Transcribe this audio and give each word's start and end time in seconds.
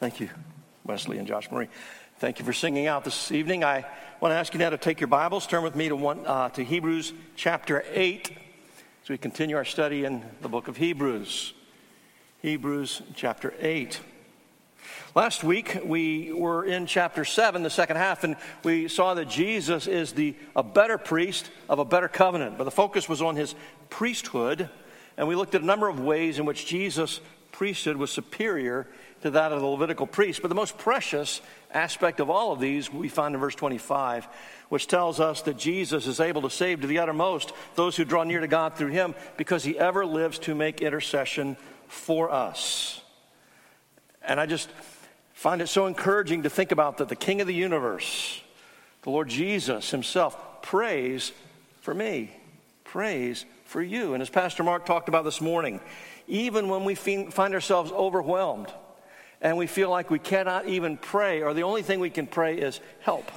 Thank 0.00 0.20
you, 0.20 0.30
Wesley 0.84 1.18
and 1.18 1.26
Josh 1.26 1.50
Marie. 1.50 1.66
Thank 2.18 2.38
you 2.38 2.44
for 2.44 2.52
singing 2.52 2.86
out 2.86 3.04
this 3.04 3.32
evening. 3.32 3.64
I 3.64 3.84
want 4.20 4.30
to 4.30 4.36
ask 4.36 4.54
you 4.54 4.60
now 4.60 4.70
to 4.70 4.78
take 4.78 5.00
your 5.00 5.08
Bibles, 5.08 5.44
turn 5.44 5.64
with 5.64 5.74
me 5.74 5.88
to, 5.88 5.96
one, 5.96 6.24
uh, 6.24 6.50
to 6.50 6.62
Hebrews 6.62 7.12
chapter 7.34 7.84
8 7.92 8.30
as 9.02 9.08
we 9.08 9.18
continue 9.18 9.56
our 9.56 9.64
study 9.64 10.04
in 10.04 10.22
the 10.40 10.48
book 10.48 10.68
of 10.68 10.76
Hebrews. 10.76 11.52
Hebrews 12.42 13.02
chapter 13.16 13.52
8. 13.58 13.98
Last 15.16 15.42
week 15.42 15.80
we 15.84 16.32
were 16.32 16.64
in 16.64 16.86
chapter 16.86 17.24
7, 17.24 17.64
the 17.64 17.68
second 17.68 17.96
half, 17.96 18.22
and 18.22 18.36
we 18.62 18.86
saw 18.86 19.14
that 19.14 19.28
Jesus 19.28 19.88
is 19.88 20.12
the, 20.12 20.36
a 20.54 20.62
better 20.62 20.96
priest 20.96 21.50
of 21.68 21.80
a 21.80 21.84
better 21.84 22.06
covenant. 22.06 22.56
But 22.56 22.64
the 22.64 22.70
focus 22.70 23.08
was 23.08 23.20
on 23.20 23.34
his 23.34 23.56
priesthood, 23.90 24.70
and 25.16 25.26
we 25.26 25.34
looked 25.34 25.56
at 25.56 25.62
a 25.62 25.66
number 25.66 25.88
of 25.88 25.98
ways 25.98 26.38
in 26.38 26.44
which 26.44 26.66
Jesus' 26.66 27.20
priesthood 27.58 27.96
was 27.96 28.12
superior 28.12 28.86
to 29.20 29.30
that 29.30 29.50
of 29.50 29.60
the 29.60 29.66
Levitical 29.66 30.06
priest. 30.06 30.42
But 30.42 30.46
the 30.46 30.54
most 30.54 30.78
precious 30.78 31.40
aspect 31.72 32.20
of 32.20 32.30
all 32.30 32.52
of 32.52 32.60
these 32.60 32.92
we 32.92 33.08
find 33.08 33.34
in 33.34 33.40
verse 33.40 33.56
25, 33.56 34.28
which 34.68 34.86
tells 34.86 35.18
us 35.18 35.42
that 35.42 35.58
Jesus 35.58 36.06
is 36.06 36.20
able 36.20 36.42
to 36.42 36.50
save 36.50 36.82
to 36.82 36.86
the 36.86 37.00
uttermost 37.00 37.52
those 37.74 37.96
who 37.96 38.04
draw 38.04 38.22
near 38.22 38.38
to 38.38 38.46
God 38.46 38.76
through 38.76 38.90
him 38.92 39.12
because 39.36 39.64
he 39.64 39.76
ever 39.76 40.06
lives 40.06 40.38
to 40.38 40.54
make 40.54 40.82
intercession 40.82 41.56
for 41.88 42.30
us. 42.30 43.00
And 44.22 44.38
I 44.38 44.46
just 44.46 44.70
find 45.32 45.60
it 45.60 45.66
so 45.66 45.86
encouraging 45.86 46.44
to 46.44 46.50
think 46.50 46.70
about 46.70 46.98
that 46.98 47.08
the 47.08 47.16
King 47.16 47.40
of 47.40 47.48
the 47.48 47.54
universe, 47.54 48.40
the 49.02 49.10
Lord 49.10 49.26
Jesus 49.26 49.90
himself, 49.90 50.62
prays 50.62 51.32
for 51.80 51.92
me, 51.92 52.30
prays 52.84 53.46
for 53.64 53.82
you. 53.82 54.14
And 54.14 54.22
as 54.22 54.30
Pastor 54.30 54.62
Mark 54.62 54.86
talked 54.86 55.08
about 55.08 55.24
this 55.24 55.40
morning, 55.40 55.80
even 56.28 56.68
when 56.68 56.84
we 56.84 56.94
find 56.94 57.54
ourselves 57.54 57.90
overwhelmed, 57.90 58.72
and 59.40 59.56
we 59.56 59.66
feel 59.66 59.90
like 59.90 60.10
we 60.10 60.18
cannot 60.18 60.66
even 60.66 60.96
pray, 60.96 61.42
or 61.42 61.54
the 61.54 61.62
only 61.62 61.82
thing 61.82 62.00
we 62.00 62.10
can 62.10 62.26
pray 62.26 62.58
is 62.58 62.80
help. 63.00 63.30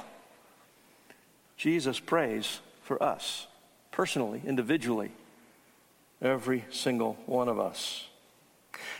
Jesus 1.56 1.98
prays 1.98 2.60
for 2.82 3.02
us, 3.02 3.46
personally, 3.92 4.42
individually, 4.46 5.12
every 6.20 6.64
single 6.70 7.14
one 7.26 7.48
of 7.48 7.58
us. 7.58 8.06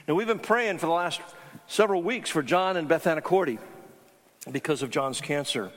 Now, 0.06 0.14
we've 0.14 0.27
been 0.27 0.38
praying 0.38 0.78
for 0.78 0.86
the 0.86 0.92
last 0.92 1.20
several 1.66 2.03
weeks 2.03 2.31
for 2.31 2.42
John 2.42 2.77
and 2.77 2.88
Beth 2.88 3.05
Anacordi 3.05 3.59
because 4.50 4.83
of 4.83 4.91
John's 4.91 5.20
cancer. 5.20 5.70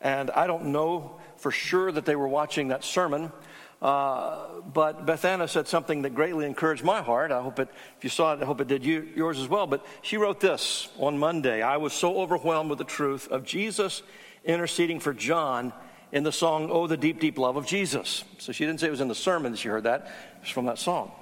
And 0.00 0.30
I 0.30 0.46
don't 0.46 0.66
know 0.66 1.16
for 1.36 1.50
sure 1.50 1.90
that 1.92 2.04
they 2.04 2.16
were 2.16 2.28
watching 2.28 2.68
that 2.68 2.84
sermon. 2.84 3.32
Uh, 3.80 4.60
but 4.72 5.06
Beth 5.06 5.24
Anna 5.24 5.48
said 5.48 5.66
something 5.66 6.02
that 6.02 6.14
greatly 6.14 6.44
encouraged 6.44 6.84
my 6.84 7.00
heart. 7.00 7.32
I 7.32 7.40
hope 7.40 7.58
it, 7.58 7.68
if 7.96 8.04
you 8.04 8.10
saw 8.10 8.34
it, 8.34 8.42
I 8.42 8.44
hope 8.44 8.60
it 8.60 8.68
did 8.68 8.84
you, 8.84 9.08
yours 9.16 9.38
as 9.40 9.48
well. 9.48 9.66
But 9.66 9.84
she 10.02 10.18
wrote 10.18 10.40
this 10.40 10.88
on 10.98 11.18
Monday 11.18 11.62
I 11.62 11.78
was 11.78 11.92
so 11.92 12.18
overwhelmed 12.18 12.68
with 12.68 12.78
the 12.78 12.84
truth 12.84 13.28
of 13.28 13.44
Jesus 13.44 14.02
interceding 14.44 15.00
for 15.00 15.14
John 15.14 15.72
in 16.12 16.24
the 16.24 16.32
song, 16.32 16.68
Oh, 16.70 16.86
the 16.86 16.96
Deep, 16.96 17.20
Deep 17.20 17.38
Love 17.38 17.56
of 17.56 17.66
Jesus. 17.66 18.24
So 18.38 18.52
she 18.52 18.66
didn't 18.66 18.80
say 18.80 18.88
it 18.88 18.90
was 18.90 19.00
in 19.00 19.08
the 19.08 19.14
sermon 19.14 19.52
that 19.52 19.58
she 19.58 19.68
heard 19.68 19.84
that, 19.84 20.02
it 20.02 20.40
was 20.42 20.50
from 20.50 20.66
that 20.66 20.78
song. 20.78 21.12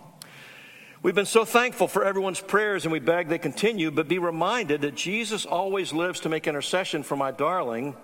We've 1.01 1.15
been 1.15 1.27
so 1.27 1.45
thankful 1.45 1.87
for 1.87 2.05
everyone's 2.05 2.41
prayers 2.41 2.85
and 2.85 2.91
we 2.91 2.99
beg 2.99 3.29
they 3.29 3.39
continue, 3.39 3.93
but 3.93 4.09
be 4.09 4.19
reminded 4.19 4.81
that 4.81 4.97
Jesus 4.97 5.47
always 5.47 5.93
lives 5.93 6.21
to 6.21 6.29
make 6.29 6.49
intercession 6.49 7.05
for 7.05 7.15
my 7.15 7.31
darling, 7.31 7.95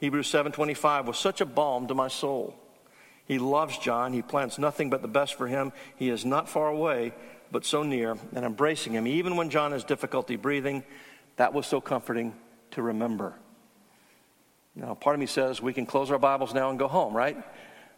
Hebrews 0.00 0.26
7:25, 0.26 1.06
was 1.06 1.16
such 1.16 1.40
a 1.40 1.46
balm 1.46 1.86
to 1.86 1.94
my 1.94 2.08
soul. 2.08 2.56
He 3.30 3.38
loves 3.38 3.78
John. 3.78 4.12
He 4.12 4.22
plans 4.22 4.58
nothing 4.58 4.90
but 4.90 5.02
the 5.02 5.08
best 5.08 5.34
for 5.34 5.46
him. 5.46 5.72
He 5.94 6.08
is 6.08 6.24
not 6.24 6.48
far 6.48 6.66
away, 6.66 7.12
but 7.52 7.64
so 7.64 7.84
near 7.84 8.16
and 8.34 8.44
embracing 8.44 8.94
him. 8.94 9.06
Even 9.06 9.36
when 9.36 9.50
John 9.50 9.70
has 9.70 9.84
difficulty 9.84 10.34
breathing, 10.34 10.82
that 11.36 11.54
was 11.54 11.64
so 11.64 11.80
comforting 11.80 12.34
to 12.72 12.82
remember. 12.82 13.34
Now, 14.74 14.94
part 14.94 15.14
of 15.14 15.20
me 15.20 15.26
says 15.26 15.62
we 15.62 15.72
can 15.72 15.86
close 15.86 16.10
our 16.10 16.18
Bibles 16.18 16.52
now 16.52 16.70
and 16.70 16.78
go 16.78 16.88
home, 16.88 17.16
right? 17.16 17.36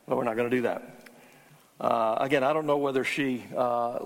But 0.06 0.18
we're 0.18 0.24
not 0.24 0.36
going 0.36 0.50
to 0.50 0.54
do 0.54 0.62
that. 0.64 1.08
Uh, 1.80 2.16
again, 2.20 2.44
I 2.44 2.52
don't 2.52 2.66
know 2.66 2.76
whether 2.76 3.02
she 3.02 3.42
uh, 3.56 4.00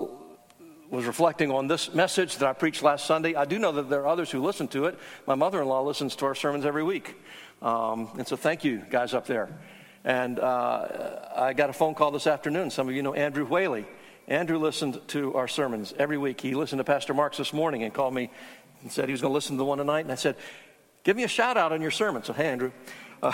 was 0.88 1.06
reflecting 1.06 1.50
on 1.50 1.66
this 1.66 1.92
message 1.92 2.36
that 2.36 2.48
I 2.48 2.52
preached 2.52 2.84
last 2.84 3.04
Sunday. 3.04 3.34
I 3.34 3.46
do 3.46 3.58
know 3.58 3.72
that 3.72 3.90
there 3.90 4.02
are 4.02 4.06
others 4.06 4.30
who 4.30 4.40
listen 4.40 4.68
to 4.68 4.84
it. 4.84 4.96
My 5.26 5.34
mother 5.34 5.60
in 5.60 5.66
law 5.66 5.82
listens 5.82 6.14
to 6.14 6.26
our 6.26 6.36
sermons 6.36 6.64
every 6.64 6.84
week. 6.84 7.16
Um, 7.62 8.10
and 8.16 8.28
so 8.28 8.36
thank 8.36 8.62
you, 8.62 8.84
guys 8.88 9.12
up 9.12 9.26
there. 9.26 9.48
And 10.06 10.38
uh, 10.38 11.18
I 11.34 11.52
got 11.52 11.68
a 11.68 11.72
phone 11.72 11.96
call 11.96 12.12
this 12.12 12.28
afternoon. 12.28 12.70
Some 12.70 12.88
of 12.88 12.94
you 12.94 13.02
know 13.02 13.12
Andrew 13.12 13.44
Whaley. 13.44 13.86
Andrew 14.28 14.56
listened 14.56 15.00
to 15.08 15.34
our 15.34 15.48
sermons 15.48 15.92
every 15.98 16.16
week. 16.16 16.40
He 16.40 16.54
listened 16.54 16.78
to 16.78 16.84
Pastor 16.84 17.12
Mark's 17.12 17.38
this 17.38 17.52
morning 17.52 17.82
and 17.82 17.92
called 17.92 18.14
me 18.14 18.30
and 18.82 18.92
said 18.92 19.06
he 19.06 19.12
was 19.12 19.20
going 19.20 19.32
to 19.32 19.34
listen 19.34 19.56
to 19.56 19.58
the 19.58 19.64
one 19.64 19.78
tonight. 19.78 20.04
And 20.04 20.12
I 20.12 20.14
said, 20.14 20.36
Give 21.02 21.16
me 21.16 21.24
a 21.24 21.28
shout 21.28 21.56
out 21.56 21.72
on 21.72 21.82
your 21.82 21.90
sermon. 21.90 22.22
So, 22.22 22.32
hey, 22.32 22.46
Andrew. 22.46 22.70
Uh, 23.20 23.32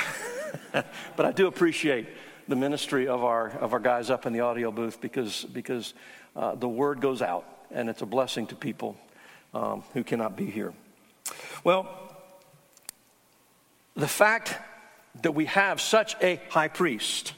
but 1.17 1.27
I 1.27 1.33
do 1.33 1.47
appreciate 1.47 2.09
the 2.49 2.57
ministry 2.57 3.07
of 3.07 3.23
our, 3.23 3.51
of 3.51 3.75
our 3.75 3.81
guys 3.81 4.09
up 4.09 4.25
in 4.25 4.33
the 4.33 4.41
audio 4.41 4.71
booth 4.71 4.99
because, 4.99 5.45
because 5.45 5.93
uh, 6.35 6.55
the 6.55 6.69
word 6.69 7.03
goes 7.03 7.21
out 7.21 7.47
and 7.71 7.91
it's 7.91 8.01
a 8.01 8.07
blessing 8.07 8.47
to 8.47 8.57
people 8.57 8.97
um, 9.53 9.85
who 9.93 10.03
cannot 10.03 10.39
be 10.39 10.47
here. 10.47 10.73
Well, 11.65 11.87
the 13.95 14.09
fact 14.09 14.57
that 15.21 15.33
we 15.33 15.45
have 15.47 15.81
such 15.81 16.17
a 16.23 16.41
high 16.49 16.69
priest, 16.69 17.35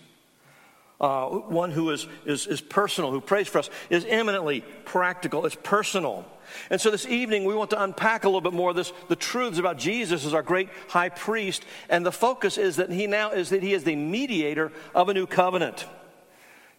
uh, 1.00 1.26
one 1.26 1.72
who 1.72 1.90
is, 1.90 2.06
is, 2.24 2.46
is 2.46 2.60
personal, 2.60 3.10
who 3.10 3.20
prays 3.20 3.48
for 3.48 3.58
us, 3.58 3.68
is 3.90 4.06
eminently 4.08 4.64
practical, 4.84 5.44
it's 5.44 5.56
personal. 5.62 6.24
And 6.70 6.80
so 6.80 6.90
this 6.90 7.06
evening 7.06 7.44
we 7.44 7.54
want 7.54 7.70
to 7.70 7.82
unpack 7.82 8.24
a 8.24 8.28
little 8.28 8.40
bit 8.40 8.52
more 8.52 8.72
this, 8.72 8.92
the 9.08 9.16
truths 9.16 9.58
about 9.58 9.78
Jesus 9.78 10.24
as 10.24 10.34
our 10.34 10.42
great 10.42 10.68
high 10.88 11.08
priest. 11.08 11.64
And 11.88 12.06
the 12.06 12.12
focus 12.12 12.58
is 12.58 12.76
that 12.76 12.90
he 12.90 13.06
now 13.06 13.32
is 13.32 13.50
that 13.50 13.62
he 13.62 13.74
is 13.74 13.84
the 13.84 13.96
mediator 13.96 14.72
of 14.94 15.08
a 15.08 15.14
new 15.14 15.26
covenant. 15.26 15.86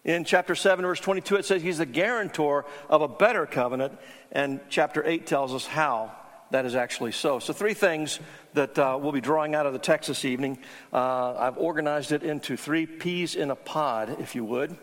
In 0.04 0.24
chapter 0.24 0.54
7, 0.54 0.84
verse 0.84 1.00
22, 1.00 1.36
it 1.36 1.44
says 1.44 1.62
he's 1.62 1.78
the 1.78 1.86
guarantor 1.86 2.64
of 2.88 3.02
a 3.02 3.08
better 3.08 3.44
covenant. 3.44 3.98
And 4.30 4.60
chapter 4.68 5.04
8 5.04 5.26
tells 5.26 5.52
us 5.52 5.66
how 5.66 6.12
that 6.52 6.64
is 6.64 6.76
actually 6.76 7.10
so. 7.12 7.40
So, 7.40 7.52
three 7.52 7.74
things 7.74 8.20
that 8.56 8.78
uh, 8.78 8.98
we'll 9.00 9.12
be 9.12 9.20
drawing 9.20 9.54
out 9.54 9.66
of 9.66 9.72
the 9.72 9.78
text 9.78 10.08
this 10.08 10.24
evening. 10.24 10.58
Uh, 10.92 11.34
I've 11.34 11.56
organized 11.56 12.12
it 12.12 12.22
into 12.22 12.56
three 12.56 12.86
peas 12.86 13.34
in 13.36 13.50
a 13.50 13.56
pod, 13.56 14.16
if 14.20 14.34
you 14.34 14.44
would 14.44 14.76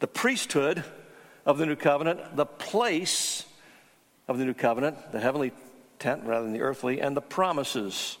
the 0.00 0.08
priesthood 0.08 0.84
of 1.46 1.56
the 1.56 1.64
new 1.64 1.76
covenant, 1.76 2.36
the 2.36 2.44
place 2.44 3.46
of 4.28 4.36
the 4.36 4.44
new 4.44 4.52
covenant, 4.52 5.12
the 5.12 5.20
heavenly 5.20 5.50
tent 5.98 6.22
rather 6.24 6.44
than 6.44 6.52
the 6.52 6.60
earthly, 6.60 7.00
and 7.00 7.16
the 7.16 7.22
promises 7.22 8.18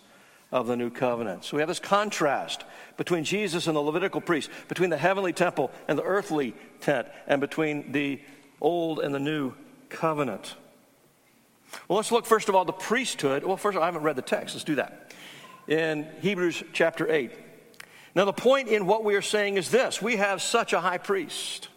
of 0.52 0.66
the 0.66 0.76
new 0.76 0.88
covenant. 0.88 1.44
So 1.44 1.56
we 1.56 1.60
have 1.60 1.68
this 1.68 1.80
contrast 1.80 2.64
between 2.96 3.24
Jesus 3.24 3.66
and 3.66 3.76
the 3.76 3.80
Levitical 3.80 4.22
priest, 4.22 4.50
between 4.68 4.88
the 4.88 4.96
heavenly 4.96 5.32
temple 5.32 5.70
and 5.88 5.98
the 5.98 6.04
earthly 6.04 6.54
tent, 6.80 7.08
and 7.26 7.40
between 7.40 7.92
the 7.92 8.20
old 8.60 9.00
and 9.00 9.14
the 9.14 9.20
new 9.20 9.52
covenant. 9.88 10.54
Well, 11.88 11.96
let's 11.96 12.12
look 12.12 12.26
first 12.26 12.48
of 12.48 12.54
all 12.54 12.64
the 12.64 12.72
priesthood. 12.72 13.44
Well, 13.44 13.56
first, 13.56 13.76
all, 13.76 13.82
I 13.82 13.86
haven't 13.86 14.02
read 14.02 14.16
the 14.16 14.22
text. 14.22 14.54
Let's 14.54 14.64
do 14.64 14.76
that. 14.76 15.12
In 15.68 16.06
Hebrews 16.20 16.62
chapter 16.72 17.10
8. 17.10 17.32
Now, 18.14 18.24
the 18.24 18.32
point 18.32 18.68
in 18.68 18.86
what 18.86 19.04
we 19.04 19.16
are 19.16 19.22
saying 19.22 19.56
is 19.56 19.70
this 19.70 20.00
we 20.00 20.16
have 20.16 20.40
such 20.40 20.72
a 20.72 20.80
high 20.80 20.98
priest, 20.98 21.68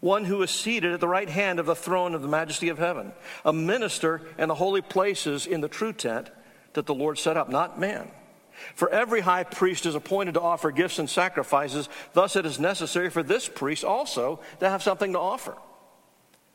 one 0.00 0.24
who 0.24 0.42
is 0.42 0.50
seated 0.50 0.92
at 0.92 1.00
the 1.00 1.08
right 1.08 1.28
hand 1.28 1.60
of 1.60 1.66
the 1.66 1.76
throne 1.76 2.14
of 2.14 2.22
the 2.22 2.28
majesty 2.28 2.68
of 2.68 2.78
heaven, 2.78 3.12
a 3.44 3.52
minister 3.52 4.22
in 4.38 4.48
the 4.48 4.54
holy 4.54 4.82
places 4.82 5.46
in 5.46 5.60
the 5.60 5.68
true 5.68 5.92
tent 5.92 6.30
that 6.72 6.86
the 6.86 6.94
Lord 6.94 7.18
set 7.18 7.36
up, 7.36 7.48
not 7.48 7.78
man. 7.78 8.10
For 8.74 8.90
every 8.90 9.20
high 9.20 9.44
priest 9.44 9.86
is 9.86 9.94
appointed 9.94 10.34
to 10.34 10.40
offer 10.40 10.70
gifts 10.70 10.98
and 10.98 11.08
sacrifices, 11.08 11.88
thus, 12.12 12.36
it 12.36 12.44
is 12.44 12.58
necessary 12.58 13.10
for 13.10 13.22
this 13.22 13.48
priest 13.48 13.84
also 13.84 14.40
to 14.60 14.68
have 14.68 14.82
something 14.82 15.12
to 15.12 15.18
offer. 15.18 15.56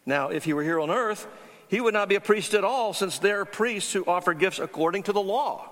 Now, 0.05 0.29
if 0.29 0.43
he 0.43 0.53
were 0.53 0.63
here 0.63 0.79
on 0.79 0.91
earth, 0.91 1.27
he 1.75 1.81
would 1.81 1.93
not 1.93 2.07
be 2.07 2.15
a 2.15 2.21
priest 2.21 2.53
at 2.53 2.63
all, 2.63 2.93
since 2.93 3.19
there 3.19 3.41
are 3.41 3.45
priests 3.45 3.91
who 3.91 4.05
offer 4.05 4.33
gifts 4.33 4.59
according 4.59 5.03
to 5.03 5.11
the 5.11 5.21
law. 5.21 5.69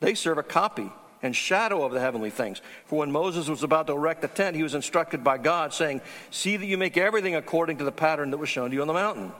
They 0.00 0.14
serve 0.14 0.38
a 0.38 0.42
copy 0.42 0.90
and 1.20 1.36
shadow 1.36 1.84
of 1.84 1.92
the 1.92 2.00
heavenly 2.00 2.30
things. 2.30 2.62
For 2.86 3.00
when 3.00 3.12
Moses 3.12 3.46
was 3.46 3.62
about 3.62 3.86
to 3.88 3.92
erect 3.92 4.22
the 4.22 4.28
tent, 4.28 4.56
he 4.56 4.62
was 4.62 4.74
instructed 4.74 5.22
by 5.22 5.36
God, 5.36 5.74
saying, 5.74 6.00
See 6.30 6.56
that 6.56 6.64
you 6.64 6.78
make 6.78 6.96
everything 6.96 7.34
according 7.34 7.76
to 7.76 7.84
the 7.84 7.92
pattern 7.92 8.30
that 8.30 8.38
was 8.38 8.48
shown 8.48 8.70
to 8.70 8.74
you 8.74 8.80
on 8.80 8.88
the 8.88 8.94
mountain. 8.94 9.32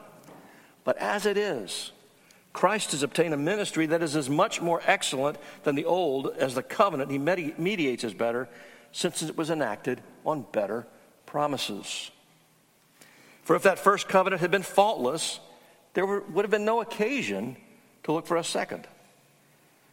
But 0.84 0.98
as 0.98 1.24
it 1.24 1.38
is, 1.38 1.92
Christ 2.52 2.90
has 2.90 3.02
obtained 3.02 3.32
a 3.32 3.38
ministry 3.38 3.86
that 3.86 4.02
is 4.02 4.16
as 4.16 4.28
much 4.28 4.60
more 4.60 4.82
excellent 4.84 5.38
than 5.62 5.76
the 5.76 5.86
old 5.86 6.26
as 6.36 6.54
the 6.54 6.62
covenant 6.62 7.10
he 7.10 7.16
mediates 7.16 8.04
is 8.04 8.12
better, 8.12 8.50
since 8.92 9.22
it 9.22 9.34
was 9.34 9.48
enacted 9.48 10.02
on 10.26 10.44
better 10.52 10.86
promises. 11.24 12.10
For 13.44 13.56
if 13.56 13.62
that 13.62 13.78
first 13.78 14.08
covenant 14.08 14.42
had 14.42 14.50
been 14.50 14.62
faultless, 14.62 15.40
there 15.94 16.06
would 16.06 16.44
have 16.44 16.50
been 16.50 16.64
no 16.64 16.80
occasion 16.80 17.56
to 18.02 18.12
look 18.12 18.26
for 18.26 18.36
a 18.36 18.44
second. 18.44 18.86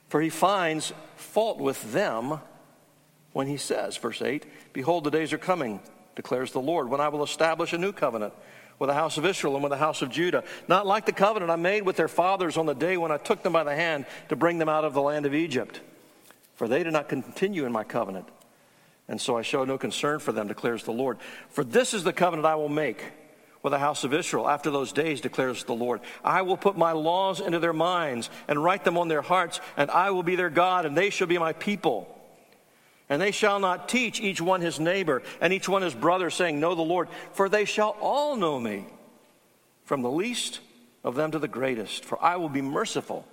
For 0.09 0.21
he 0.21 0.30
finds 0.30 0.92
fault 1.15 1.59
with 1.59 1.94
them 1.94 2.39
when 3.33 3.48
he 3.48 3.57
says, 3.57 3.95
verse 3.95 4.21
8, 4.21 4.45
Behold, 4.74 5.06
the 5.06 5.12
days 5.12 5.31
are 5.31 5.38
coming, 5.38 5.80
declares 6.15 6.51
the 6.51 6.59
Lord, 6.59 6.89
when 6.89 7.00
I 7.00 7.07
will 7.07 7.24
establish 7.24 7.71
a 7.71 7.77
new 7.77 7.94
covenant 7.94 8.33
with 8.77 8.89
the 8.89 8.94
house 8.94 9.18
of 9.18 9.25
Israel 9.25 9.53
and 9.53 9.63
with 9.63 9.69
the 9.69 9.77
house 9.77 10.01
of 10.01 10.09
Judah, 10.09 10.44
not 10.68 10.88
like 10.88 11.06
the 11.06 11.12
covenant 11.12 11.51
I 11.51 11.56
made 11.56 11.83
with 11.83 11.95
their 11.95 12.07
fathers 12.07 12.57
on 12.57 12.65
the 12.65 12.74
day 12.74 12.98
when 12.98 13.12
I 13.12 13.18
took 13.18 13.44
them 13.44 13.53
by 13.53 13.63
the 13.63 13.75
hand 13.75 14.06
to 14.30 14.36
bring 14.36 14.57
them 14.57 14.68
out 14.69 14.83
of 14.83 14.94
the 14.94 15.01
land 15.01 15.25
of 15.25 15.36
Egypt. 15.36 15.80
For 16.56 16.68
they 16.68 16.83
did 16.83 16.94
not 16.94 17.07
continue 17.07 17.65
in 17.65 17.71
my 17.71 17.83
covenant, 17.83 18.27
and 19.07 19.21
so 19.21 19.38
I 19.38 19.44
show 19.44 19.63
no 19.63 19.77
concern 19.77 20.19
for 20.19 20.31
them, 20.31 20.48
declares 20.48 20.83
the 20.83 20.92
Lord. 20.92 21.19
For 21.50 21.63
this 21.63 21.94
is 21.94 22.03
the 22.03 22.12
covenant 22.12 22.45
I 22.45 22.56
will 22.56 22.69
make 22.69 23.03
with 23.63 23.72
the 23.72 23.80
house 23.80 24.04
of 24.04 24.13
Israel 24.13 24.50
after 24.50 24.72
those 24.72 24.92
days, 24.92 25.22
declares 25.22 25.63
the 25.63 25.74
Lord. 25.74 26.02
I 26.24 26.42
will 26.42 26.58
put 26.58 26.78
my 26.78 26.94
laws 26.94 27.40
into 27.40 27.60
their 27.60 27.74
minds 27.74 28.30
and 28.48 28.63
write 28.63 28.84
them 28.84 28.98
on 28.98 29.08
their 29.08 29.22
hearts, 29.22 29.60
and 29.78 29.92
I 29.92 30.12
will 30.12 30.24
be 30.24 30.36
their 30.36 30.50
God, 30.50 30.86
and 30.86 30.98
they 30.98 31.10
shall 31.10 31.28
be 31.28 31.38
my 31.38 31.54
people. 31.54 32.18
And 33.10 33.22
they 33.22 33.31
shall 33.31 33.60
not 33.60 33.90
teach 33.90 34.22
each 34.22 34.42
one 34.42 34.62
his 34.62 34.80
neighbor 34.80 35.22
and 35.42 35.52
each 35.52 35.68
one 35.68 35.81
his 35.81 35.94
brother, 35.94 36.30
saying, 36.30 36.60
Know 36.60 36.75
the 36.75 36.81
Lord, 36.81 37.10
for 37.34 37.50
they 37.50 37.66
shall 37.66 37.98
all 38.00 38.36
know 38.36 38.60
me, 38.60 38.86
from 39.84 40.02
the 40.02 40.12
least 40.12 40.62
of 41.04 41.16
them 41.16 41.31
to 41.31 41.40
the 41.40 41.48
greatest. 41.48 42.06
For 42.06 42.22
I 42.24 42.38
will 42.38 42.50
be 42.50 42.62
merciful 42.62 43.25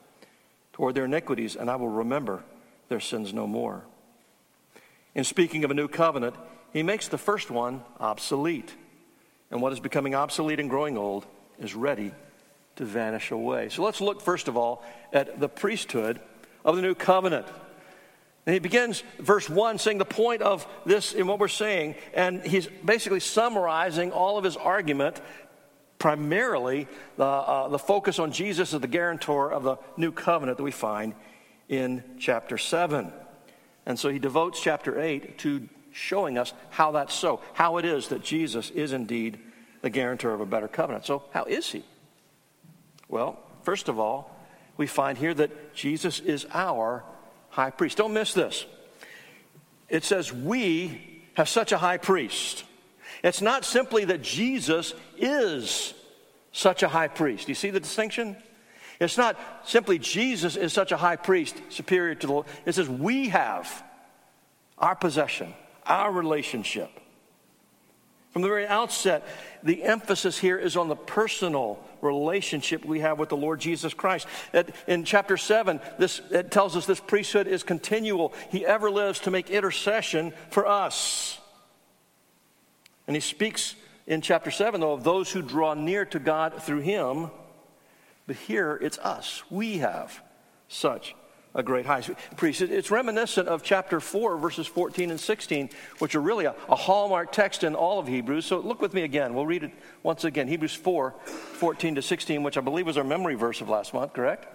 toward 0.73 0.95
their 0.95 1.05
iniquities, 1.05 1.57
and 1.57 1.71
I 1.71 1.77
will 1.77 1.89
remember 1.89 2.43
their 2.89 3.01
sins 3.01 3.33
no 3.33 3.47
more. 3.47 3.85
In 5.15 5.25
speaking 5.25 5.65
of 5.65 5.71
a 5.71 5.75
new 5.75 5.89
covenant, 5.89 6.35
he 6.73 6.83
makes 6.83 7.09
the 7.09 7.19
first 7.19 7.51
one 7.51 7.83
obsolete. 7.99 8.75
And 9.51 9.63
what 9.63 9.73
is 9.73 9.81
becoming 9.81 10.15
obsolete 10.15 10.61
and 10.61 10.69
growing 10.69 10.99
old 10.99 11.27
is 11.59 11.75
ready 11.75 12.13
to 12.77 12.85
vanish 12.85 13.31
away. 13.31 13.69
So 13.71 13.83
let's 13.83 14.01
look, 14.01 14.21
first 14.21 14.49
of 14.49 14.57
all, 14.57 14.85
at 15.13 15.41
the 15.41 15.49
priesthood 15.49 16.21
of 16.65 16.77
the 16.77 16.83
new 16.83 16.95
covenant. 16.95 17.47
And 18.47 18.55
he 18.55 18.61
begins 18.61 19.03
verse 19.19 19.49
1 19.49 19.79
saying 19.79 19.99
the 19.99 20.05
point 20.05 20.43
of 20.43 20.67
this 20.87 21.13
in 21.13 21.27
what 21.27 21.39
we're 21.39 21.49
saying, 21.49 21.97
and 22.15 22.43
he's 22.43 22.67
basically 22.85 23.21
summarizing 23.21 24.13
all 24.13 24.39
of 24.39 24.45
his 24.45 24.57
argument, 24.57 25.21
primarily 25.99 26.87
the, 27.17 27.25
uh, 27.25 27.69
the 27.69 27.79
focus 27.79 28.19
on 28.19 28.33
Jesus 28.33 28.73
as 28.73 28.81
the 28.81 28.89
guarantor 28.89 29.53
of 29.53 29.65
the 29.65 29.77
new 29.97 30.13
covenant 30.13 30.59
that 30.59 30.65
we 30.65 30.71
find 30.71 31.15
in 31.69 32.03
chapter 32.19 32.57
7. 32.57 33.13
And 33.85 33.99
so 33.99 34.09
he 34.09 34.19
devotes 34.19 34.61
chapter 34.63 35.01
8 35.01 35.39
to 35.39 35.69
showing 35.93 36.39
us 36.39 36.53
how 36.71 36.93
that's 36.93 37.15
so, 37.15 37.41
how 37.55 37.79
it 37.79 37.85
is 37.85 38.09
that 38.09 38.23
Jesus 38.23 38.71
is 38.71 38.93
indeed 38.93 39.39
the 39.83 39.91
guarantor 39.91 40.33
of 40.33 40.41
a 40.41 40.47
better 40.47 40.69
covenant. 40.69 41.07
So, 41.07 41.23
how 41.33 41.45
is 41.45 41.71
he? 41.71 41.85
Well, 43.09 43.39
first 43.63 43.89
of 43.89 43.99
all, 43.99 44.35
we 44.77 44.87
find 44.87 45.19
here 45.19 45.35
that 45.35 45.75
Jesus 45.75 46.21
is 46.21 46.47
our 46.53 47.05
high 47.51 47.71
priest. 47.71 47.99
Don't 47.99 48.13
miss 48.13 48.33
this. 48.33 48.67
It 49.89 50.05
says, 50.05 50.33
We 50.33 51.23
have 51.35 51.49
such 51.49 51.73
a 51.73 51.79
high 51.79 51.99
priest. 51.99 52.65
It's 53.23 53.43
not 53.43 53.65
simply 53.65 54.05
that 54.07 54.23
Jesus 54.23 54.95
is 55.17 55.95
such 56.53 56.83
a 56.83 56.89
high 56.89 57.09
priest. 57.09 57.49
You 57.49 57.55
see 57.55 57.71
the 57.71 57.81
distinction? 57.81 58.37
It's 59.01 59.17
not 59.17 59.39
simply 59.65 59.99
Jesus 59.99 60.57
is 60.57 60.73
such 60.73 60.93
a 60.93 60.97
high 60.97 61.17
priest 61.17 61.57
superior 61.69 62.15
to 62.15 62.27
the 62.27 62.33
Lord. 62.33 62.47
It 62.67 62.75
says 62.75 62.89
we 62.89 63.29
have 63.29 63.85
our 64.77 64.95
possession, 64.95 65.55
our 65.89 66.13
relationship. 66.13 66.91
From 68.31 68.43
the 68.43 68.49
very 68.49 68.67
outset, 68.67 69.27
the 69.63 69.83
emphasis 69.83 70.39
here 70.39 70.59
is 70.59 70.77
on 70.77 70.89
the 70.89 70.97
personal 70.97 71.83
relationship 72.03 72.85
we 72.85 73.01
have 73.01 73.19
with 73.19 73.31
the 73.31 73.37
Lord 73.37 73.59
Jesus 73.59 73.95
Christ. 73.95 74.29
In 74.87 75.05
chapter 75.05 75.37
7, 75.37 75.81
this, 75.99 76.21
it 76.31 76.51
tells 76.51 76.77
us 76.77 76.87
this 76.87 77.01
priesthood 77.01 77.47
is 77.47 77.63
continual. 77.63 78.35
He 78.51 78.67
ever 78.67 78.91
lives 78.91 79.21
to 79.21 79.31
make 79.31 79.51
intercession 79.51 80.33
for 80.51 80.67
us. 80.67 81.39
And 83.07 83.17
he 83.17 83.21
speaks 83.21 83.75
in 84.07 84.21
chapter 84.21 84.51
7, 84.51 84.81
though, 84.81 84.93
of 84.93 85.05
those 85.05 85.33
who 85.33 85.43
draw 85.43 85.75
near 85.75 86.05
to 86.05 86.19
God 86.19 86.63
through 86.63 86.81
him. 86.81 87.31
But 88.27 88.37
here 88.37 88.79
it's 88.81 88.99
us. 88.99 89.43
We 89.51 89.79
have 89.79 90.21
such 90.69 91.15
a 91.55 91.63
great 91.63 91.87
high 91.87 92.03
priest. 92.37 92.61
It's 92.61 92.91
reminiscent 92.91 93.49
of 93.49 93.63
chapter 93.63 94.01
4, 94.01 94.37
verses 94.37 94.67
14 94.67 95.11
and 95.11 95.19
16, 95.19 95.71
which 95.99 96.15
are 96.15 96.21
really 96.21 96.45
a, 96.45 96.55
a, 96.69 96.77
hallmark 96.77 97.33
text 97.33 97.65
in 97.65 97.75
all 97.75 97.99
of 97.99 98.07
Hebrews. 98.07 98.47
So 98.47 98.59
look 98.61 98.81
with 98.81 98.95
me 98.95 99.03
again. 99.03 99.35
We'll 99.35 99.47
read 99.47 99.65
it 99.65 99.73
once 100.03 100.25
again. 100.25 100.47
Hebrews 100.47 100.75
4, 100.75 101.15
14 101.25 101.95
to 101.97 102.03
16, 102.03 102.43
which 102.43 102.59
I 102.59 102.61
believe 102.61 102.87
was 102.87 102.99
our 102.99 103.05
memory 103.05 103.35
verse 103.35 103.61
of 103.61 103.69
last 103.69 103.95
month, 103.95 104.13
correct? 104.13 104.47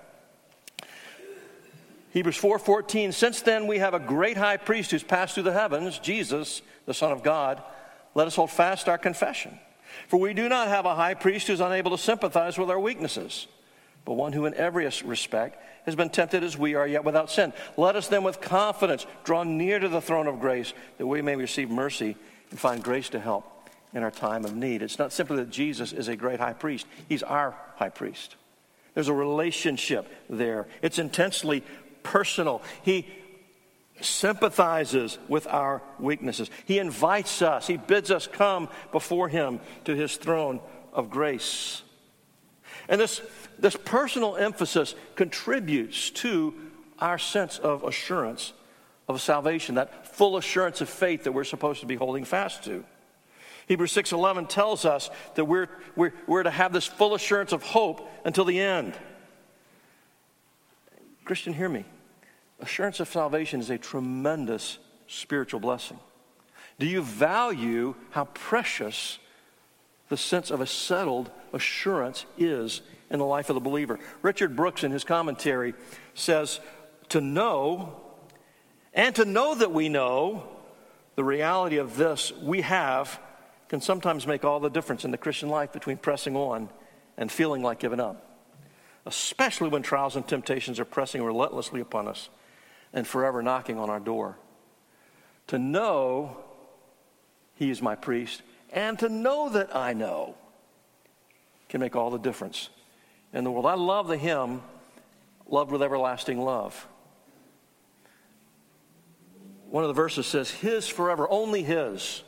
Hebrews 2.12 2.38
4, 2.38 2.60
14. 2.60 3.12
Since 3.12 3.42
then 3.42 3.66
we 3.66 3.80
have 3.80 3.96
a 3.96 4.00
great 4.00 4.38
high 4.38 4.57
priest 4.57 4.92
who's 4.92 5.04
passed 5.04 5.34
through 5.34 5.44
the 5.44 5.54
heavens, 5.54 5.98
Jesus, 5.98 6.62
the 6.86 6.94
Son 6.94 7.12
of 7.12 7.24
God. 7.24 7.62
Let 8.13 8.28
us 8.28 8.36
hold 8.36 8.51
fast 8.51 8.88
our 8.88 9.00
confession. 9.00 9.57
For 10.07 10.19
we 10.19 10.34
do 10.34 10.48
not 10.48 10.68
have 10.68 10.86
a 10.86 10.96
high 10.96 11.16
priest 11.16 11.48
who's 11.48 11.60
unable 11.60 11.92
to 11.92 11.98
sympathize 11.98 12.57
with 12.57 12.69
our 12.69 12.80
weaknesses, 12.80 13.48
but 14.05 14.13
one 14.13 14.33
who 14.33 14.45
in 14.45 14.53
every 14.55 14.89
respect 15.05 15.61
has 15.85 15.95
been 15.95 16.09
tempted 16.09 16.44
as 16.44 16.57
we 16.57 16.75
are, 16.75 16.88
yet 16.88 17.03
without 17.03 17.29
sin. 17.29 17.53
Let 17.77 17.95
us 17.95 18.07
then 18.07 18.23
with 18.23 18.41
confidence 18.41 19.05
draw 19.23 19.44
near 19.44 19.79
to 19.79 19.89
the 19.89 20.01
throne 20.01 20.27
of 20.27 20.39
grace 20.39 20.73
that 20.97 21.07
we 21.07 21.21
may 21.21 21.35
receive 21.35 21.69
mercy 21.69 22.15
and 22.50 22.59
find 22.59 22.83
grace 22.83 23.09
to 23.09 23.19
help 23.19 23.50
in 23.94 24.03
our 24.03 24.11
time 24.11 24.45
of 24.45 24.55
need. 24.55 24.81
It's 24.81 25.00
not 25.00 25.13
simply 25.13 25.38
that 25.38 25.50
Jesus 25.50 25.94
is 25.94 26.07
a 26.07 26.15
great 26.15 26.39
high 26.39 26.53
priest, 26.53 26.85
he's 27.07 27.23
our 27.23 27.55
high 27.75 27.89
priest. 27.89 28.35
There's 28.94 29.07
a 29.07 29.13
relationship 29.13 30.07
there, 30.29 30.67
it's 30.81 31.00
intensely 31.00 31.63
personal. 32.03 32.61
He 32.83 33.07
sympathizes 34.01 35.17
with 35.27 35.47
our 35.47 35.81
weaknesses. 36.00 36.50
He 36.65 36.79
invites 36.79 37.41
us, 37.41 37.67
he 37.67 37.77
bids 37.77 38.11
us 38.11 38.27
come 38.27 38.69
before 38.91 39.29
him 39.29 39.59
to 39.85 39.95
his 39.95 40.17
throne 40.17 40.59
of 40.91 41.09
grace. 41.09 41.83
And 42.89 43.00
this 43.00 43.21
this 43.59 43.75
personal 43.75 44.35
emphasis 44.35 44.95
contributes 45.15 46.09
to 46.11 46.53
our 47.00 47.17
sense 47.17 47.59
of 47.59 47.83
assurance 47.83 48.53
of 49.07 49.21
salvation, 49.21 49.75
that 49.75 50.07
full 50.07 50.38
assurance 50.38 50.81
of 50.81 50.89
faith 50.89 51.23
that 51.25 51.31
we're 51.31 51.44
supposed 51.44 51.81
to 51.81 51.85
be 51.85 51.95
holding 51.95 52.23
fast 52.23 52.63
to. 52.63 52.83
Hebrews 53.67 53.94
6:11 53.94 54.47
tells 54.47 54.85
us 54.85 55.09
that 55.35 55.45
we're, 55.45 55.69
we're, 55.95 56.13
we're 56.27 56.44
to 56.44 56.51
have 56.51 56.73
this 56.73 56.85
full 56.85 57.15
assurance 57.15 57.51
of 57.51 57.63
hope 57.63 58.09
until 58.25 58.45
the 58.45 58.59
end. 58.59 58.94
Christian, 61.25 61.53
hear 61.53 61.69
me. 61.69 61.85
Assurance 62.59 63.00
of 63.00 63.07
salvation 63.07 63.59
is 63.59 63.69
a 63.69 63.77
tremendous 63.77 64.79
spiritual 65.07 65.59
blessing. 65.59 66.00
Do 66.79 66.85
you 66.85 67.01
value 67.01 67.95
how 68.11 68.25
precious 68.25 69.19
the 70.13 70.18
sense 70.18 70.51
of 70.51 70.62
a 70.62 70.68
settled 70.68 71.31
assurance 71.54 72.27
is 72.38 72.81
in 73.10 73.18
the 73.18 73.25
life 73.25 73.50
of 73.50 73.56
the 73.56 73.60
believer. 73.60 73.98
Richard 74.22 74.55
Brooks, 74.55 74.84
in 74.84 74.91
his 74.91 75.03
commentary, 75.03 75.74
says, 76.13 76.60
To 77.10 77.20
know 77.20 78.00
and 78.93 79.15
to 79.15 79.25
know 79.25 79.55
that 79.55 79.72
we 79.72 79.89
know 79.89 80.43
the 81.15 81.24
reality 81.24 81.77
of 81.77 81.98
this 81.98 82.32
we 82.32 82.62
have 82.62 83.20
can 83.70 83.82
sometimes 83.82 84.27
make 84.27 84.46
all 84.46 84.60
the 84.60 84.70
difference 84.70 85.03
in 85.03 85.10
the 85.10 85.17
Christian 85.17 85.50
life 85.50 85.74
between 85.74 85.98
pressing 85.98 86.36
on 86.36 86.70
and 87.17 87.32
feeling 87.32 87.63
like 87.63 87.79
giving 87.79 88.00
up, 88.00 88.38
especially 89.08 89.70
when 89.70 89.82
trials 89.82 90.15
and 90.15 90.27
temptations 90.27 90.79
are 90.79 90.86
pressing 90.86 91.24
relentlessly 91.24 91.82
upon 91.82 92.08
us 92.08 92.29
and 92.93 93.08
forever 93.08 93.41
knocking 93.41 93.79
on 93.79 93.89
our 93.89 94.00
door. 94.00 94.38
To 95.48 95.58
know 95.58 96.38
He 97.55 97.72
is 97.72 97.82
my 97.82 97.96
priest 97.96 98.43
and 98.74 98.98
to 99.00 99.08
know 99.08 99.50
that 99.50 99.75
I 99.75 99.94
know 99.94 100.36
can 101.70 101.80
make 101.80 101.96
all 101.96 102.10
the 102.10 102.18
difference 102.18 102.70
in 103.32 103.44
the 103.44 103.51
world. 103.51 103.65
I 103.65 103.75
love 103.75 104.08
the 104.08 104.18
hymn, 104.18 104.62
Loved 105.48 105.72
with 105.72 105.84
Everlasting 105.84 106.42
Love. 106.42 106.88
One 109.70 109.84
of 109.84 109.88
the 109.88 109.94
verses 109.94 110.25
says, 110.25 110.51
His 110.51 110.88
forever, 110.88 111.27
only 111.30 111.63
His. 111.63 112.24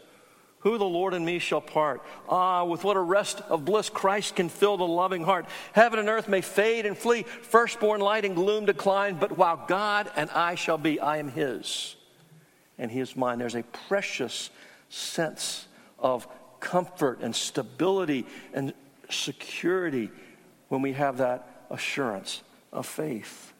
Who 0.60 0.80
the 0.80 0.86
Lord 0.86 1.14
and 1.14 1.24
me 1.24 1.38
shall 1.38 1.62
part? 1.62 2.02
Ah, 2.28 2.64
with 2.64 2.84
what 2.84 2.98
a 2.98 3.02
rest 3.02 3.42
of 3.50 3.66
bliss 3.66 3.90
Christ 3.90 4.36
can 4.36 4.50
fill 4.50 4.78
the 4.78 4.88
loving 4.88 5.24
heart. 5.24 5.46
Heaven 5.74 6.00
and 6.00 6.10
earth 6.10 6.28
may 6.28 6.42
fade 6.42 6.88
and 6.88 6.98
flee, 6.98 7.22
firstborn 7.24 8.02
light 8.02 8.25
and 8.25 8.36
gloom 8.36 8.66
decline, 8.66 9.18
but 9.20 9.38
while 9.38 9.64
God 9.68 10.12
and 10.16 10.30
I 10.32 10.56
shall 10.56 10.80
be, 10.80 11.00
I 11.00 11.18
am 11.18 11.30
His, 11.30 11.96
and 12.80 12.90
He 12.90 13.00
is 13.00 13.16
mine. 13.16 13.38
There's 13.38 13.56
a 13.56 13.64
precious 13.88 14.50
sense 14.90 15.68
of 16.00 16.28
comfort 16.60 17.20
and 17.22 17.36
stability 17.36 18.25
and 18.54 18.74
security 19.10 20.12
when 20.70 20.82
we 20.82 20.94
have 20.94 21.18
that 21.18 21.66
assurance 21.70 22.42
of 22.72 22.86
faith. 22.86 23.54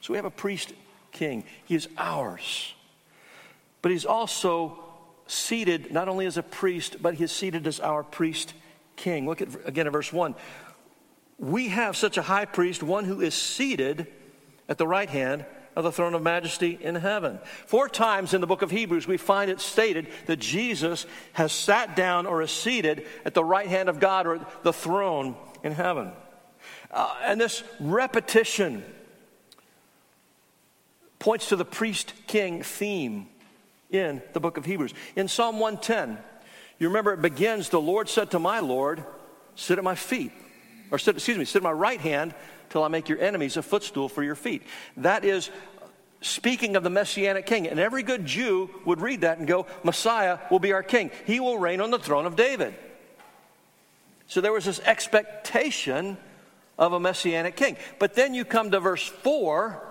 So 0.00 0.12
we 0.12 0.16
have 0.16 0.24
a 0.24 0.30
priest 0.30 0.72
king. 1.12 1.44
He 1.64 1.74
is 1.74 1.88
ours. 1.98 2.74
But 3.82 3.92
he's 3.92 4.06
also 4.06 4.78
seated 5.26 5.92
not 5.92 6.08
only 6.08 6.26
as 6.26 6.36
a 6.36 6.42
priest, 6.42 6.96
but 7.00 7.14
he 7.14 7.24
is 7.24 7.32
seated 7.32 7.66
as 7.66 7.80
our 7.80 8.02
priest 8.02 8.54
king. 8.96 9.26
Look 9.26 9.42
at 9.42 9.48
again 9.64 9.86
at 9.86 9.92
verse 9.92 10.12
1. 10.12 10.34
We 11.38 11.68
have 11.68 11.96
such 11.96 12.18
a 12.18 12.22
high 12.22 12.44
priest, 12.44 12.82
one 12.82 13.04
who 13.04 13.20
is 13.20 13.34
seated 13.34 14.06
at 14.68 14.78
the 14.78 14.86
right 14.86 15.08
hand 15.08 15.46
of 15.76 15.84
the 15.84 15.92
throne 15.92 16.14
of 16.14 16.22
majesty 16.22 16.78
in 16.80 16.94
heaven. 16.94 17.38
Four 17.66 17.88
times 17.88 18.34
in 18.34 18.40
the 18.40 18.46
book 18.46 18.62
of 18.62 18.70
Hebrews, 18.70 19.06
we 19.06 19.16
find 19.16 19.50
it 19.50 19.60
stated 19.60 20.08
that 20.26 20.38
Jesus 20.38 21.06
has 21.32 21.52
sat 21.52 21.96
down 21.96 22.26
or 22.26 22.42
is 22.42 22.50
seated 22.50 23.06
at 23.24 23.34
the 23.34 23.44
right 23.44 23.68
hand 23.68 23.88
of 23.88 24.00
God 24.00 24.26
or 24.26 24.44
the 24.62 24.72
throne 24.72 25.36
in 25.62 25.72
heaven. 25.72 26.12
Uh, 26.90 27.14
and 27.22 27.40
this 27.40 27.62
repetition 27.78 28.82
points 31.18 31.50
to 31.50 31.56
the 31.56 31.64
priest 31.64 32.12
king 32.26 32.62
theme 32.62 33.28
in 33.90 34.22
the 34.32 34.40
book 34.40 34.56
of 34.56 34.64
Hebrews. 34.64 34.94
In 35.14 35.28
Psalm 35.28 35.60
110, 35.60 36.18
you 36.78 36.88
remember 36.88 37.12
it 37.12 37.22
begins, 37.22 37.68
The 37.68 37.80
Lord 37.80 38.08
said 38.08 38.32
to 38.32 38.38
my 38.38 38.60
Lord, 38.60 39.04
Sit 39.54 39.78
at 39.78 39.84
my 39.84 39.94
feet, 39.94 40.32
or 40.90 40.98
sit, 40.98 41.14
excuse 41.16 41.36
me, 41.36 41.44
sit 41.44 41.58
at 41.58 41.62
my 41.62 41.72
right 41.72 42.00
hand 42.00 42.34
till 42.70 42.82
I 42.82 42.88
make 42.88 43.08
your 43.08 43.18
enemies 43.18 43.56
a 43.56 43.62
footstool 43.62 44.08
for 44.08 44.22
your 44.22 44.34
feet. 44.34 44.62
That 44.96 45.24
is 45.24 45.50
speaking 46.20 46.76
of 46.76 46.82
the 46.82 46.90
Messianic 46.90 47.46
king. 47.46 47.66
And 47.66 47.78
every 47.78 48.02
good 48.02 48.24
Jew 48.24 48.70
would 48.84 49.00
read 49.00 49.22
that 49.22 49.38
and 49.38 49.46
go, 49.46 49.66
Messiah 49.82 50.38
will 50.50 50.58
be 50.58 50.72
our 50.72 50.82
king. 50.82 51.10
He 51.26 51.40
will 51.40 51.58
reign 51.58 51.80
on 51.80 51.90
the 51.90 51.98
throne 51.98 52.26
of 52.26 52.36
David. 52.36 52.74
So 54.26 54.40
there 54.40 54.52
was 54.52 54.64
this 54.64 54.80
expectation 54.80 56.16
of 56.78 56.92
a 56.92 57.00
Messianic 57.00 57.56
king. 57.56 57.76
But 57.98 58.14
then 58.14 58.32
you 58.32 58.44
come 58.44 58.70
to 58.70 58.80
verse 58.80 59.06
4, 59.06 59.86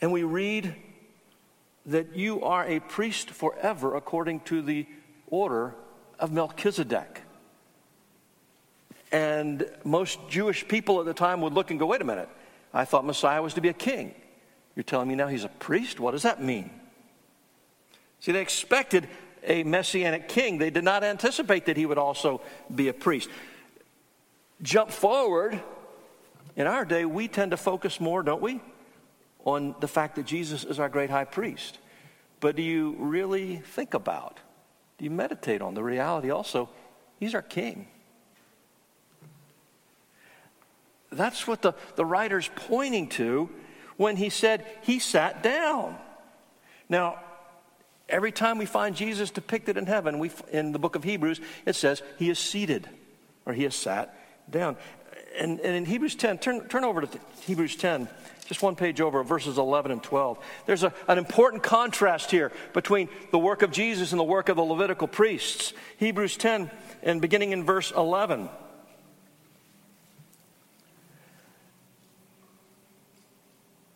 and 0.00 0.10
we 0.10 0.22
read 0.22 0.74
that 1.86 2.16
you 2.16 2.42
are 2.42 2.66
a 2.66 2.80
priest 2.80 3.30
forever 3.30 3.96
according 3.96 4.40
to 4.40 4.62
the 4.62 4.86
order 5.28 5.74
of 6.18 6.32
Melchizedek. 6.32 7.22
And 9.12 9.68
most 9.84 10.18
Jewish 10.28 10.66
people 10.66 11.00
at 11.00 11.06
the 11.06 11.14
time 11.14 11.40
would 11.40 11.52
look 11.52 11.70
and 11.70 11.80
go, 11.80 11.86
wait 11.86 12.00
a 12.00 12.04
minute, 12.04 12.28
I 12.72 12.84
thought 12.84 13.04
Messiah 13.04 13.42
was 13.42 13.54
to 13.54 13.60
be 13.60 13.68
a 13.68 13.74
king. 13.74 14.14
You're 14.76 14.84
telling 14.84 15.08
me 15.08 15.16
now 15.16 15.26
he's 15.26 15.44
a 15.44 15.48
priest? 15.48 15.98
What 15.98 16.12
does 16.12 16.22
that 16.22 16.42
mean? 16.42 16.70
See, 18.20 18.32
they 18.32 18.40
expected 18.40 19.08
a 19.42 19.64
messianic 19.64 20.28
king. 20.28 20.58
They 20.58 20.70
did 20.70 20.84
not 20.84 21.02
anticipate 21.02 21.66
that 21.66 21.76
he 21.76 21.86
would 21.86 21.98
also 21.98 22.40
be 22.72 22.88
a 22.88 22.92
priest. 22.92 23.28
Jump 24.62 24.90
forward, 24.90 25.60
in 26.54 26.66
our 26.66 26.84
day, 26.84 27.04
we 27.04 27.28
tend 27.28 27.50
to 27.52 27.56
focus 27.56 28.00
more, 28.00 28.22
don't 28.22 28.42
we, 28.42 28.60
on 29.44 29.74
the 29.80 29.88
fact 29.88 30.16
that 30.16 30.26
Jesus 30.26 30.64
is 30.64 30.78
our 30.78 30.88
great 30.88 31.10
high 31.10 31.24
priest. 31.24 31.78
But 32.40 32.56
do 32.56 32.62
you 32.62 32.94
really 32.98 33.56
think 33.56 33.94
about, 33.94 34.38
do 34.98 35.04
you 35.04 35.10
meditate 35.10 35.62
on 35.62 35.74
the 35.74 35.82
reality 35.82 36.30
also, 36.30 36.68
he's 37.18 37.34
our 37.34 37.42
king? 37.42 37.88
That's 41.10 41.46
what 41.46 41.62
the, 41.62 41.74
the 41.96 42.04
writer's 42.04 42.48
pointing 42.54 43.08
to 43.10 43.50
when 43.96 44.16
he 44.16 44.30
said 44.30 44.64
he 44.82 44.98
sat 44.98 45.42
down. 45.42 45.96
Now, 46.88 47.18
every 48.08 48.32
time 48.32 48.58
we 48.58 48.66
find 48.66 48.94
Jesus 48.94 49.30
depicted 49.30 49.76
in 49.76 49.86
heaven, 49.86 50.18
we, 50.18 50.30
in 50.50 50.72
the 50.72 50.78
book 50.78 50.94
of 50.96 51.04
Hebrews, 51.04 51.40
it 51.66 51.74
says 51.74 52.02
he 52.18 52.30
is 52.30 52.38
seated 52.38 52.88
or 53.44 53.52
he 53.52 53.64
has 53.64 53.74
sat 53.74 54.16
down. 54.50 54.76
And, 55.38 55.60
and 55.60 55.76
in 55.76 55.84
Hebrews 55.84 56.16
10, 56.16 56.38
turn, 56.38 56.68
turn 56.68 56.84
over 56.84 57.02
to 57.02 57.18
Hebrews 57.42 57.76
10, 57.76 58.08
just 58.46 58.62
one 58.62 58.74
page 58.74 59.00
over, 59.00 59.22
verses 59.22 59.58
11 59.58 59.92
and 59.92 60.02
12. 60.02 60.38
There's 60.66 60.82
a, 60.82 60.92
an 61.06 61.18
important 61.18 61.62
contrast 61.62 62.30
here 62.30 62.50
between 62.72 63.08
the 63.30 63.38
work 63.38 63.62
of 63.62 63.70
Jesus 63.70 64.12
and 64.12 64.18
the 64.18 64.24
work 64.24 64.48
of 64.48 64.56
the 64.56 64.62
Levitical 64.62 65.06
priests. 65.06 65.72
Hebrews 65.98 66.36
10, 66.36 66.70
and 67.02 67.20
beginning 67.20 67.52
in 67.52 67.64
verse 67.64 67.92
11. 67.92 68.48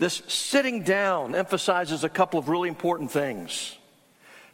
This 0.00 0.22
sitting 0.28 0.82
down 0.82 1.34
emphasizes 1.34 2.04
a 2.04 2.08
couple 2.08 2.40
of 2.40 2.48
really 2.48 2.70
important 2.70 3.10
things. 3.10 3.76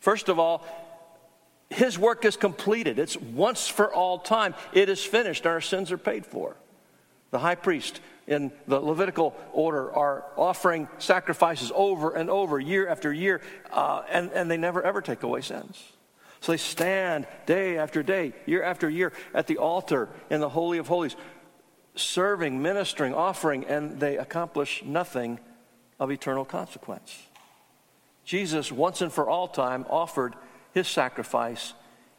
First 0.01 0.29
of 0.29 0.41
all, 0.41 0.67
his 1.71 1.97
work 1.97 2.25
is 2.25 2.37
completed. 2.37 2.99
It's 2.99 3.17
once 3.17 3.69
for 3.69 3.95
all 3.95 4.19
time. 4.19 4.57
It 4.73 4.89
is 4.89 5.05
finished. 5.05 5.47
Our 5.47 5.61
sins 5.61 5.93
are 5.93 5.99
paid 5.99 6.27
for. 6.27 6.57
The 7.31 7.39
high 7.39 7.55
priest 7.55 8.01
in 8.27 8.51
the 8.67 8.81
Levitical 8.81 9.37
order 9.53 9.93
are 9.93 10.25
offering 10.37 10.89
sacrifices 10.99 11.71
over 11.77 12.17
and 12.17 12.29
over, 12.29 12.59
year 12.59 12.89
after 12.89 13.13
year, 13.13 13.41
uh, 13.71 14.03
and, 14.11 14.33
and 14.33 14.51
they 14.51 14.57
never 14.57 14.83
ever 14.83 15.01
take 15.01 15.23
away 15.23 15.43
sins. 15.43 15.81
So 16.41 16.53
they 16.53 16.59
stand 16.59 17.29
day 17.47 17.79
after 17.79 18.03
day, 18.03 18.33
year 18.47 18.65
after 18.65 18.91
year 18.91 19.13
at 19.33 19.47
the 19.47 19.59
altar 19.59 20.09
in 20.29 20.41
the 20.41 20.49
Holy 20.49 20.79
of 20.79 20.89
Holies, 20.89 21.15
serving, 21.97 22.63
ministering, 22.63 23.15
offering, 23.15 23.65
and 23.65 23.99
they 23.99 24.17
accomplish 24.19 24.83
nothing 24.85 25.41
of 25.99 26.11
eternal 26.11 26.45
consequence. 26.45 27.27
Jesus, 28.25 28.71
once 28.71 29.01
and 29.01 29.13
for 29.13 29.29
all 29.29 29.49
time, 29.49 29.87
offered 29.89 30.35
his 30.73 30.89
sacrifice. 30.89 31.75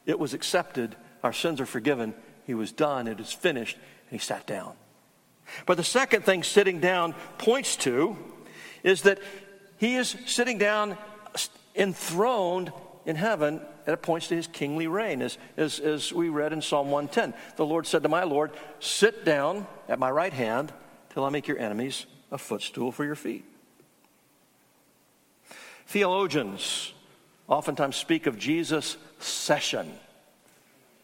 It 0.05 0.19
was 0.19 0.34
accepted. 0.34 0.96
Our 1.24 1.34
sins 1.34 1.62
are 1.62 1.65
forgiven. 1.65 2.13
He 2.46 2.53
was 2.53 2.72
done. 2.72 3.07
It 3.07 3.19
is 3.19 3.31
finished. 3.31 3.75
And 3.75 4.19
he 4.19 4.25
sat 4.25 4.48
down. 4.48 4.74
But 5.65 5.77
the 5.77 5.84
second 5.84 6.24
thing 6.24 6.43
sitting 6.43 6.79
down 6.79 7.13
points 7.38 7.75
to 7.77 8.17
is 8.84 9.03
that 9.03 9.19
he 9.77 9.96
is 9.96 10.15
sitting 10.25 10.57
down 10.57 10.93
uh, 10.93 11.39
enthroned 11.75 12.72
in 13.08 13.16
heaven 13.16 13.62
and 13.86 13.94
it 13.94 14.02
points 14.02 14.28
to 14.28 14.36
his 14.36 14.46
kingly 14.46 14.86
reign, 14.86 15.22
as, 15.22 15.38
as, 15.56 15.80
as 15.80 16.14
we 16.14 16.28
read 16.30 16.54
in 16.54 16.62
Psalm 16.62 16.92
110. 16.92 17.34
The 17.56 17.66
Lord 17.66 17.88
said 17.88 18.04
to 18.04 18.10
my 18.10 18.24
Lord, 18.24 18.52
Sit 18.80 19.26
down 19.26 19.66
at 19.88 19.98
my 19.98 20.12
right 20.12 20.34
hand 20.34 20.72
till 21.14 21.24
I 21.24 21.30
make 21.30 21.48
your 21.48 21.58
enemies 21.58 22.06
a 22.32 22.38
footstool 22.38 22.92
for 22.92 23.06
your 23.06 23.16
feet. 23.16 23.46
Theologians 25.88 26.94
oftentimes 27.48 27.96
speak 27.96 28.28
of 28.28 28.38
Jesus' 28.38 28.98
session. 29.20 29.90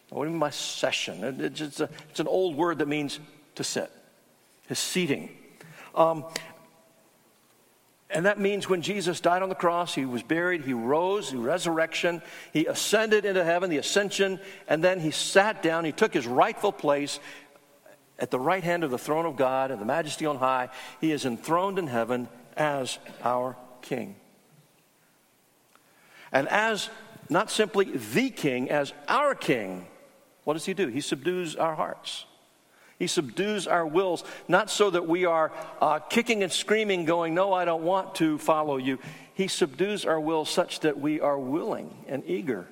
What 0.10 0.26
do 0.26 0.28
you 0.28 0.32
mean 0.32 0.42
by 0.42 0.50
session? 0.50 1.24
It's, 1.40 1.80
a, 1.80 1.90
it's 2.10 2.20
an 2.20 2.28
old 2.28 2.58
word 2.58 2.80
that 2.80 2.88
means 2.90 3.20
to 3.56 3.64
sit, 3.64 3.90
his 4.68 4.78
seating. 4.78 5.30
Um, 5.96 6.26
and 8.14 8.26
that 8.26 8.40
means 8.40 8.70
when 8.70 8.82
Jesus 8.82 9.20
died 9.20 9.42
on 9.42 9.50
the 9.50 9.56
cross, 9.56 9.96
he 9.96 10.06
was 10.06 10.24
buried, 10.24 10.62
he 10.62 10.74
rose, 10.74 11.32
he 11.32 11.38
resurrection, 11.38 12.22
he 12.52 12.66
ascended 12.68 13.26
into 13.26 13.44
heaven, 13.44 13.70
the 13.70 13.78
ascension, 13.78 14.40
and 14.68 14.84
then 14.84 15.00
he 15.00 15.12
sat 15.12 15.64
down, 15.64 15.84
he 15.84 15.92
took 15.92 16.14
his 16.14 16.28
rightful 16.28 16.72
place 16.72 17.20
at 18.20 18.32
the 18.32 18.40
right 18.40 18.64
hand 18.64 18.84
of 18.84 18.92
the 18.92 18.98
throne 18.98 19.26
of 19.26 19.36
God 19.36 19.72
and 19.72 19.82
the 19.82 19.86
majesty 19.86 20.26
on 20.26 20.38
high. 20.38 20.70
He 21.02 21.12
is 21.12 21.26
enthroned 21.26 21.80
in 21.80 21.88
heaven 21.88 22.30
as 22.56 23.00
our 23.24 23.58
king. 23.82 24.16
And 26.32 26.48
as 26.48 26.90
not 27.30 27.50
simply 27.50 27.86
the 27.86 28.30
king, 28.30 28.70
as 28.70 28.94
our 29.08 29.36
king, 29.36 29.88
what 30.44 30.54
does 30.54 30.66
he 30.66 30.74
do? 30.74 30.88
He 30.88 31.02
subdues 31.02 31.56
our 31.56 31.76
hearts. 31.76 32.26
He 33.00 33.08
subdues 33.08 33.68
our 33.68 33.86
wills, 33.86 34.24
not 34.48 34.70
so 34.70 34.90
that 34.90 35.08
we 35.08 35.26
are 35.26 35.52
uh, 35.82 36.00
kicking 36.00 36.44
and 36.44 36.52
screaming, 36.52 37.06
going, 37.06 37.34
No, 37.34 37.54
I 37.54 37.66
don't 37.66 37.84
want 37.84 38.16
to 38.16 38.38
follow 38.38 38.78
you. 38.78 39.00
He 39.34 39.48
subdues 39.48 40.06
our 40.06 40.20
wills 40.20 40.50
such 40.50 40.82
that 40.82 41.00
we 41.00 41.20
are 41.20 41.40
willing 41.40 41.96
and 42.08 42.24
eager 42.26 42.68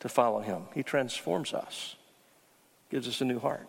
to 0.00 0.08
follow 0.08 0.40
him. 0.40 0.62
He 0.74 0.82
transforms 0.82 1.52
us, 1.52 1.96
gives 2.90 3.06
us 3.06 3.20
a 3.20 3.24
new 3.24 3.38
heart. 3.38 3.68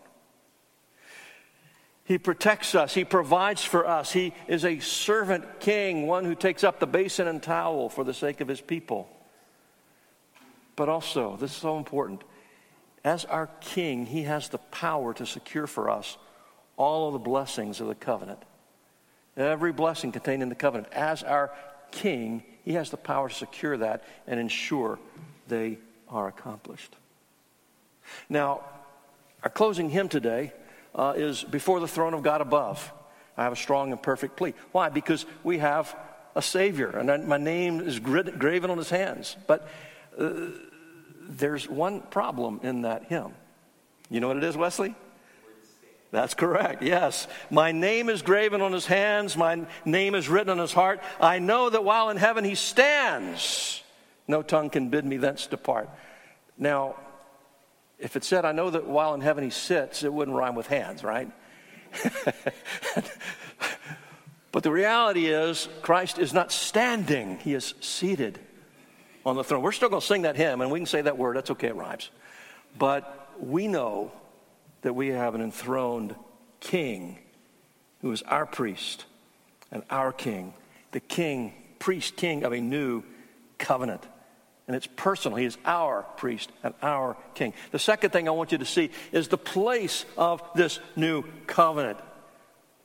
He 2.06 2.18
protects 2.18 2.76
us. 2.76 2.94
He 2.94 3.06
provides 3.06 3.64
for 3.64 3.88
us. 3.88 4.12
He 4.12 4.34
is 4.48 4.66
a 4.66 4.80
servant 4.80 5.62
king, 5.62 6.06
one 6.06 6.26
who 6.26 6.36
takes 6.36 6.64
up 6.64 6.80
the 6.80 6.88
basin 6.88 7.28
and 7.28 7.42
towel 7.42 7.88
for 7.88 8.04
the 8.04 8.14
sake 8.14 8.42
of 8.42 8.48
his 8.48 8.60
people. 8.60 9.10
But 10.76 10.90
also, 10.90 11.38
this 11.38 11.52
is 11.52 11.58
so 11.58 11.78
important, 11.78 12.24
as 13.04 13.26
our 13.26 13.48
king, 13.60 14.06
he 14.06 14.24
has 14.24 14.50
the 14.50 14.58
power 14.58 15.14
to 15.16 15.26
secure 15.26 15.68
for 15.68 15.90
us 15.90 16.18
all 16.78 17.08
of 17.08 17.14
the 17.14 17.20
blessings 17.20 17.82
of 17.82 17.88
the 17.88 17.96
covenant. 17.96 18.40
Every 19.36 19.74
blessing 19.74 20.12
contained 20.12 20.44
in 20.44 20.50
the 20.50 20.56
covenant. 20.56 20.94
As 20.94 21.24
our 21.24 21.52
king, 21.92 22.44
he 22.64 22.74
has 22.74 22.90
the 22.90 22.98
power 22.98 23.30
to 23.30 23.36
secure 23.36 23.78
that 23.78 24.04
and 24.28 24.40
ensure 24.40 25.00
they 25.48 25.80
are 26.08 26.28
accomplished. 26.28 26.96
Now, 28.30 28.62
our 29.44 29.50
closing 29.50 29.90
hymn 29.90 30.10
today 30.10 30.54
uh, 30.96 31.14
is 31.16 31.44
Before 31.44 31.80
the 31.80 31.88
Throne 31.88 32.14
of 32.14 32.24
God 32.24 32.42
Above. 32.42 32.92
I 33.36 33.44
have 33.44 33.54
a 33.54 33.58
strong 33.58 33.92
and 33.92 34.02
perfect 34.02 34.38
plea. 34.38 34.54
Why? 34.72 34.90
Because 34.90 35.26
we 35.44 35.58
have 35.58 35.96
a 36.36 36.42
Savior, 36.42 36.90
and 36.90 37.28
my 37.28 37.38
name 37.38 37.80
is 37.80 38.00
graven 38.00 38.70
on 38.70 38.78
his 38.78 38.90
hands. 38.90 39.36
But 39.48 39.68
uh, 40.18 40.48
there's 41.30 41.70
one 41.70 42.02
problem 42.02 42.60
in 42.64 42.84
that 42.84 43.06
hymn. 43.06 43.34
You 44.10 44.20
know 44.20 44.28
what 44.28 44.38
it 44.38 44.44
is, 44.44 44.58
Wesley? 44.58 44.96
That's 46.12 46.36
correct, 46.36 46.84
yes. 46.84 47.28
My 47.50 47.72
name 47.72 48.08
is 48.08 48.22
graven 48.22 48.62
on 48.62 48.72
his 48.72 48.86
hands, 48.86 49.36
my 49.36 49.66
name 49.84 50.14
is 50.14 50.30
written 50.30 50.52
on 50.52 50.60
his 50.60 50.72
heart. 50.72 51.02
I 51.20 51.40
know 51.40 51.72
that 51.72 51.84
while 51.84 52.12
in 52.12 52.18
heaven 52.18 52.44
he 52.44 52.54
stands, 52.54 53.82
no 54.28 54.44
tongue 54.44 54.70
can 54.70 54.90
bid 54.90 55.06
me 55.06 55.18
thence 55.18 55.48
depart. 55.48 55.90
Now, 56.56 56.98
if 57.98 58.16
it 58.16 58.24
said, 58.24 58.46
I 58.46 58.52
know 58.52 58.70
that 58.70 58.86
while 58.86 59.16
in 59.16 59.22
heaven 59.22 59.44
he 59.44 59.50
sits, 59.50 60.04
it 60.04 60.14
wouldn't 60.14 60.38
rhyme 60.38 60.54
with 60.54 60.68
hands, 60.68 61.04
right? 61.04 61.32
but 64.52 64.62
the 64.62 64.72
reality 64.72 65.26
is, 65.28 65.68
Christ 65.82 66.20
is 66.20 66.32
not 66.32 66.52
standing, 66.52 67.40
he 67.40 67.56
is 67.56 67.74
seated 67.82 68.40
on 69.26 69.36
the 69.36 69.44
throne. 69.44 69.62
We're 69.62 69.72
still 69.72 69.90
going 69.90 70.02
to 70.02 70.08
sing 70.08 70.24
that 70.24 70.36
hymn, 70.36 70.62
and 70.62 70.72
we 70.72 70.80
can 70.80 70.86
say 70.86 71.02
that 71.02 71.18
word, 71.18 71.38
that's 71.38 71.52
okay, 71.52 71.68
it 71.68 71.76
rhymes. 71.76 72.10
But 72.78 73.32
we 73.40 73.68
know 73.68 74.12
that 74.82 74.94
we 74.94 75.10
have 75.10 75.36
an 75.36 75.42
enthroned 75.42 76.16
king 76.60 77.18
who 78.02 78.12
is 78.12 78.22
our 78.24 78.46
priest 78.46 79.06
and 79.72 79.84
our 79.90 80.12
king, 80.12 80.54
the 80.92 81.00
king, 81.00 81.54
priest, 81.80 82.16
king 82.16 82.44
of 82.44 82.52
a 82.52 82.60
new 82.60 83.04
covenant. 83.58 84.04
And 84.68 84.76
it's 84.76 84.88
personal. 84.88 85.38
He 85.38 85.46
is 85.46 85.58
our 85.66 86.04
priest 86.16 86.52
and 86.64 86.74
our 86.82 87.18
king. 87.36 87.54
The 87.72 87.80
second 87.80 88.12
thing 88.12 88.28
I 88.28 88.32
want 88.32 88.52
you 88.54 88.58
to 88.60 88.66
see 88.66 88.92
is 89.12 89.28
the 89.28 89.38
place 89.38 90.06
of 90.18 90.42
this 90.56 90.80
new 90.96 91.24
covenant. 91.48 92.00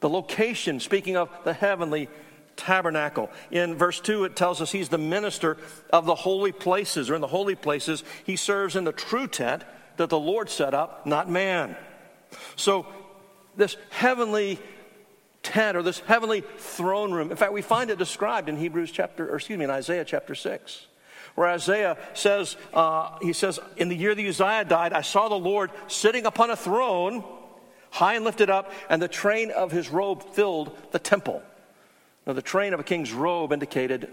The 0.00 0.08
location, 0.08 0.80
speaking 0.80 1.16
of 1.16 1.28
the 1.44 1.52
heavenly 1.52 2.08
tabernacle. 2.58 3.30
In 3.50 3.76
verse 3.76 4.00
2, 4.00 4.24
it 4.24 4.36
tells 4.36 4.60
us 4.60 4.70
he's 4.70 4.90
the 4.90 4.98
minister 4.98 5.56
of 5.90 6.04
the 6.04 6.14
holy 6.14 6.52
places, 6.52 7.08
or 7.08 7.14
in 7.14 7.22
the 7.22 7.26
holy 7.26 7.54
places, 7.54 8.04
he 8.24 8.36
serves 8.36 8.76
in 8.76 8.84
the 8.84 8.92
true 8.92 9.26
tent 9.26 9.64
that 9.96 10.10
the 10.10 10.18
Lord 10.18 10.50
set 10.50 10.74
up, 10.74 11.06
not 11.06 11.30
man. 11.30 11.76
So, 12.56 12.86
this 13.56 13.76
heavenly 13.90 14.58
tent 15.42 15.76
or 15.76 15.82
this 15.82 16.00
heavenly 16.00 16.42
throne 16.58 17.12
room, 17.12 17.30
in 17.30 17.36
fact, 17.36 17.52
we 17.52 17.62
find 17.62 17.90
it 17.90 17.98
described 17.98 18.48
in 18.48 18.56
Hebrews 18.56 18.90
chapter, 18.90 19.30
or 19.30 19.36
excuse 19.36 19.58
me, 19.58 19.64
in 19.64 19.70
Isaiah 19.70 20.04
chapter 20.04 20.34
6 20.34 20.86
where 21.38 21.48
Isaiah 21.50 21.96
says, 22.14 22.56
uh, 22.74 23.16
he 23.22 23.32
says, 23.32 23.60
In 23.76 23.88
the 23.88 23.94
year 23.94 24.12
that 24.12 24.26
Uzziah 24.26 24.64
died, 24.64 24.92
I 24.92 25.02
saw 25.02 25.28
the 25.28 25.38
Lord 25.38 25.70
sitting 25.86 26.26
upon 26.26 26.50
a 26.50 26.56
throne, 26.56 27.22
high 27.90 28.14
and 28.14 28.24
lifted 28.24 28.50
up, 28.50 28.72
and 28.90 29.00
the 29.00 29.06
train 29.06 29.52
of 29.52 29.70
his 29.70 29.88
robe 29.88 30.24
filled 30.34 30.76
the 30.90 30.98
temple. 30.98 31.40
Now, 32.28 32.34
the 32.34 32.42
train 32.42 32.74
of 32.74 32.78
a 32.78 32.84
king's 32.84 33.12
robe 33.12 33.52
indicated 33.52 34.08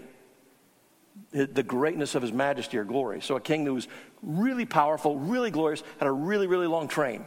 the 1.30 1.62
greatness 1.62 2.14
of 2.14 2.22
his 2.22 2.32
majesty 2.32 2.78
or 2.78 2.84
glory. 2.84 3.20
So, 3.20 3.36
a 3.36 3.40
king 3.40 3.64
who 3.64 3.74
was 3.74 3.86
really 4.22 4.64
powerful, 4.64 5.16
really 5.16 5.52
glorious, 5.52 5.84
had 5.98 6.08
a 6.08 6.12
really, 6.12 6.48
really 6.48 6.66
long 6.66 6.88
train 6.88 7.24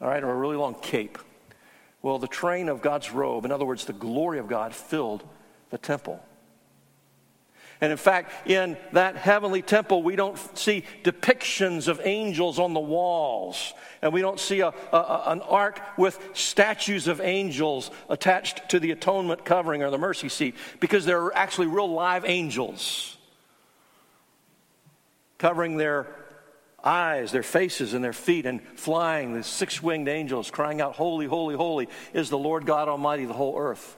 all 0.00 0.08
right, 0.08 0.22
or 0.22 0.30
a 0.30 0.36
really 0.36 0.56
long 0.56 0.74
cape. 0.74 1.18
Well, 2.02 2.18
the 2.18 2.28
train 2.28 2.68
of 2.68 2.82
God's 2.82 3.10
robe, 3.10 3.44
in 3.44 3.52
other 3.52 3.64
words, 3.64 3.84
the 3.84 3.92
glory 3.92 4.38
of 4.38 4.48
God, 4.48 4.74
filled 4.74 5.24
the 5.70 5.78
temple. 5.78 6.22
And 7.80 7.92
in 7.92 7.98
fact, 7.98 8.48
in 8.48 8.76
that 8.92 9.16
heavenly 9.16 9.60
temple, 9.60 10.02
we 10.02 10.16
don't 10.16 10.38
see 10.56 10.84
depictions 11.04 11.88
of 11.88 12.00
angels 12.04 12.58
on 12.58 12.72
the 12.72 12.80
walls. 12.80 13.74
And 14.00 14.12
we 14.12 14.22
don't 14.22 14.40
see 14.40 14.60
a, 14.60 14.68
a, 14.68 15.22
an 15.26 15.42
ark 15.42 15.80
with 15.98 16.18
statues 16.32 17.06
of 17.06 17.20
angels 17.20 17.90
attached 18.08 18.70
to 18.70 18.80
the 18.80 18.92
atonement 18.92 19.44
covering 19.44 19.82
or 19.82 19.90
the 19.90 19.98
mercy 19.98 20.28
seat, 20.28 20.54
because 20.80 21.04
there 21.04 21.22
are 21.22 21.36
actually 21.36 21.66
real 21.66 21.90
live 21.90 22.24
angels 22.24 23.16
covering 25.38 25.76
their 25.76 26.06
eyes, 26.82 27.32
their 27.32 27.42
faces, 27.42 27.92
and 27.92 28.02
their 28.02 28.12
feet, 28.12 28.46
and 28.46 28.62
flying, 28.78 29.34
the 29.34 29.42
six 29.42 29.82
winged 29.82 30.08
angels 30.08 30.50
crying 30.50 30.80
out, 30.80 30.94
Holy, 30.94 31.26
holy, 31.26 31.56
holy 31.56 31.88
is 32.14 32.30
the 32.30 32.38
Lord 32.38 32.64
God 32.64 32.88
Almighty. 32.88 33.26
The 33.26 33.34
whole 33.34 33.58
earth 33.58 33.96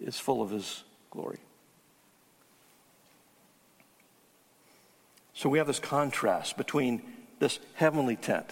is 0.00 0.18
full 0.18 0.42
of 0.42 0.50
His 0.50 0.82
glory. 1.10 1.38
So 5.36 5.50
we 5.50 5.58
have 5.58 5.66
this 5.66 5.78
contrast 5.78 6.56
between 6.56 7.02
this 7.40 7.60
heavenly 7.74 8.16
tent 8.16 8.46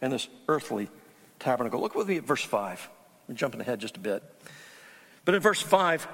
and 0.00 0.12
this 0.12 0.28
earthly 0.46 0.88
tabernacle. 1.40 1.80
Look 1.80 1.96
with 1.96 2.06
me 2.06 2.18
at 2.18 2.24
verse 2.24 2.44
5. 2.44 2.88
We're 3.26 3.34
jumping 3.34 3.60
ahead 3.60 3.80
just 3.80 3.96
a 3.96 4.00
bit. 4.00 4.22
But 5.24 5.34
in 5.34 5.40
verse 5.40 5.60
5, 5.60 6.06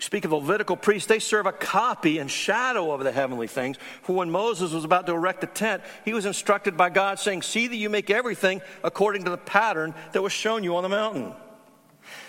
speak 0.00 0.24
of 0.24 0.32
the 0.32 0.36
Levitical 0.36 0.76
priests, 0.76 1.06
they 1.06 1.20
serve 1.20 1.46
a 1.46 1.52
copy 1.52 2.18
and 2.18 2.28
shadow 2.28 2.90
of 2.90 3.04
the 3.04 3.12
heavenly 3.12 3.46
things. 3.46 3.76
For 4.02 4.16
when 4.16 4.32
Moses 4.32 4.72
was 4.72 4.82
about 4.82 5.06
to 5.06 5.12
erect 5.12 5.42
the 5.42 5.46
tent, 5.46 5.84
he 6.04 6.12
was 6.12 6.26
instructed 6.26 6.76
by 6.76 6.90
God, 6.90 7.20
saying, 7.20 7.42
See 7.42 7.68
that 7.68 7.76
you 7.76 7.88
make 7.88 8.10
everything 8.10 8.62
according 8.82 9.22
to 9.24 9.30
the 9.30 9.38
pattern 9.38 9.94
that 10.10 10.22
was 10.22 10.32
shown 10.32 10.64
you 10.64 10.74
on 10.74 10.82
the 10.82 10.88
mountain. 10.88 11.34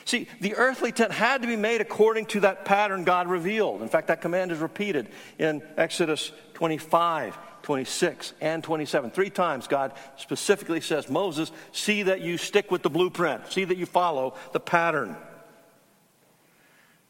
See, 0.06 0.28
the 0.42 0.56
earthly 0.56 0.92
tent 0.92 1.12
had 1.12 1.42
to 1.42 1.48
be 1.48 1.56
made 1.56 1.82
according 1.82 2.26
to 2.28 2.39
that 2.42 2.65
pattern 2.65 3.04
God 3.04 3.28
revealed. 3.28 3.82
In 3.82 3.89
fact, 3.89 4.08
that 4.08 4.22
command 4.22 4.52
is 4.52 4.60
repeated 4.60 5.08
in 5.38 5.62
Exodus 5.78 6.32
25, 6.56 7.38
26, 7.62 8.34
and 8.42 8.63
27. 8.63 9.12
Three 9.12 9.30
times 9.30 9.68
God 9.68 9.94
specifically 10.18 10.82
says, 10.82 11.10
Moses, 11.10 11.52
see 11.72 12.04
that 12.04 12.22
you 12.22 12.38
stick 12.38 12.72
with 12.72 12.82
the 12.82 12.89
blueprint, 12.89 13.52
see 13.52 13.65
that 13.65 13.78
you 13.78 13.86
follow 13.86 14.36
the 14.52 14.60
pattern. 14.60 15.15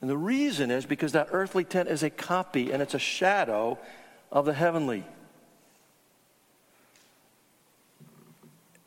And 0.02 0.10
the 0.10 0.18
reason 0.18 0.72
is 0.72 0.86
because 0.86 1.12
that 1.14 1.30
earthly 1.32 1.64
tent 1.64 1.90
is 1.90 2.04
a 2.04 2.10
copy 2.10 2.72
and 2.72 2.82
it's 2.82 2.94
a 2.94 3.00
shadow 3.00 3.78
of 4.32 4.46
the 4.46 4.54
heavenly. 4.54 5.04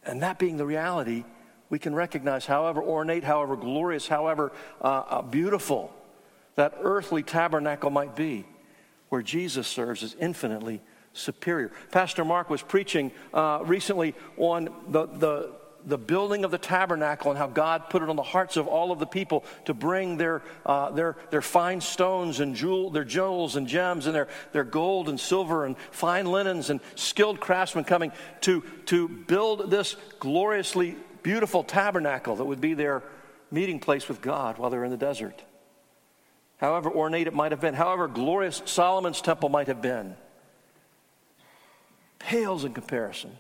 And 0.05 0.23
that 0.23 0.39
being 0.39 0.57
the 0.57 0.67
reality, 0.67 1.25
we 1.73 1.79
can 1.79 1.95
recognize, 1.95 2.45
however 2.45 2.83
ornate, 2.83 3.25
however 3.25 3.57
glorious, 3.57 4.07
however 4.07 4.53
uh, 4.83 5.05
uh, 5.09 5.23
beautiful 5.23 5.91
that 6.55 6.75
earthly 6.83 7.23
tabernacle 7.23 7.89
might 7.89 8.15
be, 8.15 8.45
where 9.09 9.23
Jesus 9.23 9.67
serves 9.67 10.03
is 10.03 10.15
infinitely 10.21 10.83
superior. 11.15 11.73
Pastor 11.91 12.27
Mark 12.27 12.51
was 12.51 12.61
preaching 12.61 13.11
uh, 13.33 13.61
recently 13.65 14.15
on 14.37 14.69
the, 14.89 15.07
the 15.07 15.55
the 15.85 15.99
building 15.99 16.45
of 16.45 16.53
the 16.53 16.59
tabernacle 16.59 17.33
and 17.33 17.39
how 17.39 17.49
God 17.49 17.91
put 17.91 18.03
it 18.05 18.09
on 18.09 18.15
the 18.15 18.23
hearts 18.23 18.57
of 18.57 18.69
all 18.69 18.93
of 18.93 19.01
the 19.01 19.07
people 19.07 19.45
to 19.65 19.75
bring 19.75 20.17
their, 20.17 20.43
uh, 20.65 20.91
their, 20.91 21.17
their 21.31 21.43
fine 21.43 21.81
stones 21.81 22.39
and 22.39 22.55
jewel, 22.55 22.91
their 22.91 23.03
jewels 23.03 23.57
and 23.57 23.67
gems 23.67 24.07
and 24.07 24.15
their, 24.15 24.29
their 24.53 24.63
gold 24.63 25.09
and 25.09 25.19
silver 25.19 25.67
and 25.67 25.77
fine 25.91 26.27
linens 26.27 26.71
and 26.71 26.79
skilled 26.95 27.41
craftsmen 27.41 27.83
coming 27.83 28.13
to, 28.43 28.63
to 28.87 29.09
build 29.09 29.73
this 29.73 29.97
gloriously 30.21 30.95
beautiful 31.23 31.65
tabernacle 31.65 32.37
that 32.37 32.45
would 32.45 32.61
be 32.61 32.75
their 32.75 33.03
meeting 33.51 33.79
place 33.79 34.09
with 34.09 34.21
God 34.21 34.59
while 34.59 34.71
they're 34.71 34.85
in 34.85 34.91
the 34.91 34.97
desert. 34.97 35.43
However 36.59 36.91
ornate 36.91 37.27
it 37.27 37.35
might 37.35 37.53
have 37.53 37.61
been, 37.61 37.75
however 37.75 38.09
glorious 38.09 38.63
Solomon's 38.65 39.21
temple 39.21 39.49
might 39.49 39.67
have 39.67 39.83
been, 39.83 40.17
pales 42.19 42.65
in 42.65 42.73
comparison 42.73 43.37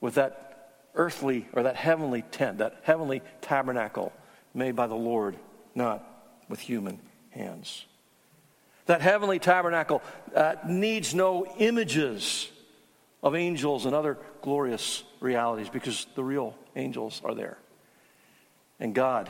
with 0.00 0.14
that 0.14 0.72
earthly 0.94 1.46
or 1.52 1.62
that 1.62 1.76
heavenly 1.76 2.22
tent, 2.22 2.58
that 2.58 2.80
heavenly 2.82 3.22
tabernacle 3.40 4.12
made 4.54 4.74
by 4.74 4.86
the 4.86 4.94
Lord, 4.96 5.36
not 5.74 6.04
with 6.48 6.58
human 6.58 6.98
hands. 7.30 7.84
That 8.86 9.00
heavenly 9.00 9.38
tabernacle 9.38 10.02
uh, 10.34 10.56
needs 10.66 11.14
no 11.14 11.46
images 11.58 12.50
of 13.22 13.34
angels 13.34 13.86
and 13.86 13.94
other 13.94 14.18
glorious 14.42 15.04
realities 15.20 15.68
because 15.68 16.06
the 16.14 16.24
real 16.24 16.54
angels 16.76 17.20
are 17.24 17.34
there. 17.34 17.58
And 18.78 18.94
God 18.94 19.28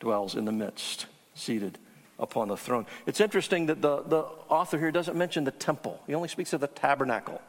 dwells 0.00 0.34
in 0.34 0.44
the 0.44 0.52
midst, 0.52 1.06
seated 1.34 1.78
upon 2.18 2.48
the 2.48 2.56
throne. 2.56 2.86
It's 3.06 3.20
interesting 3.20 3.66
that 3.66 3.80
the, 3.80 4.02
the 4.02 4.20
author 4.48 4.78
here 4.78 4.90
doesn't 4.90 5.16
mention 5.16 5.44
the 5.44 5.50
temple, 5.50 6.00
he 6.06 6.14
only 6.14 6.28
speaks 6.28 6.52
of 6.52 6.60
the 6.60 6.66
tabernacle. 6.66 7.40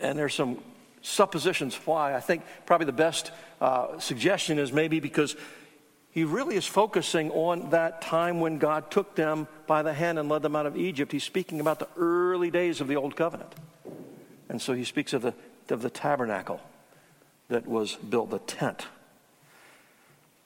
And 0.00 0.18
there's 0.18 0.34
some 0.34 0.58
suppositions 1.02 1.74
why. 1.84 2.14
I 2.14 2.20
think 2.20 2.42
probably 2.66 2.86
the 2.86 2.92
best 2.92 3.30
uh, 3.60 3.98
suggestion 3.98 4.58
is 4.58 4.72
maybe 4.72 5.00
because 5.00 5.36
he 6.12 6.24
really 6.24 6.56
is 6.56 6.66
focusing 6.66 7.30
on 7.30 7.70
that 7.70 8.02
time 8.02 8.38
when 8.38 8.58
God 8.58 8.90
took 8.90 9.14
them 9.14 9.48
by 9.66 9.82
the 9.82 9.94
hand 9.94 10.18
and 10.18 10.28
led 10.28 10.42
them 10.42 10.54
out 10.54 10.66
of 10.66 10.76
Egypt. 10.76 11.10
He's 11.10 11.24
speaking 11.24 11.58
about 11.58 11.78
the 11.78 11.88
early 11.96 12.50
days 12.50 12.82
of 12.82 12.86
the 12.86 12.96
Old 12.96 13.16
Covenant. 13.16 13.54
And 14.50 14.60
so 14.60 14.74
he 14.74 14.84
speaks 14.84 15.14
of 15.14 15.22
the, 15.22 15.32
of 15.70 15.80
the 15.80 15.88
tabernacle 15.88 16.60
that 17.48 17.66
was 17.66 17.96
built, 17.96 18.28
the 18.28 18.40
tent. 18.40 18.86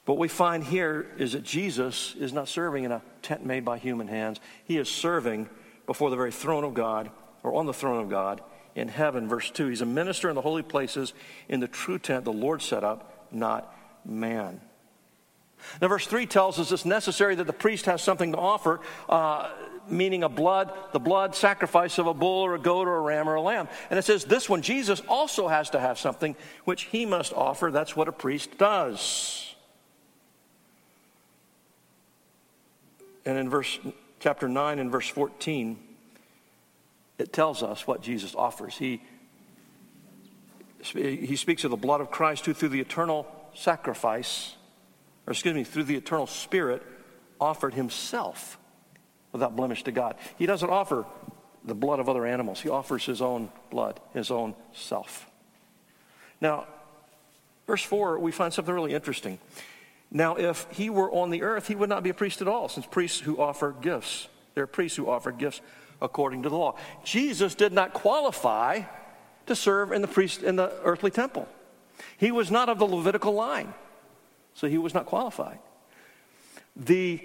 What 0.05 0.17
we 0.17 0.29
find 0.29 0.63
here 0.63 1.05
is 1.17 1.33
that 1.33 1.43
Jesus 1.43 2.15
is 2.17 2.31
not 2.31 2.47
serving 2.47 2.85
in 2.85 2.93
a 2.93 3.01
tent 3.21 3.45
made 3.45 3.65
by 3.65 3.77
human 3.77 4.07
hands. 4.07 4.39
He 4.63 4.77
is 4.77 4.87
serving 4.87 5.49
before 5.85 6.09
the 6.09 6.15
very 6.15 6.31
throne 6.31 6.63
of 6.63 6.73
God, 6.75 7.11
or 7.43 7.55
on 7.55 7.65
the 7.65 7.73
throne 7.73 8.01
of 8.01 8.09
God, 8.09 8.39
in 8.73 8.87
heaven. 8.87 9.27
Verse 9.27 9.51
2 9.51 9.67
He's 9.67 9.81
a 9.81 9.85
minister 9.85 10.29
in 10.29 10.35
the 10.35 10.41
holy 10.41 10.63
places 10.63 11.11
in 11.49 11.59
the 11.59 11.67
true 11.67 11.99
tent 11.99 12.23
the 12.23 12.31
Lord 12.31 12.61
set 12.61 12.85
up, 12.85 13.27
not 13.33 13.75
man. 14.05 14.61
Now, 15.81 15.87
verse 15.87 16.07
3 16.07 16.25
tells 16.25 16.59
us 16.59 16.71
it's 16.71 16.85
necessary 16.85 17.35
that 17.35 17.47
the 17.47 17.53
priest 17.53 17.85
has 17.85 18.01
something 18.01 18.31
to 18.31 18.37
offer, 18.37 18.79
uh, 19.09 19.49
meaning 19.89 20.23
a 20.23 20.29
blood, 20.29 20.71
the 20.91 20.99
blood 20.99 21.35
sacrifice 21.35 21.97
of 21.97 22.07
a 22.07 22.13
bull 22.13 22.43
or 22.43 22.55
a 22.55 22.59
goat 22.59 22.87
or 22.87 22.97
a 22.97 23.01
ram 23.01 23.29
or 23.29 23.35
a 23.35 23.41
lamb. 23.41 23.67
And 23.89 23.97
it 23.97 24.03
says 24.03 24.25
this 24.25 24.49
one, 24.49 24.61
Jesus 24.61 25.01
also 25.07 25.47
has 25.47 25.69
to 25.71 25.79
have 25.79 25.97
something 25.97 26.35
which 26.65 26.83
he 26.83 27.05
must 27.05 27.33
offer. 27.33 27.71
That's 27.71 27.95
what 27.95 28.07
a 28.07 28.11
priest 28.11 28.57
does. 28.57 29.55
And 33.25 33.37
in 33.37 33.49
verse 33.49 33.79
chapter 34.19 34.47
9 34.47 34.79
and 34.79 34.91
verse 34.91 35.07
14, 35.09 35.77
it 37.17 37.33
tells 37.33 37.63
us 37.63 37.87
what 37.87 38.01
Jesus 38.01 38.35
offers. 38.35 38.77
He, 38.77 39.01
he 40.93 41.35
speaks 41.35 41.63
of 41.63 41.71
the 41.71 41.77
blood 41.77 41.99
of 41.99 42.11
Christ 42.11 42.45
who 42.45 42.53
through 42.53 42.69
the 42.69 42.79
eternal 42.79 43.27
sacrifice 43.53 44.56
or 45.27 45.31
excuse 45.31 45.53
me, 45.53 45.65
through 45.65 45.83
the 45.83 45.95
eternal 45.95 46.25
Spirit, 46.25 46.81
offered 47.39 47.73
himself 47.73 48.57
without 49.33 49.55
blemish 49.55 49.83
to 49.83 49.91
God. 49.91 50.15
He 50.37 50.45
doesn't 50.45 50.69
offer 50.69 51.05
the 51.65 51.75
blood 51.75 51.99
of 51.99 52.07
other 52.07 52.25
animals, 52.25 52.61
he 52.61 52.69
offers 52.69 53.05
his 53.05 53.21
own 53.21 53.49
blood, 53.69 53.99
his 54.13 54.31
own 54.31 54.55
self. 54.73 55.29
Now, 56.39 56.65
verse 57.67 57.83
4, 57.83 58.19
we 58.19 58.31
find 58.31 58.53
something 58.53 58.73
really 58.73 58.93
interesting. 58.93 59.37
Now, 60.09 60.37
if 60.37 60.65
he 60.71 60.89
were 60.89 61.11
on 61.11 61.29
the 61.29 61.43
earth, 61.43 61.67
he 61.67 61.75
would 61.75 61.89
not 61.89 62.03
be 62.03 62.09
a 62.09 62.13
priest 62.13 62.41
at 62.41 62.47
all, 62.47 62.69
since 62.69 62.85
priests 62.85 63.19
who 63.19 63.41
offer 63.41 63.75
gifts, 63.81 64.29
they're 64.55 64.65
priests 64.65 64.95
who 64.95 65.09
offer 65.09 65.33
gifts 65.33 65.59
according 66.01 66.43
to 66.43 66.49
the 66.49 66.55
law. 66.55 66.77
Jesus 67.03 67.53
did 67.53 67.73
not 67.73 67.93
qualify 67.93 68.83
to 69.47 69.55
serve 69.55 69.91
in 69.91 70.01
the 70.01 70.07
priest 70.07 70.43
in 70.43 70.55
the 70.55 70.71
earthly 70.83 71.11
temple. 71.11 71.49
He 72.17 72.31
was 72.31 72.49
not 72.49 72.69
of 72.69 72.79
the 72.79 72.85
Levitical 72.85 73.33
line 73.33 73.73
so 74.57 74.67
he 74.67 74.79
was 74.79 74.95
not 74.95 75.05
qualified. 75.05 75.59
The 76.75 77.21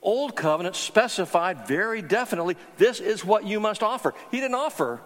Old 0.00 0.36
Covenant 0.36 0.76
specified 0.76 1.66
very 1.66 2.00
definitely 2.00 2.56
this 2.78 3.00
is 3.00 3.24
what 3.24 3.44
you 3.44 3.58
must 3.58 3.82
offer. 3.82 4.14
He 4.30 4.36
didn't 4.36 4.54
offer 4.54 5.00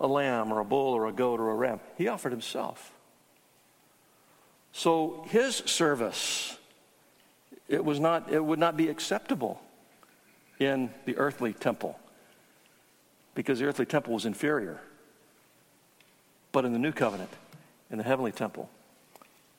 a 0.00 0.06
lamb 0.06 0.50
or 0.50 0.60
a 0.60 0.64
bull 0.64 0.94
or 0.94 1.06
a 1.06 1.12
goat 1.12 1.38
or 1.38 1.50
a 1.50 1.54
ram, 1.54 1.80
he 1.98 2.08
offered 2.08 2.32
himself. 2.32 2.92
So 4.72 5.26
his 5.28 5.56
service 5.56 6.56
it 7.68 7.84
was 7.84 8.00
not 8.00 8.32
it 8.32 8.42
would 8.42 8.58
not 8.58 8.78
be 8.78 8.88
acceptable 8.88 9.60
in 10.58 10.88
the 11.04 11.14
earthly 11.18 11.52
temple 11.52 12.00
because 13.34 13.58
the 13.58 13.66
earthly 13.66 13.86
temple 13.86 14.14
was 14.14 14.24
inferior. 14.24 14.80
But 16.52 16.64
in 16.64 16.72
the 16.72 16.78
new 16.78 16.92
covenant, 16.92 17.30
in 17.90 17.98
the 17.98 18.04
heavenly 18.04 18.32
temple, 18.32 18.70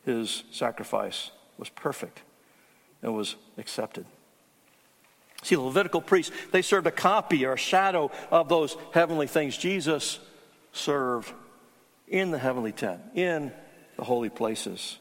his 0.06 0.44
sacrifice 0.52 1.32
was 1.58 1.70
perfect 1.70 2.22
and 3.02 3.16
was 3.16 3.36
accepted. 3.58 4.06
See, 5.44 5.56
the 5.56 5.62
Levitical 5.62 6.02
priests, 6.02 6.36
they 6.52 6.62
served 6.62 6.88
a 6.88 6.92
copy 6.92 7.46
or 7.46 7.54
a 7.54 7.58
shadow 7.58 8.10
of 8.32 8.50
those 8.50 8.76
heavenly 8.94 9.28
things. 9.28 9.56
Jesus 9.58 10.20
served 10.72 11.32
in 12.08 12.32
the 12.32 12.40
heavenly 12.40 12.72
tent, 12.72 13.02
in 13.14 13.52
the 13.96 14.04
holy 14.04 14.30
places. 14.30 14.98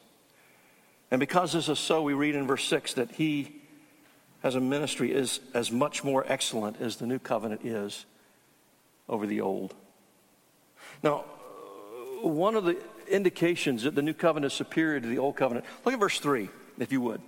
And 1.11 1.21
because 1.21 1.53
this 1.53 1.69
is 1.69 1.79
so, 1.79 2.03
we 2.03 2.12
read 2.12 2.35
in 2.35 2.47
verse 2.47 2.64
6 2.64 2.95
that 2.95 3.12
he, 3.12 3.62
as 4.43 4.55
a 4.55 4.61
ministry, 4.61 5.12
is 5.12 5.40
as 5.55 5.73
much 5.73 6.05
more 6.05 6.25
excellent 6.29 6.81
as 6.81 6.97
the 6.97 7.07
new 7.07 7.19
covenant 7.19 7.64
is 7.64 8.05
over 9.09 9.27
the 9.27 9.40
old. 9.40 9.75
Now, 11.03 11.25
one 12.23 12.55
of 12.55 12.64
the 12.64 12.77
indications 13.09 13.83
that 13.85 13.95
the 13.95 14.03
new 14.03 14.14
covenant 14.14 14.53
is 14.53 14.57
superior 14.57 15.01
to 15.01 15.07
the 15.07 15.19
old 15.19 15.37
covenant. 15.37 15.67
Look 15.85 15.95
at 15.95 16.01
verse 16.01 16.19
3, 16.19 16.49
if 16.79 16.93
you 16.93 17.01
would. 17.01 17.21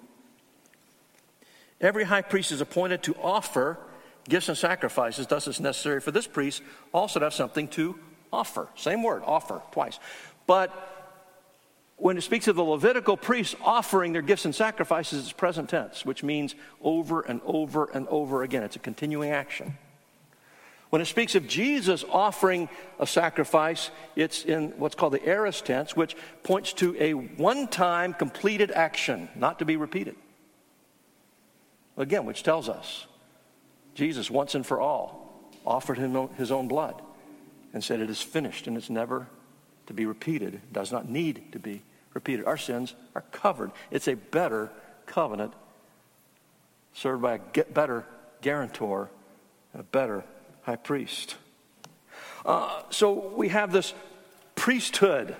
Every 1.80 2.04
high 2.04 2.22
priest 2.22 2.52
is 2.52 2.60
appointed 2.60 3.02
to 3.04 3.14
offer 3.16 3.78
gifts 4.28 4.48
and 4.48 4.56
sacrifices. 4.56 5.26
Thus, 5.26 5.46
it's 5.46 5.60
necessary 5.60 6.00
for 6.00 6.10
this 6.10 6.26
priest 6.26 6.62
also 6.92 7.20
to 7.20 7.26
have 7.26 7.34
something 7.34 7.68
to 7.68 7.98
offer. 8.32 8.68
Same 8.76 9.02
word, 9.02 9.22
offer, 9.24 9.62
twice. 9.72 9.98
But 10.46 10.72
when 11.96 12.16
it 12.16 12.22
speaks 12.22 12.48
of 12.48 12.56
the 12.56 12.62
Levitical 12.62 13.16
priests 13.16 13.54
offering 13.62 14.12
their 14.12 14.22
gifts 14.22 14.44
and 14.44 14.54
sacrifices, 14.54 15.24
it's 15.24 15.32
present 15.32 15.70
tense, 15.70 16.04
which 16.04 16.22
means 16.22 16.54
over 16.82 17.20
and 17.22 17.40
over 17.44 17.90
and 17.92 18.06
over 18.08 18.42
again. 18.42 18.62
It's 18.62 18.76
a 18.76 18.80
continuing 18.80 19.30
action. 19.30 19.78
When 20.90 21.02
it 21.02 21.06
speaks 21.06 21.34
of 21.34 21.48
Jesus 21.48 22.04
offering 22.10 22.68
a 22.98 23.06
sacrifice, 23.06 23.90
it's 24.14 24.44
in 24.44 24.70
what's 24.78 24.94
called 24.94 25.14
the 25.14 25.26
aorist 25.26 25.66
tense, 25.66 25.96
which 25.96 26.16
points 26.42 26.72
to 26.74 26.96
a 26.98 27.12
one 27.12 27.66
time 27.66 28.14
completed 28.14 28.70
action, 28.70 29.28
not 29.34 29.58
to 29.58 29.64
be 29.64 29.76
repeated. 29.76 30.14
Again, 31.96 32.24
which 32.24 32.42
tells 32.42 32.68
us 32.68 33.06
Jesus, 33.94 34.30
once 34.30 34.54
and 34.54 34.64
for 34.64 34.80
all, 34.80 35.50
offered 35.64 35.98
his 36.36 36.50
own 36.52 36.68
blood 36.68 37.00
and 37.72 37.82
said, 37.82 38.00
It 38.00 38.10
is 38.10 38.22
finished 38.22 38.66
and 38.66 38.76
it's 38.76 38.90
never 38.90 39.26
to 39.86 39.94
be 39.94 40.06
repeated. 40.06 40.54
It 40.54 40.72
does 40.72 40.92
not 40.92 41.08
need 41.08 41.52
to 41.52 41.58
be 41.58 41.82
repeated. 42.14 42.46
Our 42.46 42.58
sins 42.58 42.94
are 43.14 43.24
covered. 43.32 43.72
It's 43.90 44.06
a 44.06 44.14
better 44.14 44.70
covenant 45.06 45.52
served 46.92 47.22
by 47.22 47.34
a 47.34 47.64
better 47.64 48.06
guarantor, 48.40 49.10
a 49.74 49.82
better 49.82 50.24
high 50.66 50.74
priest. 50.76 51.36
Uh, 52.44 52.82
so 52.90 53.32
we 53.36 53.48
have 53.50 53.70
this 53.70 53.94
priesthood 54.56 55.36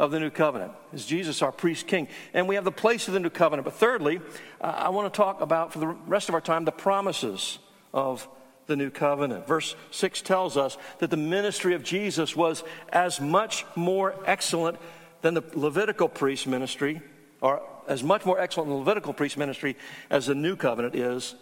of 0.00 0.10
the 0.10 0.18
new 0.18 0.28
covenant. 0.30 0.72
Is 0.92 1.06
Jesus 1.06 1.40
our 1.40 1.52
priest 1.52 1.86
king? 1.86 2.08
And 2.34 2.48
we 2.48 2.56
have 2.56 2.64
the 2.64 2.72
place 2.72 3.06
of 3.06 3.14
the 3.14 3.20
new 3.20 3.30
covenant. 3.30 3.64
But 3.64 3.74
thirdly, 3.74 4.20
uh, 4.60 4.64
I 4.64 4.88
want 4.88 5.12
to 5.12 5.16
talk 5.16 5.40
about, 5.40 5.72
for 5.72 5.78
the 5.78 5.86
rest 5.86 6.28
of 6.28 6.34
our 6.34 6.40
time, 6.40 6.64
the 6.64 6.72
promises 6.72 7.60
of 7.94 8.26
the 8.66 8.74
new 8.74 8.90
covenant. 8.90 9.46
Verse 9.46 9.76
6 9.92 10.20
tells 10.22 10.56
us 10.56 10.76
that 10.98 11.10
the 11.10 11.16
ministry 11.16 11.74
of 11.74 11.84
Jesus 11.84 12.34
was 12.34 12.64
as 12.92 13.20
much 13.20 13.64
more 13.76 14.16
excellent 14.26 14.78
than 15.22 15.34
the 15.34 15.44
Levitical 15.54 16.08
priest 16.08 16.48
ministry, 16.48 17.02
or 17.40 17.62
as 17.86 18.02
much 18.02 18.26
more 18.26 18.40
excellent 18.40 18.68
than 18.68 18.78
the 18.78 18.84
Levitical 18.84 19.12
priest 19.12 19.36
ministry 19.36 19.76
as 20.10 20.26
the 20.26 20.34
new 20.34 20.56
covenant 20.56 20.96
is 20.96 21.36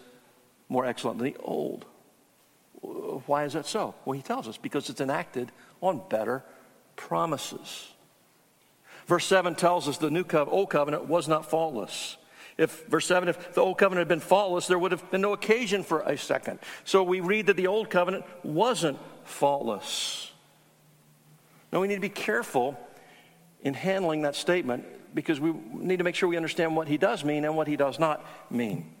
more 0.67 0.85
excellent 0.85 1.17
than 1.17 1.33
the 1.33 1.39
old 1.39 1.87
why 2.81 3.45
is 3.45 3.53
that 3.53 3.65
so? 3.65 3.95
Well, 4.05 4.13
he 4.13 4.21
tells 4.21 4.47
us 4.47 4.57
because 4.57 4.89
it's 4.89 5.01
enacted 5.01 5.51
on 5.81 6.01
better 6.09 6.43
promises. 6.95 7.89
Verse 9.07 9.25
7 9.25 9.55
tells 9.55 9.87
us 9.87 9.97
the 9.97 10.11
new 10.11 10.23
covenant, 10.23 10.53
old 10.53 10.69
covenant 10.69 11.07
was 11.07 11.27
not 11.27 11.49
faultless. 11.49 12.17
If, 12.57 12.85
verse 12.87 13.05
7, 13.05 13.29
if 13.29 13.55
the 13.55 13.61
old 13.61 13.77
covenant 13.77 14.01
had 14.01 14.07
been 14.09 14.19
faultless, 14.19 14.67
there 14.67 14.77
would 14.77 14.91
have 14.91 15.09
been 15.11 15.21
no 15.21 15.33
occasion 15.33 15.83
for 15.83 16.01
a 16.01 16.17
second. 16.17 16.59
So 16.83 17.03
we 17.03 17.21
read 17.21 17.47
that 17.47 17.55
the 17.55 17.67
old 17.67 17.89
covenant 17.89 18.25
wasn't 18.43 18.99
faultless. 19.23 20.31
Now 21.71 21.81
we 21.81 21.87
need 21.87 21.95
to 21.95 22.01
be 22.01 22.09
careful 22.09 22.77
in 23.61 23.73
handling 23.73 24.23
that 24.23 24.35
statement 24.35 24.85
because 25.15 25.39
we 25.39 25.53
need 25.73 25.97
to 25.97 26.03
make 26.03 26.15
sure 26.15 26.29
we 26.29 26.37
understand 26.37 26.75
what 26.75 26.87
he 26.87 26.97
does 26.97 27.23
mean 27.23 27.45
and 27.45 27.55
what 27.55 27.67
he 27.67 27.75
does 27.75 27.97
not 27.97 28.25
mean. 28.51 28.93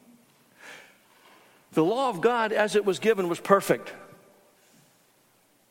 The 1.73 1.83
law 1.83 2.09
of 2.09 2.21
God, 2.21 2.51
as 2.51 2.75
it 2.75 2.85
was 2.85 2.99
given, 2.99 3.29
was 3.29 3.39
perfect, 3.39 3.93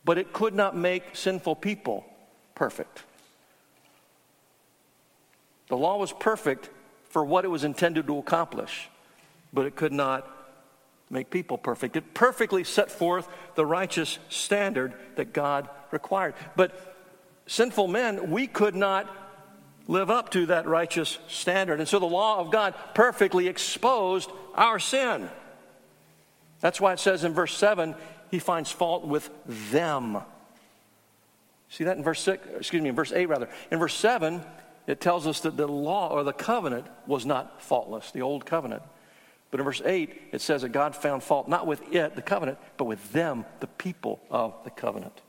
but 0.04 0.18
it 0.18 0.32
could 0.32 0.54
not 0.54 0.76
make 0.76 1.16
sinful 1.16 1.56
people 1.56 2.04
perfect. 2.54 3.02
The 5.68 5.76
law 5.76 5.98
was 5.98 6.12
perfect 6.12 6.70
for 7.10 7.24
what 7.24 7.44
it 7.44 7.48
was 7.48 7.64
intended 7.64 8.06
to 8.06 8.18
accomplish, 8.18 8.88
but 9.52 9.66
it 9.66 9.76
could 9.76 9.92
not 9.92 10.26
make 11.10 11.30
people 11.30 11.58
perfect. 11.58 11.96
It 11.96 12.14
perfectly 12.14 12.64
set 12.64 12.90
forth 12.90 13.28
the 13.54 13.66
righteous 13.66 14.18
standard 14.28 14.94
that 15.16 15.32
God 15.32 15.68
required. 15.90 16.34
But 16.54 16.96
sinful 17.46 17.88
men, 17.88 18.30
we 18.30 18.46
could 18.46 18.74
not 18.74 19.08
live 19.86 20.10
up 20.10 20.30
to 20.30 20.46
that 20.46 20.66
righteous 20.66 21.18
standard. 21.28 21.80
And 21.80 21.88
so 21.88 21.98
the 21.98 22.06
law 22.06 22.38
of 22.40 22.50
God 22.50 22.74
perfectly 22.94 23.48
exposed 23.48 24.30
our 24.54 24.78
sin. 24.78 25.28
That's 26.60 26.80
why 26.80 26.92
it 26.92 26.98
says 26.98 27.24
in 27.24 27.34
verse 27.34 27.56
7, 27.56 27.94
he 28.30 28.38
finds 28.38 28.70
fault 28.70 29.06
with 29.06 29.30
them. 29.46 30.18
See 31.68 31.84
that 31.84 31.96
in 31.96 32.02
verse 32.02 32.20
6, 32.20 32.46
excuse 32.56 32.82
me, 32.82 32.88
in 32.88 32.94
verse 32.94 33.12
8 33.12 33.26
rather. 33.26 33.48
In 33.70 33.78
verse 33.78 33.94
7, 33.94 34.42
it 34.86 35.00
tells 35.00 35.26
us 35.26 35.40
that 35.40 35.56
the 35.56 35.68
law 35.68 36.08
or 36.08 36.24
the 36.24 36.32
covenant 36.32 36.86
was 37.06 37.26
not 37.26 37.62
faultless, 37.62 38.10
the 38.10 38.22
old 38.22 38.46
covenant. 38.46 38.82
But 39.50 39.60
in 39.60 39.64
verse 39.64 39.82
8, 39.84 40.22
it 40.32 40.40
says 40.40 40.62
that 40.62 40.70
God 40.70 40.96
found 40.96 41.22
fault 41.22 41.48
not 41.48 41.66
with 41.66 41.94
it, 41.94 42.16
the 42.16 42.22
covenant, 42.22 42.58
but 42.76 42.84
with 42.84 43.12
them, 43.12 43.44
the 43.60 43.66
people 43.66 44.20
of 44.30 44.54
the 44.64 44.70
covenant. 44.70 45.20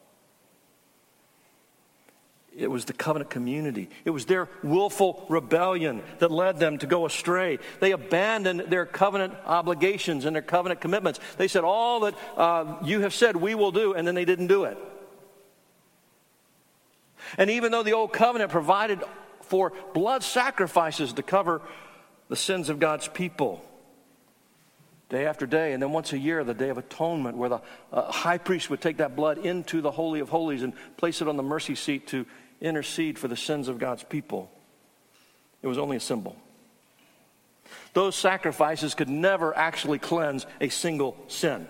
It 2.60 2.69
was 2.69 2.84
the 2.84 2.93
covenant 2.93 3.30
community. 3.30 3.89
It 4.04 4.10
was 4.10 4.26
their 4.26 4.50
willful 4.63 5.26
rebellion 5.30 6.04
that 6.19 6.30
led 6.30 6.60
them 6.60 6.78
to 6.80 6.88
go 6.88 7.06
astray. 7.06 7.60
They 7.80 7.91
abandoned 7.91 8.65
their 8.67 8.86
covenant 8.86 9.34
obligations 9.45 10.26
and 10.26 10.36
their 10.36 10.43
covenant 10.43 10.82
commitments. 10.82 11.22
They 11.38 11.48
said, 11.48 11.63
All 11.63 12.02
that 12.02 12.15
uh, 12.36 12.76
you 12.84 13.00
have 13.02 13.13
said 13.13 13.38
we 13.38 13.56
will 13.56 13.72
do, 13.72 13.93
and 13.93 14.06
then 14.06 14.13
they 14.13 14.26
didn't 14.26 14.48
do 14.48 14.65
it. 14.65 14.78
And 17.38 17.50
even 17.50 17.72
though 17.72 17.84
the 17.84 17.93
old 17.93 18.12
covenant 18.12 18.52
provided 18.52 19.02
for 19.41 19.72
blood 19.93 20.24
sacrifices 20.24 21.13
to 21.13 21.24
cover 21.24 21.62
the 22.28 22.36
sins 22.36 22.69
of 22.69 22.80
God's 22.80 23.08
people 23.08 23.63
day 25.10 25.26
after 25.26 25.48
day. 25.48 25.74
And 25.74 25.82
then 25.82 25.91
once 25.91 26.13
a 26.13 26.17
year, 26.17 26.43
the 26.43 26.54
Day 26.54 26.69
of 26.69 26.78
Atonement, 26.78 27.36
where 27.36 27.50
the 27.50 27.62
uh, 27.91 28.12
high 28.12 28.38
priest 28.38 28.69
would 28.69 28.80
take 28.80 28.98
that 28.98 29.15
blood 29.15 29.39
into 29.39 29.82
the 29.82 29.91
Holy 29.91 30.19
of 30.19 30.30
Holies 30.30 30.62
and 30.62 30.74
place 30.98 31.22
it 31.22 31.28
on 31.28 31.36
the 31.36 31.43
mercy 31.43 31.76
seat 31.76 32.08
to 32.08 32.26
intercede 32.62 33.17
for 33.17 33.28
the 33.28 33.36
sins 33.36 33.67
of 33.67 33.80
God's 33.80 34.04
people. 34.04 34.52
It 35.62 35.67
was 35.67 35.78
only 35.78 35.98
a 35.98 36.02
symbol. 36.02 36.36
Those 37.93 38.15
sacrifices 38.15 38.95
could 38.95 39.10
never 39.10 39.56
actually 39.56 40.00
cleanse 40.00 40.45
a 40.62 40.69
single 40.69 41.17
sin. 41.28 41.67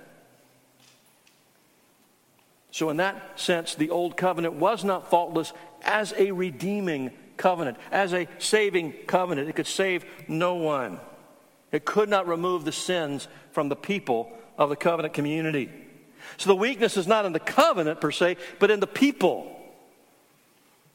So, 2.71 2.89
in 2.89 2.97
that 2.97 3.39
sense, 3.39 3.75
the 3.75 3.89
old 3.89 4.15
covenant 4.15 4.55
was 4.55 4.83
not 4.83 5.09
faultless 5.09 5.53
as 5.81 6.13
a 6.17 6.31
redeeming 6.31 7.11
covenant, 7.35 7.77
as 7.91 8.13
a 8.13 8.27
saving 8.37 8.93
covenant. 9.07 9.49
It 9.49 9.55
could 9.55 9.67
save 9.67 10.05
no 10.27 10.55
one. 10.55 10.99
It 11.71 11.85
could 11.85 12.09
not 12.09 12.27
remove 12.27 12.65
the 12.65 12.71
sins 12.71 13.27
from 13.51 13.69
the 13.69 13.75
people 13.75 14.31
of 14.57 14.69
the 14.69 14.75
covenant 14.75 15.13
community. 15.13 15.69
So 16.37 16.49
the 16.49 16.55
weakness 16.55 16.97
is 16.97 17.07
not 17.07 17.25
in 17.25 17.33
the 17.33 17.39
covenant 17.39 18.01
per 18.01 18.11
se, 18.11 18.37
but 18.59 18.69
in 18.69 18.79
the 18.79 18.87
people. 18.87 19.58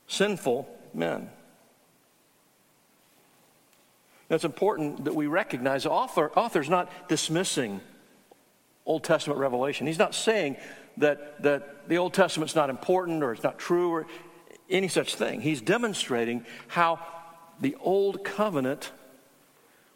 Sinful 0.06 0.68
men. 0.92 1.30
It's 4.30 4.44
important 4.44 5.04
that 5.04 5.14
we 5.14 5.26
recognize 5.26 5.84
the 5.84 5.90
author, 5.90 6.30
author's 6.36 6.70
not 6.70 6.90
dismissing 7.08 7.80
Old 8.86 9.04
Testament 9.04 9.38
revelation. 9.38 9.86
He's 9.86 9.98
not 9.98 10.14
saying 10.14 10.56
that, 10.98 11.42
that 11.42 11.88
the 11.88 11.98
Old 11.98 12.14
Testament's 12.14 12.54
not 12.54 12.70
important 12.70 13.22
or 13.22 13.32
it's 13.32 13.42
not 13.42 13.58
true 13.58 13.90
or 13.90 14.06
any 14.68 14.88
such 14.88 15.14
thing. 15.14 15.40
He's 15.40 15.60
demonstrating 15.60 16.44
how 16.68 17.00
the 17.60 17.76
Old 17.80 18.24
Covenant 18.24 18.92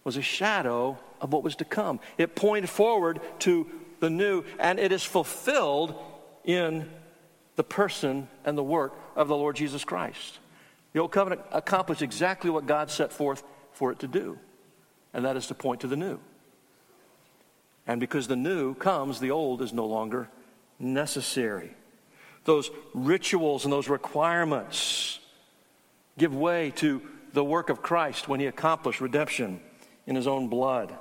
was 0.05 0.17
a 0.17 0.23
shadow 0.23 0.99
of 1.21 1.33
what 1.33 1.43
was 1.43 1.57
to 1.57 1.65
come. 1.65 2.01
It 2.17 2.35
pointed 2.35 2.71
forward 2.71 3.21
to 3.41 3.67
the 4.01 4.11
new, 4.11 4.45
and 4.59 4.79
it 4.79 4.93
is 4.93 5.03
fulfilled 5.03 5.95
in 6.45 6.89
the 7.59 7.65
person 7.65 8.29
and 8.45 8.57
the 8.57 8.63
work 8.63 8.95
of 9.17 9.27
the 9.27 9.37
Lord 9.37 9.57
Jesus 9.57 9.85
Christ. 9.85 10.39
The 10.93 11.01
Old 11.01 11.11
Covenant 11.11 11.41
accomplished 11.51 12.03
exactly 12.03 12.51
what 12.51 12.67
God 12.67 12.89
set 12.89 13.13
forth 13.13 13.43
for 13.73 13.91
it 13.91 13.99
to 13.99 14.07
do, 14.07 14.39
and 15.13 15.25
that 15.25 15.37
is 15.37 15.49
to 15.49 15.55
point 15.55 15.81
to 15.81 15.89
the 15.89 15.97
new. 15.97 16.21
And 17.85 17.99
because 17.99 18.29
the 18.29 18.37
new 18.37 18.75
comes, 18.75 19.19
the 19.19 19.33
old 19.33 19.61
is 19.61 19.73
no 19.73 19.87
longer 19.87 20.29
necessary. 20.79 21.75
Those 22.45 22.71
rituals 22.95 23.65
and 23.65 23.73
those 23.73 23.89
requirements 23.89 25.19
give 26.17 26.33
way 26.33 26.71
to 26.77 27.03
the 27.33 27.43
work 27.43 27.71
of 27.71 27.83
Christ 27.83 28.29
when 28.29 28.39
he 28.39 28.47
accomplished 28.47 29.01
redemption 29.01 29.61
in 30.07 30.15
his 30.15 30.29
own 30.29 30.47
blood. 30.47 30.97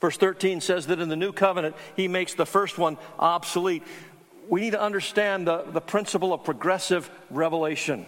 Verse 0.00 0.16
13 0.16 0.60
says 0.60 0.88
that 0.88 0.98
in 0.98 1.08
the 1.08 1.14
new 1.14 1.32
covenant, 1.32 1.76
he 1.94 2.08
makes 2.08 2.34
the 2.34 2.44
first 2.44 2.76
one 2.76 2.98
obsolete. 3.20 3.84
We 4.48 4.60
need 4.60 4.72
to 4.72 4.80
understand 4.80 5.46
the, 5.46 5.62
the 5.62 5.80
principle 5.80 6.32
of 6.32 6.44
progressive 6.44 7.10
revelation. 7.30 8.06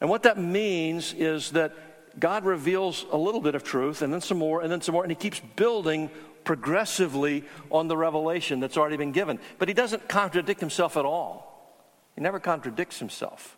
And 0.00 0.10
what 0.10 0.24
that 0.24 0.38
means 0.38 1.14
is 1.14 1.52
that 1.52 1.74
God 2.20 2.44
reveals 2.44 3.06
a 3.10 3.16
little 3.16 3.40
bit 3.40 3.54
of 3.54 3.64
truth 3.64 4.02
and 4.02 4.12
then 4.12 4.20
some 4.20 4.38
more 4.38 4.60
and 4.62 4.70
then 4.70 4.80
some 4.80 4.92
more, 4.92 5.02
and 5.02 5.10
he 5.10 5.16
keeps 5.16 5.40
building 5.56 6.10
progressively 6.44 7.44
on 7.70 7.88
the 7.88 7.96
revelation 7.96 8.60
that's 8.60 8.76
already 8.76 8.96
been 8.96 9.12
given. 9.12 9.38
But 9.58 9.68
he 9.68 9.74
doesn't 9.74 10.08
contradict 10.08 10.60
himself 10.60 10.96
at 10.96 11.04
all. 11.04 11.50
He 12.14 12.20
never 12.20 12.38
contradicts 12.38 12.98
himself. 12.98 13.56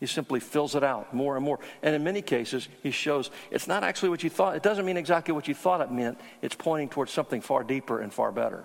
He 0.00 0.06
simply 0.06 0.40
fills 0.40 0.74
it 0.74 0.82
out 0.82 1.12
more 1.12 1.36
and 1.36 1.44
more. 1.44 1.60
And 1.82 1.94
in 1.94 2.02
many 2.02 2.22
cases, 2.22 2.68
he 2.82 2.90
shows 2.90 3.30
it's 3.50 3.68
not 3.68 3.84
actually 3.84 4.08
what 4.08 4.24
you 4.24 4.30
thought. 4.30 4.56
It 4.56 4.62
doesn't 4.62 4.86
mean 4.86 4.96
exactly 4.96 5.32
what 5.32 5.46
you 5.46 5.54
thought 5.54 5.82
it 5.82 5.92
meant. 5.92 6.18
It's 6.40 6.54
pointing 6.54 6.88
towards 6.88 7.12
something 7.12 7.42
far 7.42 7.62
deeper 7.62 8.00
and 8.00 8.12
far 8.12 8.32
better. 8.32 8.64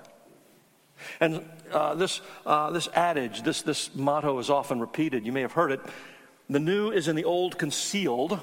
And 1.19 1.47
uh, 1.71 1.95
this, 1.95 2.21
uh, 2.45 2.71
this 2.71 2.87
adage, 2.93 3.43
this, 3.43 3.61
this 3.61 3.93
motto 3.95 4.39
is 4.39 4.49
often 4.49 4.79
repeated. 4.79 5.25
You 5.25 5.31
may 5.31 5.41
have 5.41 5.53
heard 5.53 5.71
it. 5.71 5.81
The 6.49 6.59
new 6.59 6.91
is 6.91 7.07
in 7.07 7.15
the 7.15 7.23
old 7.23 7.57
concealed, 7.57 8.39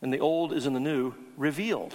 and 0.00 0.12
the 0.12 0.20
old 0.20 0.52
is 0.52 0.66
in 0.66 0.72
the 0.72 0.80
new 0.80 1.14
revealed. 1.36 1.94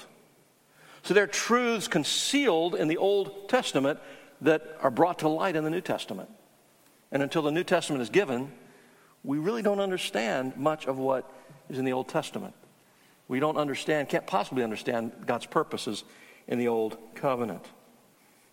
So 1.04 1.14
there 1.14 1.24
are 1.24 1.28
truths 1.28 1.88
concealed 1.88 2.76
in 2.76 2.90
the 2.90 2.98
Old 2.98 3.48
Testament 3.48 4.00
that 4.42 4.78
are 4.82 4.92
brought 4.92 5.20
to 5.20 5.30
light 5.30 5.56
in 5.56 5.64
the 5.64 5.70
New 5.70 5.82
Testament. 5.82 6.30
And 7.14 7.24
until 7.24 7.42
the 7.42 7.52
New 7.52 7.64
Testament 7.64 8.02
is 8.02 8.10
given, 8.10 8.52
we 9.24 9.38
really 9.38 9.62
don't 9.62 9.80
understand 9.80 10.58
much 10.58 10.86
of 10.86 10.98
what 10.98 11.32
is 11.70 11.80
in 11.80 11.86
the 11.86 11.94
Old 11.94 12.10
Testament. 12.10 12.54
We 13.30 13.40
don't 13.40 13.58
understand, 13.58 14.10
can't 14.10 14.28
possibly 14.28 14.64
understand 14.64 15.12
God's 15.26 15.46
purposes 15.46 16.04
in 16.48 16.60
the 16.60 16.68
Old 16.68 16.98
Covenant. 17.16 17.66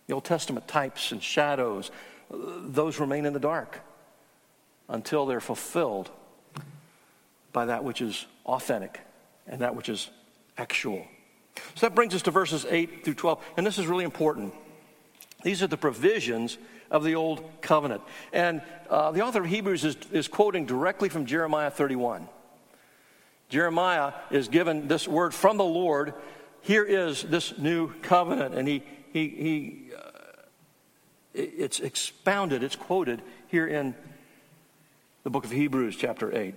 The 0.07 0.13
Old 0.13 0.25
Testament 0.25 0.67
types 0.67 1.11
and 1.11 1.21
shadows, 1.21 1.91
those 2.29 2.99
remain 2.99 3.25
in 3.25 3.33
the 3.33 3.39
dark 3.39 3.81
until 4.87 5.25
they're 5.25 5.41
fulfilled 5.41 6.11
by 7.53 7.65
that 7.65 7.83
which 7.83 8.01
is 8.01 8.25
authentic 8.45 8.99
and 9.47 9.61
that 9.61 9.75
which 9.75 9.89
is 9.89 10.09
actual. 10.57 11.05
So 11.75 11.87
that 11.87 11.95
brings 11.95 12.13
us 12.13 12.21
to 12.23 12.31
verses 12.31 12.65
8 12.69 13.03
through 13.03 13.13
12, 13.15 13.43
and 13.57 13.65
this 13.65 13.77
is 13.77 13.87
really 13.87 14.03
important. 14.03 14.53
These 15.43 15.63
are 15.63 15.67
the 15.67 15.77
provisions 15.77 16.57
of 16.91 17.03
the 17.03 17.15
Old 17.15 17.43
Covenant. 17.61 18.01
And 18.33 18.61
uh, 18.89 19.11
the 19.11 19.21
author 19.21 19.41
of 19.41 19.47
Hebrews 19.47 19.85
is, 19.85 19.97
is 20.11 20.27
quoting 20.27 20.65
directly 20.65 21.09
from 21.09 21.25
Jeremiah 21.25 21.71
31. 21.71 22.27
Jeremiah 23.49 24.13
is 24.31 24.47
given 24.47 24.87
this 24.87 25.07
word 25.07 25.33
from 25.33 25.57
the 25.57 25.63
Lord. 25.63 26.13
Here 26.61 26.83
is 26.83 27.23
this 27.23 27.57
new 27.57 27.93
covenant, 28.01 28.55
and 28.55 28.67
he, 28.67 28.83
he, 29.15 29.29
he 29.29 29.91
uh, 29.95 30.01
it's 31.33 31.79
expounded, 31.79 32.63
it's 32.63 32.75
quoted 32.75 33.21
here 33.47 33.65
in 33.65 33.95
the 35.23 35.29
book 35.29 35.45
of 35.45 35.51
Hebrews, 35.51 35.95
chapter 35.95 36.37
8. 36.37 36.53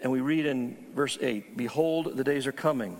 And 0.00 0.10
we 0.10 0.22
read 0.22 0.46
in 0.46 0.78
verse 0.94 1.18
8 1.20 1.58
Behold, 1.58 2.16
the 2.16 2.24
days 2.24 2.46
are 2.46 2.52
coming, 2.52 2.96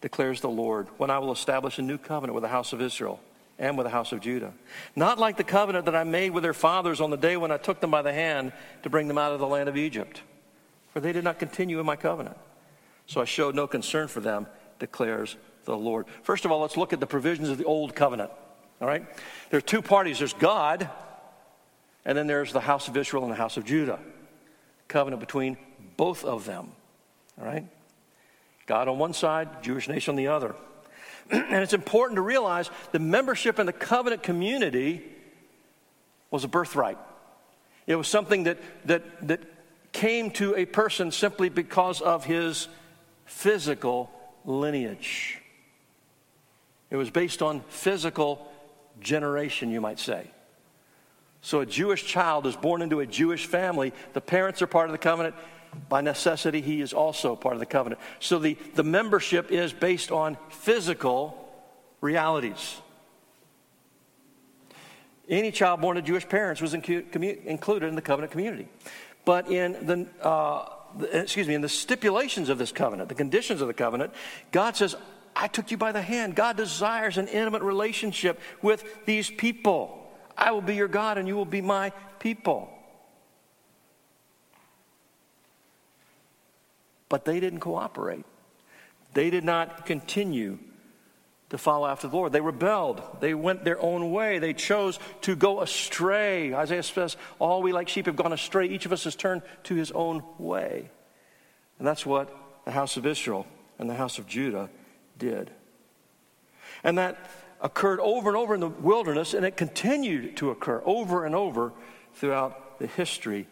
declares 0.00 0.40
the 0.40 0.48
Lord, 0.48 0.88
when 0.96 1.10
I 1.10 1.18
will 1.18 1.30
establish 1.30 1.78
a 1.78 1.82
new 1.82 1.98
covenant 1.98 2.34
with 2.34 2.42
the 2.42 2.48
house 2.48 2.72
of 2.72 2.80
Israel 2.80 3.20
and 3.58 3.76
with 3.76 3.84
the 3.84 3.90
house 3.90 4.12
of 4.12 4.20
Judah. 4.20 4.54
Not 4.94 5.18
like 5.18 5.36
the 5.36 5.44
covenant 5.44 5.84
that 5.84 5.94
I 5.94 6.04
made 6.04 6.30
with 6.30 6.42
their 6.42 6.54
fathers 6.54 7.02
on 7.02 7.10
the 7.10 7.18
day 7.18 7.36
when 7.36 7.52
I 7.52 7.58
took 7.58 7.80
them 7.80 7.90
by 7.90 8.00
the 8.00 8.14
hand 8.14 8.54
to 8.82 8.88
bring 8.88 9.08
them 9.08 9.18
out 9.18 9.32
of 9.32 9.40
the 9.40 9.46
land 9.46 9.68
of 9.68 9.76
Egypt. 9.76 10.22
For 10.94 11.00
they 11.00 11.12
did 11.12 11.24
not 11.24 11.38
continue 11.38 11.80
in 11.80 11.84
my 11.84 11.96
covenant. 11.96 12.38
So 13.04 13.20
I 13.20 13.26
showed 13.26 13.54
no 13.54 13.66
concern 13.66 14.08
for 14.08 14.20
them, 14.20 14.46
declares 14.78 15.36
the 15.66 15.76
Lord. 15.76 16.06
First 16.22 16.44
of 16.44 16.52
all, 16.52 16.60
let's 16.60 16.76
look 16.76 16.92
at 16.92 17.00
the 17.00 17.06
provisions 17.06 17.48
of 17.48 17.58
the 17.58 17.64
old 17.64 17.94
covenant. 17.94 18.30
All 18.80 18.88
right? 18.88 19.04
There 19.50 19.58
are 19.58 19.62
two 19.62 19.82
parties 19.82 20.18
there's 20.18 20.32
God, 20.32 20.88
and 22.04 22.16
then 22.16 22.26
there's 22.26 22.52
the 22.52 22.60
house 22.60 22.88
of 22.88 22.96
Israel 22.96 23.24
and 23.24 23.32
the 23.32 23.36
house 23.36 23.56
of 23.56 23.64
Judah. 23.64 23.98
Covenant 24.88 25.20
between 25.20 25.56
both 25.96 26.24
of 26.24 26.44
them. 26.44 26.72
All 27.38 27.44
right? 27.44 27.66
God 28.66 28.88
on 28.88 28.98
one 28.98 29.12
side, 29.12 29.62
Jewish 29.62 29.88
nation 29.88 30.12
on 30.12 30.16
the 30.16 30.28
other. 30.28 30.54
and 31.30 31.62
it's 31.62 31.72
important 31.72 32.16
to 32.16 32.22
realize 32.22 32.70
the 32.92 32.98
membership 32.98 33.58
in 33.58 33.66
the 33.66 33.72
covenant 33.72 34.22
community 34.22 35.02
was 36.30 36.44
a 36.44 36.48
birthright. 36.48 36.98
It 37.86 37.96
was 37.96 38.08
something 38.08 38.44
that, 38.44 38.58
that, 38.86 39.28
that 39.28 39.40
came 39.92 40.30
to 40.32 40.54
a 40.56 40.64
person 40.64 41.10
simply 41.10 41.48
because 41.48 42.00
of 42.00 42.24
his 42.24 42.68
physical 43.24 44.10
lineage. 44.44 45.40
It 46.90 46.96
was 46.96 47.10
based 47.10 47.42
on 47.42 47.60
physical 47.68 48.50
generation, 49.00 49.70
you 49.70 49.80
might 49.80 49.98
say. 49.98 50.30
So 51.40 51.60
a 51.60 51.66
Jewish 51.66 52.04
child 52.04 52.46
is 52.46 52.56
born 52.56 52.82
into 52.82 53.00
a 53.00 53.06
Jewish 53.06 53.46
family. 53.46 53.92
The 54.14 54.20
parents 54.20 54.62
are 54.62 54.66
part 54.66 54.86
of 54.86 54.92
the 54.92 54.98
covenant 54.98 55.34
by 55.88 56.00
necessity, 56.00 56.60
he 56.60 56.80
is 56.80 56.92
also 56.92 57.36
part 57.36 57.54
of 57.54 57.60
the 57.60 57.66
covenant. 57.66 58.00
So 58.18 58.38
the, 58.38 58.56
the 58.74 58.82
membership 58.82 59.50
is 59.50 59.72
based 59.72 60.10
on 60.10 60.36
physical 60.50 61.36
realities. 62.00 62.76
Any 65.28 65.50
child 65.50 65.80
born 65.80 65.96
to 65.96 66.02
Jewish 66.02 66.28
parents 66.28 66.60
was 66.60 66.72
included 66.72 67.88
in 67.88 67.94
the 67.94 68.02
covenant 68.02 68.32
community. 68.32 68.68
But 69.24 69.50
in 69.50 69.72
the, 69.72 70.06
uh, 70.24 70.68
the, 70.96 71.20
excuse 71.22 71.48
me, 71.48 71.54
in 71.54 71.62
the 71.62 71.68
stipulations 71.68 72.48
of 72.48 72.58
this 72.58 72.70
covenant, 72.70 73.08
the 73.08 73.16
conditions 73.16 73.60
of 73.60 73.66
the 73.66 73.74
covenant, 73.74 74.12
God 74.52 74.76
says, 74.76 74.94
I 75.38 75.48
took 75.48 75.70
you 75.70 75.76
by 75.76 75.92
the 75.92 76.00
hand. 76.00 76.34
God 76.34 76.56
desires 76.56 77.18
an 77.18 77.28
intimate 77.28 77.62
relationship 77.62 78.40
with 78.62 79.04
these 79.04 79.30
people. 79.30 80.10
I 80.36 80.52
will 80.52 80.62
be 80.62 80.74
your 80.74 80.88
God 80.88 81.18
and 81.18 81.28
you 81.28 81.36
will 81.36 81.44
be 81.44 81.60
my 81.60 81.90
people. 82.18 82.70
But 87.10 87.26
they 87.26 87.38
didn't 87.38 87.60
cooperate. 87.60 88.24
They 89.12 89.28
did 89.28 89.44
not 89.44 89.84
continue 89.84 90.58
to 91.50 91.58
follow 91.58 91.86
after 91.86 92.08
the 92.08 92.16
Lord. 92.16 92.32
They 92.32 92.40
rebelled. 92.40 93.02
They 93.20 93.34
went 93.34 93.62
their 93.62 93.80
own 93.80 94.10
way. 94.10 94.38
They 94.38 94.54
chose 94.54 94.98
to 95.22 95.36
go 95.36 95.60
astray. 95.60 96.54
Isaiah 96.54 96.82
says, 96.82 97.16
All 97.38 97.62
we 97.62 97.72
like 97.72 97.88
sheep 97.88 98.06
have 98.06 98.16
gone 98.16 98.32
astray. 98.32 98.66
Each 98.66 98.86
of 98.86 98.92
us 98.92 99.04
has 99.04 99.14
turned 99.14 99.42
to 99.64 99.74
his 99.74 99.92
own 99.92 100.22
way. 100.38 100.90
And 101.78 101.86
that's 101.86 102.06
what 102.06 102.34
the 102.64 102.72
house 102.72 102.96
of 102.96 103.06
Israel 103.06 103.46
and 103.78 103.88
the 103.88 103.94
house 103.94 104.18
of 104.18 104.26
Judah 104.26 104.70
did. 105.18 105.50
And 106.84 106.98
that 106.98 107.18
occurred 107.60 108.00
over 108.00 108.28
and 108.28 108.36
over 108.36 108.54
in 108.54 108.60
the 108.60 108.68
wilderness, 108.68 109.34
and 109.34 109.44
it 109.44 109.56
continued 109.56 110.36
to 110.36 110.50
occur 110.50 110.82
over 110.84 111.24
and 111.24 111.34
over 111.34 111.72
throughout 112.14 112.78
the 112.78 112.86
history 112.86 113.46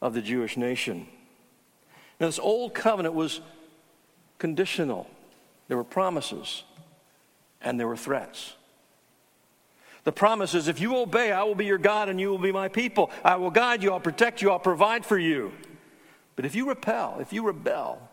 of 0.00 0.14
the 0.14 0.22
Jewish 0.22 0.56
nation. 0.56 1.06
Now, 2.20 2.26
this 2.26 2.38
old 2.38 2.74
covenant 2.74 3.14
was 3.14 3.40
conditional. 4.38 5.08
There 5.68 5.76
were 5.76 5.84
promises 5.84 6.62
and 7.60 7.80
there 7.80 7.88
were 7.88 7.96
threats. 7.96 8.54
The 10.04 10.12
promise 10.12 10.54
is 10.54 10.68
if 10.68 10.80
you 10.80 10.96
obey, 10.96 11.32
I 11.32 11.42
will 11.44 11.54
be 11.54 11.64
your 11.64 11.78
God 11.78 12.10
and 12.10 12.20
you 12.20 12.28
will 12.28 12.38
be 12.38 12.52
my 12.52 12.68
people. 12.68 13.10
I 13.24 13.36
will 13.36 13.50
guide 13.50 13.82
you, 13.82 13.92
I'll 13.92 14.00
protect 14.00 14.42
you, 14.42 14.50
I'll 14.50 14.58
provide 14.58 15.04
for 15.06 15.18
you. 15.18 15.52
But 16.36 16.44
if 16.44 16.54
you 16.54 16.68
repel, 16.68 17.16
if 17.20 17.32
you 17.32 17.46
rebel, 17.46 18.10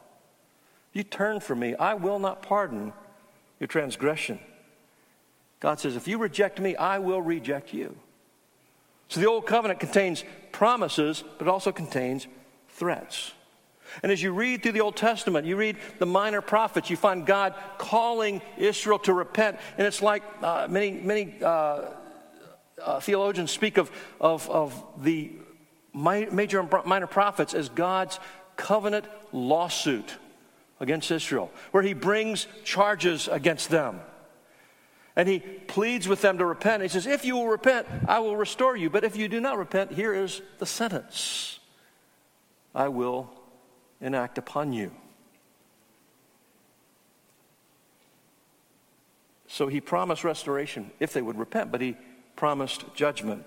you 0.94 1.04
turn 1.04 1.40
from 1.40 1.60
me, 1.60 1.76
I 1.76 1.94
will 1.94 2.20
not 2.20 2.42
pardon 2.42 2.94
your 3.60 3.68
transgression. 3.68 4.40
God 5.60 5.80
says, 5.80 5.96
if 5.96 6.08
you 6.08 6.18
reject 6.18 6.60
me, 6.60 6.76
I 6.76 7.00
will 7.00 7.22
reject 7.22 7.74
you. 7.74 7.96
So 9.08 9.20
the 9.20 9.28
old 9.28 9.46
covenant 9.46 9.80
contains 9.80 10.24
promises, 10.52 11.24
but 11.38 11.48
also 11.48 11.72
contains 11.72 12.28
threats. 12.70 13.34
And 14.04 14.12
as 14.12 14.24
you 14.24 14.32
read 14.32 14.64
through 14.64 14.72
the 14.72 14.82
Old 14.82 14.96
Testament, 14.96 15.46
you 15.46 15.58
read 15.58 15.78
the 16.00 16.06
minor 16.06 16.42
prophets, 16.42 16.90
you 16.90 16.96
find 16.96 17.26
God 17.26 17.54
calling 17.78 18.42
Israel 18.58 19.00
to 19.00 19.14
repent. 19.14 19.58
And 19.78 19.86
it's 19.86 20.02
like 20.02 20.24
uh, 20.42 20.68
many, 20.70 20.92
many 20.92 21.36
uh, 21.44 21.82
uh, 22.82 23.00
theologians 23.02 23.52
speak 23.52 23.78
of, 23.78 23.92
of, 24.20 24.50
of 24.50 24.82
the 25.04 25.32
major 25.94 26.60
and 26.60 26.74
minor 26.86 27.08
prophets 27.08 27.54
as 27.54 27.70
God's 27.70 28.20
covenant 28.56 29.06
lawsuit 29.34 30.16
against 30.82 31.12
Israel, 31.12 31.52
where 31.72 31.84
he 31.84 31.94
brings 31.94 32.48
charges 32.66 33.30
against 33.30 33.70
them. 33.70 34.02
And 35.16 35.30
he 35.30 35.40
pleads 35.40 36.08
with 36.08 36.22
them 36.22 36.38
to 36.40 36.46
repent. 36.46 36.84
He 36.84 36.90
says, 36.90 37.06
If 37.06 37.24
you 37.24 37.36
will 37.36 37.48
repent, 37.48 37.88
I 38.08 38.20
will 38.20 38.36
restore 38.36 38.76
you. 38.76 38.90
But 38.90 39.04
if 39.04 39.16
you 39.16 39.28
do 39.28 39.40
not 39.40 39.58
repent, 39.58 39.92
here 39.92 40.14
is 40.14 40.42
the 40.58 40.66
sentence 40.66 41.60
I 42.74 42.88
will 42.88 43.30
enact 44.02 44.38
upon 44.38 44.74
you. 44.74 44.92
So 49.48 49.68
he 49.68 49.82
promised 49.82 50.24
restoration 50.24 50.92
if 51.00 51.14
they 51.14 51.22
would 51.22 51.38
repent, 51.38 51.72
but 51.72 51.82
he 51.82 51.98
promised 52.36 52.86
judgment 52.96 53.44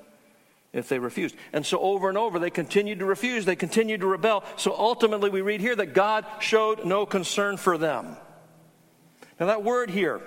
if 0.74 0.88
they 0.88 0.98
refused. 0.98 1.36
And 1.52 1.64
so 1.64 1.78
over 1.78 2.08
and 2.08 2.18
over 2.18 2.38
they 2.38 2.50
continued 2.50 2.98
to 2.98 3.06
refuse, 3.06 3.46
they 3.46 3.56
continued 3.56 4.00
to 4.00 4.06
rebel. 4.06 4.44
So 4.56 4.74
ultimately 4.76 5.30
we 5.30 5.40
read 5.40 5.60
here 5.60 5.76
that 5.76 5.94
God 5.94 6.26
showed 6.40 6.84
no 6.84 7.06
concern 7.06 7.56
for 7.56 7.78
them. 7.78 8.16
Now 9.40 9.46
that 9.46 9.62
word 9.62 9.88
here 9.88 10.20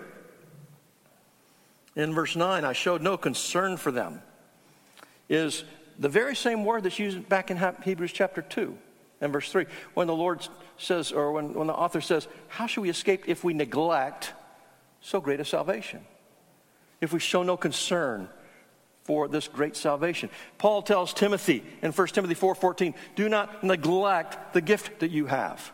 in 1.95 2.13
verse 2.13 2.35
9, 2.35 2.63
I 2.63 2.73
showed 2.73 3.01
no 3.01 3.17
concern 3.17 3.77
for 3.77 3.91
them, 3.91 4.21
is 5.29 5.63
the 5.99 6.09
very 6.09 6.35
same 6.35 6.63
word 6.63 6.83
that's 6.83 6.99
used 6.99 7.27
back 7.27 7.51
in 7.51 7.57
Hebrews 7.83 8.13
chapter 8.13 8.41
2 8.41 8.77
and 9.19 9.33
verse 9.33 9.51
3. 9.51 9.65
When 9.95 10.07
the 10.07 10.15
Lord 10.15 10.47
says, 10.77 11.11
or 11.11 11.31
when, 11.33 11.53
when 11.53 11.67
the 11.67 11.73
author 11.73 12.01
says, 12.01 12.27
How 12.47 12.67
shall 12.67 12.83
we 12.83 12.89
escape 12.89 13.27
if 13.27 13.43
we 13.43 13.53
neglect 13.53 14.33
so 15.01 15.19
great 15.19 15.39
a 15.39 15.45
salvation? 15.45 16.05
If 17.01 17.13
we 17.13 17.19
show 17.19 17.43
no 17.43 17.57
concern 17.57 18.29
for 19.07 19.29
this 19.29 19.47
great 19.47 19.77
salvation. 19.77 20.29
Paul 20.57 20.81
tells 20.81 21.13
Timothy 21.13 21.63
in 21.81 21.93
1 21.93 22.13
Timothy 22.13 22.35
4:14, 22.35 22.93
"Do 23.15 23.29
not 23.29 23.63
neglect 23.63 24.53
the 24.53 24.59
gift 24.59 24.99
that 24.99 25.11
you 25.11 25.27
have." 25.27 25.71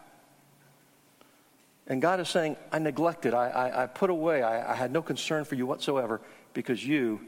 And 1.88 2.02
God 2.02 2.20
is 2.20 2.30
saying, 2.30 2.56
I 2.72 2.80
neglected, 2.80 3.34
I, 3.34 3.50
I, 3.50 3.84
I 3.84 3.88
put 3.88 4.10
away, 4.10 4.42
I, 4.42 4.72
I 4.72 4.76
had 4.76 4.94
no 4.94 5.02
concern 5.02 5.44
for 5.44 5.56
you 5.56 5.66
whatsoever 5.66 6.22
because 6.54 6.86
you 6.86 7.20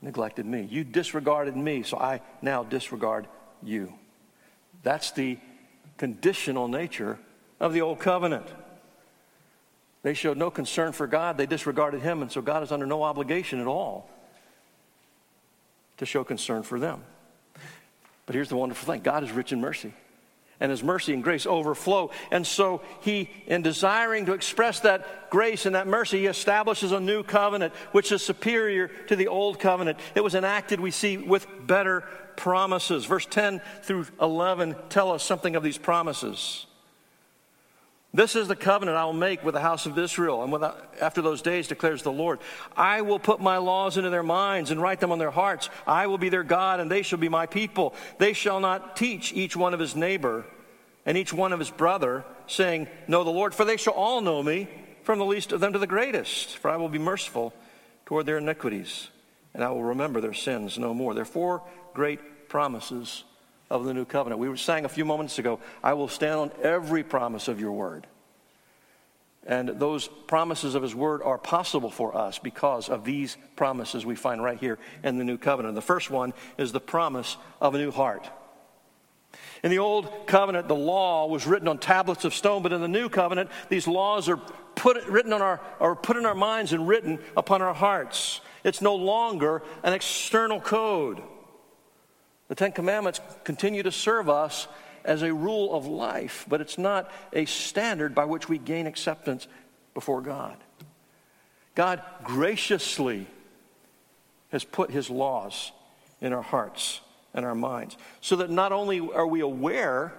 neglected 0.00 0.46
me. 0.46 0.62
You 0.70 0.84
disregarded 0.84 1.54
me, 1.54 1.82
so 1.82 1.98
I 1.98 2.22
now 2.40 2.62
disregard 2.62 3.26
you. 3.62 3.92
That's 4.84 5.10
the 5.10 5.36
conditional 5.98 6.68
nature 6.68 7.18
of 7.60 7.74
the 7.74 7.82
old 7.82 7.98
covenant. 7.98 8.46
They 10.02 10.14
showed 10.14 10.38
no 10.38 10.50
concern 10.50 10.92
for 10.92 11.06
God, 11.06 11.36
they 11.36 11.44
disregarded 11.44 12.00
Him, 12.00 12.22
and 12.22 12.32
so 12.32 12.40
God 12.40 12.62
is 12.62 12.72
under 12.72 12.86
no 12.86 13.02
obligation 13.02 13.60
at 13.60 13.66
all 13.66 14.08
to 15.98 16.06
show 16.06 16.24
concern 16.24 16.62
for 16.62 16.78
them. 16.78 17.02
But 18.26 18.34
here's 18.34 18.48
the 18.48 18.56
wonderful 18.56 18.92
thing 18.92 19.02
God 19.02 19.24
is 19.24 19.32
rich 19.32 19.52
in 19.52 19.60
mercy 19.60 19.92
and 20.60 20.70
his 20.70 20.82
mercy 20.82 21.14
and 21.14 21.22
grace 21.22 21.46
overflow. 21.46 22.10
And 22.30 22.46
so 22.46 22.82
he, 23.00 23.30
in 23.46 23.62
desiring 23.62 24.26
to 24.26 24.32
express 24.32 24.80
that 24.80 25.30
grace 25.30 25.66
and 25.66 25.74
that 25.74 25.86
mercy, 25.86 26.20
he 26.20 26.26
establishes 26.26 26.92
a 26.92 27.00
new 27.00 27.22
covenant, 27.22 27.72
which 27.92 28.12
is 28.12 28.22
superior 28.22 28.88
to 29.06 29.16
the 29.16 29.28
old 29.28 29.60
covenant. 29.60 29.98
It 30.14 30.24
was 30.24 30.34
enacted, 30.34 30.80
we 30.80 30.90
see, 30.90 31.16
with 31.16 31.46
better 31.66 32.02
promises. 32.36 33.04
Verse 33.04 33.26
10 33.26 33.60
through 33.82 34.06
11 34.20 34.76
tell 34.88 35.12
us 35.12 35.22
something 35.22 35.56
of 35.56 35.62
these 35.62 35.78
promises. 35.78 36.66
This 38.14 38.36
is 38.36 38.48
the 38.48 38.56
covenant 38.56 38.96
I 38.96 39.04
will 39.04 39.12
make 39.12 39.44
with 39.44 39.54
the 39.54 39.60
house 39.60 39.84
of 39.84 39.98
Israel, 39.98 40.42
and 40.42 40.52
the, 40.52 40.74
after 40.98 41.20
those 41.20 41.42
days, 41.42 41.68
declares 41.68 42.02
the 42.02 42.12
Lord. 42.12 42.40
I 42.74 43.02
will 43.02 43.18
put 43.18 43.38
my 43.38 43.58
laws 43.58 43.98
into 43.98 44.08
their 44.08 44.22
minds 44.22 44.70
and 44.70 44.80
write 44.80 45.00
them 45.00 45.12
on 45.12 45.18
their 45.18 45.30
hearts. 45.30 45.68
I 45.86 46.06
will 46.06 46.16
be 46.16 46.30
their 46.30 46.42
God, 46.42 46.80
and 46.80 46.90
they 46.90 47.02
shall 47.02 47.18
be 47.18 47.28
my 47.28 47.44
people. 47.44 47.94
They 48.16 48.32
shall 48.32 48.60
not 48.60 48.96
teach 48.96 49.34
each 49.34 49.56
one 49.56 49.74
of 49.74 49.80
his 49.80 49.94
neighbor 49.94 50.46
and 51.04 51.18
each 51.18 51.32
one 51.32 51.52
of 51.52 51.58
his 51.58 51.70
brother, 51.70 52.24
saying, 52.46 52.88
Know 53.06 53.24
the 53.24 53.30
Lord, 53.30 53.54
for 53.54 53.64
they 53.64 53.76
shall 53.76 53.94
all 53.94 54.20
know 54.20 54.42
me, 54.42 54.68
from 55.02 55.18
the 55.18 55.24
least 55.24 55.52
of 55.52 55.60
them 55.60 55.74
to 55.74 55.78
the 55.78 55.86
greatest. 55.86 56.56
For 56.56 56.70
I 56.70 56.76
will 56.76 56.88
be 56.88 56.98
merciful 56.98 57.54
toward 58.06 58.24
their 58.24 58.38
iniquities, 58.38 59.08
and 59.52 59.62
I 59.62 59.70
will 59.70 59.84
remember 59.84 60.20
their 60.20 60.34
sins 60.34 60.78
no 60.78 60.94
more. 60.94 61.12
There 61.12 61.22
are 61.22 61.26
four 61.26 61.62
great 61.92 62.48
promises 62.48 63.24
of 63.70 63.84
the 63.84 63.94
new 63.94 64.04
covenant. 64.04 64.40
We 64.40 64.48
were 64.48 64.56
saying 64.56 64.84
a 64.84 64.88
few 64.88 65.04
moments 65.04 65.38
ago, 65.38 65.60
I 65.82 65.94
will 65.94 66.08
stand 66.08 66.38
on 66.38 66.50
every 66.62 67.02
promise 67.02 67.48
of 67.48 67.60
your 67.60 67.72
word. 67.72 68.06
And 69.46 69.68
those 69.68 70.08
promises 70.26 70.74
of 70.74 70.82
his 70.82 70.94
word 70.94 71.22
are 71.22 71.38
possible 71.38 71.90
for 71.90 72.16
us 72.16 72.38
because 72.38 72.88
of 72.88 73.04
these 73.04 73.36
promises 73.56 74.04
we 74.04 74.14
find 74.14 74.42
right 74.42 74.58
here 74.58 74.78
in 75.02 75.16
the 75.16 75.24
new 75.24 75.38
covenant. 75.38 75.74
The 75.74 75.80
first 75.80 76.10
one 76.10 76.34
is 76.58 76.72
the 76.72 76.80
promise 76.80 77.36
of 77.60 77.74
a 77.74 77.78
new 77.78 77.90
heart. 77.90 78.28
In 79.62 79.70
the 79.70 79.78
old 79.78 80.26
covenant, 80.26 80.68
the 80.68 80.74
law 80.74 81.26
was 81.26 81.46
written 81.46 81.66
on 81.66 81.78
tablets 81.78 82.24
of 82.24 82.34
stone, 82.34 82.62
but 82.62 82.72
in 82.72 82.80
the 82.80 82.88
new 82.88 83.08
covenant, 83.08 83.50
these 83.68 83.88
laws 83.88 84.28
are 84.28 84.36
put 84.74 85.02
written 85.06 85.32
on 85.32 85.42
our 85.42 85.60
or 85.80 85.96
put 85.96 86.16
in 86.16 86.26
our 86.26 86.34
minds 86.34 86.72
and 86.72 86.86
written 86.86 87.18
upon 87.36 87.62
our 87.62 87.74
hearts. 87.74 88.40
It's 88.64 88.80
no 88.80 88.94
longer 88.94 89.62
an 89.82 89.94
external 89.94 90.60
code. 90.60 91.22
The 92.48 92.54
Ten 92.54 92.72
Commandments 92.72 93.20
continue 93.44 93.82
to 93.82 93.92
serve 93.92 94.28
us 94.28 94.66
as 95.04 95.22
a 95.22 95.32
rule 95.32 95.74
of 95.74 95.86
life, 95.86 96.44
but 96.48 96.60
it's 96.60 96.78
not 96.78 97.10
a 97.32 97.44
standard 97.44 98.14
by 98.14 98.24
which 98.24 98.48
we 98.48 98.58
gain 98.58 98.86
acceptance 98.86 99.46
before 99.94 100.20
God. 100.20 100.56
God 101.74 102.02
graciously 102.24 103.26
has 104.50 104.64
put 104.64 104.90
his 104.90 105.10
laws 105.10 105.72
in 106.20 106.32
our 106.32 106.42
hearts 106.42 107.00
and 107.34 107.44
our 107.44 107.54
minds 107.54 107.96
so 108.20 108.36
that 108.36 108.50
not 108.50 108.72
only 108.72 108.98
are 108.98 109.26
we 109.26 109.40
aware 109.40 110.12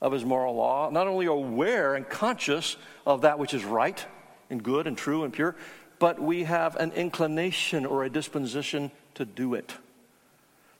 of 0.00 0.12
his 0.12 0.24
moral 0.24 0.54
law, 0.54 0.90
not 0.90 1.06
only 1.06 1.26
aware 1.26 1.94
and 1.94 2.08
conscious 2.08 2.76
of 3.06 3.22
that 3.22 3.38
which 3.38 3.54
is 3.54 3.64
right 3.64 4.04
and 4.50 4.62
good 4.62 4.86
and 4.86 4.98
true 4.98 5.24
and 5.24 5.32
pure, 5.32 5.56
but 5.98 6.20
we 6.20 6.44
have 6.44 6.76
an 6.76 6.92
inclination 6.92 7.86
or 7.86 8.04
a 8.04 8.10
disposition 8.10 8.90
to 9.14 9.24
do 9.24 9.54
it. 9.54 9.72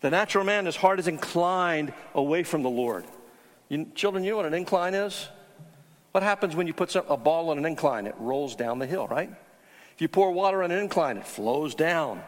The 0.04 0.10
natural 0.10 0.44
man, 0.44 0.66
his 0.66 0.76
heart 0.76 1.00
is 1.00 1.08
inclined 1.08 1.90
away 2.14 2.42
from 2.42 2.62
the 2.62 2.68
Lord. 2.68 3.06
You, 3.70 3.86
children, 3.94 4.22
you 4.22 4.32
know 4.32 4.36
what 4.36 4.44
an 4.44 4.52
incline 4.52 4.92
is? 4.92 5.28
What 6.12 6.22
happens 6.22 6.54
when 6.54 6.66
you 6.66 6.74
put 6.74 6.90
some, 6.90 7.06
a 7.08 7.16
ball 7.16 7.48
on 7.48 7.56
an 7.56 7.64
incline? 7.64 8.06
It 8.06 8.14
rolls 8.18 8.54
down 8.54 8.78
the 8.78 8.86
hill, 8.86 9.08
right? 9.08 9.30
If 9.94 10.02
you 10.02 10.08
pour 10.08 10.30
water 10.30 10.62
on 10.62 10.70
an 10.70 10.78
incline, 10.78 11.16
it 11.16 11.26
flows 11.26 11.74
down. 11.74 12.22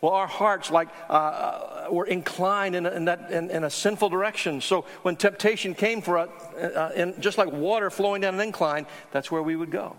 Well, 0.00 0.12
our 0.12 0.26
hearts, 0.26 0.70
like, 0.70 0.88
uh, 1.10 1.12
uh 1.12 1.88
were 1.90 2.06
inclined 2.06 2.74
in, 2.74 2.86
a, 2.86 2.90
in 2.92 3.04
that, 3.04 3.30
in, 3.30 3.50
in, 3.50 3.62
a 3.62 3.68
sinful 3.68 4.08
direction. 4.08 4.62
So 4.62 4.86
when 5.02 5.14
temptation 5.14 5.74
came 5.74 6.00
for 6.00 6.16
us, 6.16 6.30
uh, 6.56 6.92
and 6.96 7.20
just 7.20 7.36
like 7.36 7.52
water 7.52 7.90
flowing 7.90 8.22
down 8.22 8.36
an 8.36 8.40
incline, 8.40 8.86
that's 9.12 9.30
where 9.30 9.42
we 9.42 9.54
would 9.54 9.70
go 9.70 9.96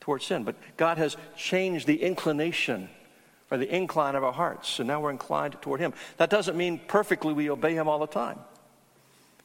towards 0.00 0.24
sin. 0.24 0.44
But 0.44 0.56
God 0.78 0.96
has 0.96 1.18
changed 1.36 1.86
the 1.86 2.02
inclination 2.02 2.88
or 3.54 3.58
the 3.58 3.74
incline 3.74 4.14
of 4.14 4.24
our 4.24 4.32
hearts. 4.32 4.68
So 4.68 4.82
now 4.82 5.00
we're 5.00 5.10
inclined 5.10 5.56
toward 5.62 5.80
Him. 5.80 5.94
That 6.16 6.30
doesn't 6.30 6.56
mean 6.56 6.80
perfectly 6.86 7.32
we 7.32 7.50
obey 7.50 7.74
Him 7.74 7.88
all 7.88 7.98
the 7.98 8.06
time. 8.06 8.38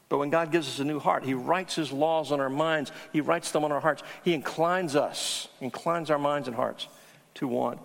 But 0.09 0.17
when 0.17 0.31
God 0.31 0.51
gives 0.51 0.67
us 0.67 0.79
a 0.79 0.83
new 0.83 0.99
heart, 0.99 1.23
He 1.23 1.35
writes 1.35 1.75
His 1.75 1.91
laws 1.91 2.31
on 2.31 2.39
our 2.39 2.49
minds, 2.49 2.91
He 3.13 3.21
writes 3.21 3.51
them 3.51 3.63
on 3.63 3.71
our 3.71 3.79
hearts. 3.79 4.03
He 4.23 4.33
inclines 4.33 4.95
us, 4.95 5.47
inclines 5.61 6.09
our 6.09 6.19
minds 6.19 6.47
and 6.47 6.55
hearts 6.55 6.87
to 7.35 7.47
want 7.47 7.79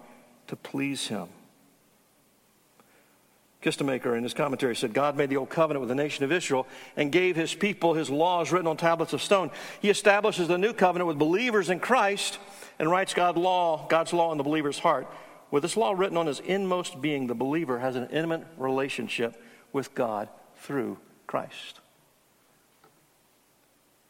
to 0.48 0.56
please 0.56 1.06
Him. 1.06 1.28
Kistemaker 3.64 4.14
in 4.14 4.22
his 4.22 4.34
commentary 4.34 4.76
said 4.76 4.92
God 4.92 5.16
made 5.16 5.30
the 5.30 5.38
old 5.38 5.48
covenant 5.48 5.80
with 5.80 5.88
the 5.88 5.94
nation 5.94 6.22
of 6.22 6.30
Israel 6.30 6.66
and 6.96 7.10
gave 7.10 7.34
his 7.34 7.54
people 7.54 7.94
his 7.94 8.10
laws 8.10 8.52
written 8.52 8.66
on 8.66 8.76
tablets 8.76 9.14
of 9.14 9.22
stone. 9.22 9.50
He 9.80 9.88
establishes 9.88 10.48
the 10.48 10.58
new 10.58 10.74
covenant 10.74 11.08
with 11.08 11.18
believers 11.18 11.70
in 11.70 11.80
Christ 11.80 12.38
and 12.78 12.90
writes 12.90 13.14
God's 13.14 13.38
law, 13.38 13.86
God's 13.88 14.12
law 14.12 14.32
in 14.32 14.38
the 14.38 14.44
believer's 14.44 14.78
heart. 14.78 15.06
With 15.54 15.62
this 15.62 15.76
law 15.76 15.92
written 15.92 16.16
on 16.16 16.26
his 16.26 16.40
inmost 16.40 17.00
being, 17.00 17.28
the 17.28 17.34
believer 17.36 17.78
has 17.78 17.94
an 17.94 18.08
intimate 18.10 18.44
relationship 18.56 19.40
with 19.72 19.94
God 19.94 20.28
through 20.56 20.98
Christ. 21.28 21.78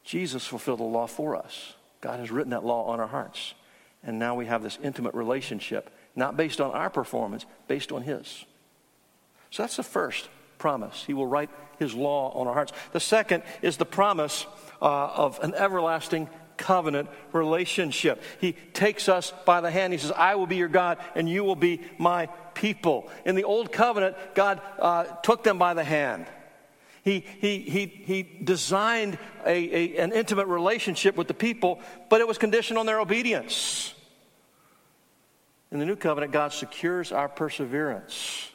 Jesus 0.05 0.47
fulfilled 0.47 0.79
the 0.79 0.85
law 0.85 1.07
for 1.07 1.37
us. 1.37 1.75
God 2.01 2.19
has 2.19 2.31
written 2.31 2.53
that 2.53 2.65
law 2.65 2.87
on 2.87 2.99
our 2.99 3.07
hearts. 3.07 3.53
And 4.03 4.19
now 4.19 4.35
we 4.35 4.47
have 4.47 4.63
this 4.63 4.79
intimate 4.83 5.13
relationship, 5.13 5.91
not 6.17 6.35
based 6.35 6.63
on 6.63 6.71
our 6.71 6.89
performance, 6.89 7.45
based 7.69 7.93
on 7.93 8.01
His. 8.01 8.47
So 9.51 9.65
that's 9.65 9.77
the 9.77 9.83
first 9.83 10.31
promise. 10.57 11.05
He 11.05 11.13
will 11.13 11.27
write 11.27 11.51
His 11.79 11.93
law 11.93 12.31
on 12.31 12.47
our 12.47 12.55
hearts. 12.55 12.73
The 12.93 13.01
second 13.01 13.43
is 13.61 13.77
the 13.77 13.85
promise 13.85 14.47
uh, 14.81 15.09
of 15.09 15.39
an 15.41 15.53
everlasting 15.55 16.31
covenant 16.57 17.09
relationship. 17.33 18.23
He 18.41 18.53
takes 18.53 19.09
us 19.09 19.33
by 19.45 19.61
the 19.61 19.71
hand. 19.71 19.93
He 19.93 19.99
says, 19.99 20.13
I 20.13 20.35
will 20.35 20.47
be 20.47 20.57
your 20.57 20.69
God 20.69 20.99
and 21.15 21.29
you 21.29 21.45
will 21.45 21.57
be 21.57 21.81
my 21.99 22.27
people. 22.55 23.11
In 23.25 23.35
the 23.35 23.45
old 23.45 23.73
covenant, 23.73 24.17
God 24.35 24.61
uh, 24.79 25.05
took 25.23 25.45
them 25.45 25.59
by 25.59 25.75
the 25.75 25.85
hand. 25.85 26.27
He, 27.03 27.21
he, 27.21 27.59
he, 27.59 27.87
he 27.87 28.23
designed 28.23 29.19
a, 29.45 29.51
a, 29.51 29.97
an 29.99 30.13
intimate 30.13 30.47
relationship 30.47 31.17
with 31.17 31.29
the 31.29 31.35
people, 31.35 31.81
but 32.09 32.23
it 32.23 32.27
was 32.27 32.39
conditioned 32.39 32.79
on 32.79 32.87
their 32.87 32.99
obedience. 32.99 33.95
In 35.71 35.81
the 35.81 35.85
new 35.85 35.97
covenant, 35.97 36.33
God 36.33 36.53
secures 36.53 37.13
our 37.13 37.29
perseverance 37.29 38.49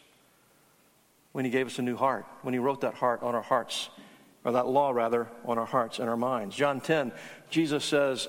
when 1.31 1.45
He 1.45 1.51
gave 1.51 1.67
us 1.67 1.77
a 1.77 1.83
new 1.83 1.95
heart, 1.95 2.25
when 2.41 2.53
He 2.53 2.59
wrote 2.59 2.81
that 2.81 2.95
heart 2.95 3.21
on 3.21 3.35
our 3.35 3.41
hearts, 3.41 3.89
or 4.49 4.53
that 4.53 4.67
law 4.67 4.89
rather, 4.89 5.27
on 5.45 5.59
our 5.59 5.65
hearts 5.65 5.99
and 5.99 6.09
our 6.09 6.17
minds. 6.17 6.55
John 6.55 6.81
10, 6.81 7.11
Jesus 7.51 7.85
says, 7.85 8.27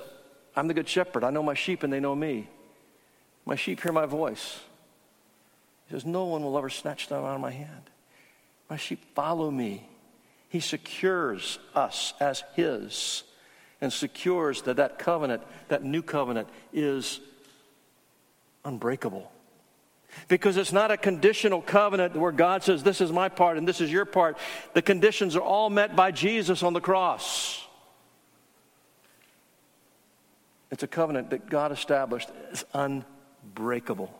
I'm 0.55 0.67
the 0.67 0.73
good 0.73 0.87
shepherd. 0.87 1.23
I 1.23 1.31
know 1.31 1.41
my 1.41 1.55
sheep 1.55 1.81
and 1.81 1.91
they 1.91 1.99
know 1.99 2.15
me. 2.15 2.47
My 3.43 3.55
sheep 3.55 3.81
hear 3.81 3.91
my 3.91 4.05
voice. 4.05 4.59
He 5.87 5.95
says, 5.95 6.05
No 6.05 6.25
one 6.25 6.43
will 6.43 6.55
ever 6.57 6.69
snatch 6.69 7.07
them 7.07 7.23
out 7.23 7.35
of 7.35 7.41
my 7.41 7.51
hand. 7.51 7.89
My 8.69 8.77
sheep 8.77 9.03
follow 9.15 9.49
me. 9.49 9.87
He 10.47 10.59
secures 10.59 11.57
us 11.73 12.13
as 12.19 12.43
His 12.55 13.23
and 13.81 13.91
secures 13.91 14.61
that 14.63 14.77
that 14.77 14.99
covenant, 14.99 15.41
that 15.69 15.83
new 15.83 16.03
covenant, 16.03 16.47
is 16.71 17.19
unbreakable. 18.63 19.31
Because 20.27 20.57
it's 20.57 20.71
not 20.71 20.91
a 20.91 20.97
conditional 20.97 21.61
covenant 21.61 22.15
where 22.15 22.31
God 22.31 22.63
says, 22.63 22.83
This 22.83 23.01
is 23.01 23.11
my 23.11 23.29
part 23.29 23.57
and 23.57 23.67
this 23.67 23.81
is 23.81 23.91
your 23.91 24.05
part. 24.05 24.37
The 24.73 24.81
conditions 24.81 25.35
are 25.35 25.41
all 25.41 25.69
met 25.69 25.95
by 25.95 26.11
Jesus 26.11 26.63
on 26.63 26.73
the 26.73 26.81
cross. 26.81 27.65
It's 30.69 30.83
a 30.83 30.87
covenant 30.87 31.31
that 31.31 31.49
God 31.49 31.71
established 31.71 32.29
as 32.51 32.65
unbreakable. 32.73 34.13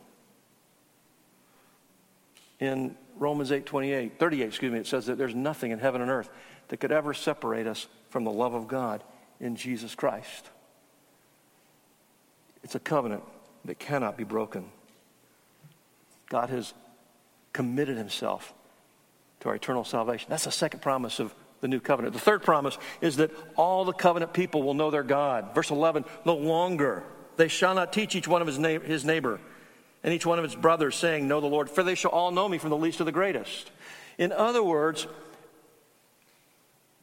In 2.60 2.96
Romans 3.16 3.50
8 3.50 3.66
28, 3.66 4.18
38, 4.18 4.44
excuse 4.44 4.72
me, 4.72 4.78
it 4.78 4.86
says 4.86 5.06
that 5.06 5.18
there's 5.18 5.34
nothing 5.34 5.70
in 5.70 5.78
heaven 5.78 6.00
and 6.00 6.10
earth 6.10 6.30
that 6.68 6.78
could 6.78 6.92
ever 6.92 7.14
separate 7.14 7.66
us 7.66 7.86
from 8.10 8.24
the 8.24 8.30
love 8.30 8.54
of 8.54 8.68
God 8.68 9.02
in 9.40 9.56
Jesus 9.56 9.94
Christ. 9.94 10.48
It's 12.62 12.74
a 12.74 12.80
covenant 12.80 13.24
that 13.64 13.78
cannot 13.78 14.16
be 14.16 14.24
broken. 14.24 14.70
God 16.32 16.48
has 16.48 16.72
committed 17.52 17.98
himself 17.98 18.54
to 19.40 19.50
our 19.50 19.54
eternal 19.54 19.84
salvation. 19.84 20.28
That's 20.30 20.44
the 20.44 20.50
second 20.50 20.80
promise 20.80 21.20
of 21.20 21.34
the 21.60 21.68
new 21.68 21.78
covenant. 21.78 22.14
The 22.14 22.20
third 22.20 22.42
promise 22.42 22.78
is 23.02 23.16
that 23.16 23.30
all 23.54 23.84
the 23.84 23.92
covenant 23.92 24.32
people 24.32 24.62
will 24.62 24.72
know 24.72 24.90
their 24.90 25.02
God. 25.02 25.54
Verse 25.54 25.70
11, 25.70 26.06
no 26.24 26.34
longer. 26.34 27.04
They 27.36 27.48
shall 27.48 27.74
not 27.74 27.92
teach 27.92 28.16
each 28.16 28.26
one 28.26 28.40
of 28.40 28.46
his, 28.46 28.58
na- 28.58 28.80
his 28.80 29.04
neighbor 29.04 29.40
and 30.02 30.14
each 30.14 30.24
one 30.24 30.38
of 30.38 30.42
his 30.42 30.54
brothers, 30.54 30.96
saying, 30.96 31.28
Know 31.28 31.42
the 31.42 31.48
Lord, 31.48 31.68
for 31.68 31.82
they 31.82 31.94
shall 31.94 32.10
all 32.12 32.30
know 32.30 32.48
me 32.48 32.56
from 32.56 32.70
the 32.70 32.78
least 32.78 32.96
to 32.98 33.04
the 33.04 33.12
greatest. 33.12 33.70
In 34.16 34.32
other 34.32 34.62
words, 34.62 35.06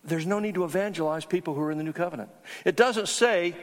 there's 0.04 0.26
no 0.26 0.40
need 0.40 0.56
to 0.56 0.64
evangelize 0.64 1.24
people 1.24 1.54
who 1.54 1.62
are 1.62 1.72
in 1.72 1.78
the 1.78 1.84
new 1.84 1.94
covenant. 1.94 2.32
It 2.66 2.76
doesn't 2.76 3.10
say 3.10 3.56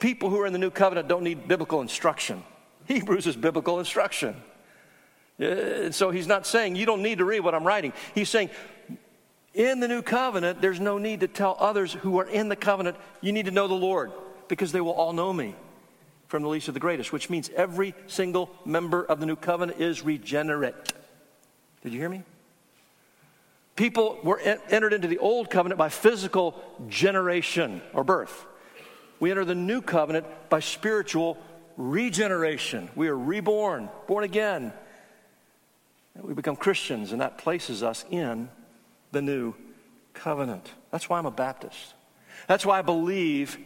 people 0.00 0.28
who 0.28 0.40
are 0.40 0.46
in 0.46 0.52
the 0.52 0.58
new 0.58 0.70
covenant 0.70 1.06
don't 1.06 1.22
need 1.22 1.46
biblical 1.46 1.80
instruction. 1.82 2.42
Hebrews 2.86 3.28
is 3.28 3.36
biblical 3.36 3.78
instruction. 3.78 4.34
Uh, 5.40 5.90
so 5.92 6.10
he's 6.10 6.26
not 6.26 6.46
saying 6.46 6.76
you 6.76 6.86
don't 6.86 7.02
need 7.02 7.18
to 7.18 7.24
read 7.24 7.40
what 7.40 7.54
I'm 7.54 7.66
writing. 7.66 7.92
He's 8.14 8.28
saying 8.28 8.50
in 9.54 9.80
the 9.80 9.88
new 9.88 10.02
covenant, 10.02 10.60
there's 10.60 10.80
no 10.80 10.98
need 10.98 11.20
to 11.20 11.28
tell 11.28 11.56
others 11.58 11.92
who 11.92 12.18
are 12.18 12.28
in 12.28 12.48
the 12.48 12.56
covenant, 12.56 12.96
you 13.20 13.32
need 13.32 13.46
to 13.46 13.50
know 13.50 13.68
the 13.68 13.74
Lord 13.74 14.12
because 14.48 14.72
they 14.72 14.80
will 14.80 14.92
all 14.92 15.12
know 15.12 15.32
me 15.32 15.54
from 16.28 16.42
the 16.42 16.48
least 16.48 16.66
to 16.66 16.72
the 16.72 16.80
greatest, 16.80 17.12
which 17.12 17.30
means 17.30 17.50
every 17.56 17.94
single 18.06 18.50
member 18.64 19.02
of 19.02 19.20
the 19.20 19.26
new 19.26 19.36
covenant 19.36 19.80
is 19.80 20.04
regenerate. 20.04 20.74
Did 21.82 21.92
you 21.92 21.98
hear 21.98 22.08
me? 22.08 22.22
People 23.76 24.18
were 24.22 24.40
entered 24.40 24.92
into 24.92 25.08
the 25.08 25.18
old 25.18 25.50
covenant 25.50 25.78
by 25.78 25.88
physical 25.88 26.60
generation 26.88 27.80
or 27.92 28.02
birth. 28.04 28.44
We 29.20 29.30
enter 29.30 29.44
the 29.44 29.54
new 29.54 29.80
covenant 29.80 30.26
by 30.48 30.60
spiritual 30.60 31.38
regeneration. 31.76 32.90
We 32.94 33.08
are 33.08 33.16
reborn, 33.16 33.88
born 34.06 34.24
again. 34.24 34.72
We 36.22 36.34
become 36.34 36.56
Christians, 36.56 37.12
and 37.12 37.20
that 37.20 37.38
places 37.38 37.82
us 37.82 38.04
in 38.10 38.48
the 39.12 39.22
new 39.22 39.54
covenant. 40.14 40.72
That's 40.90 41.08
why 41.08 41.18
I'm 41.18 41.26
a 41.26 41.30
Baptist. 41.30 41.94
That's 42.46 42.66
why 42.66 42.78
I 42.78 42.82
believe 42.82 43.58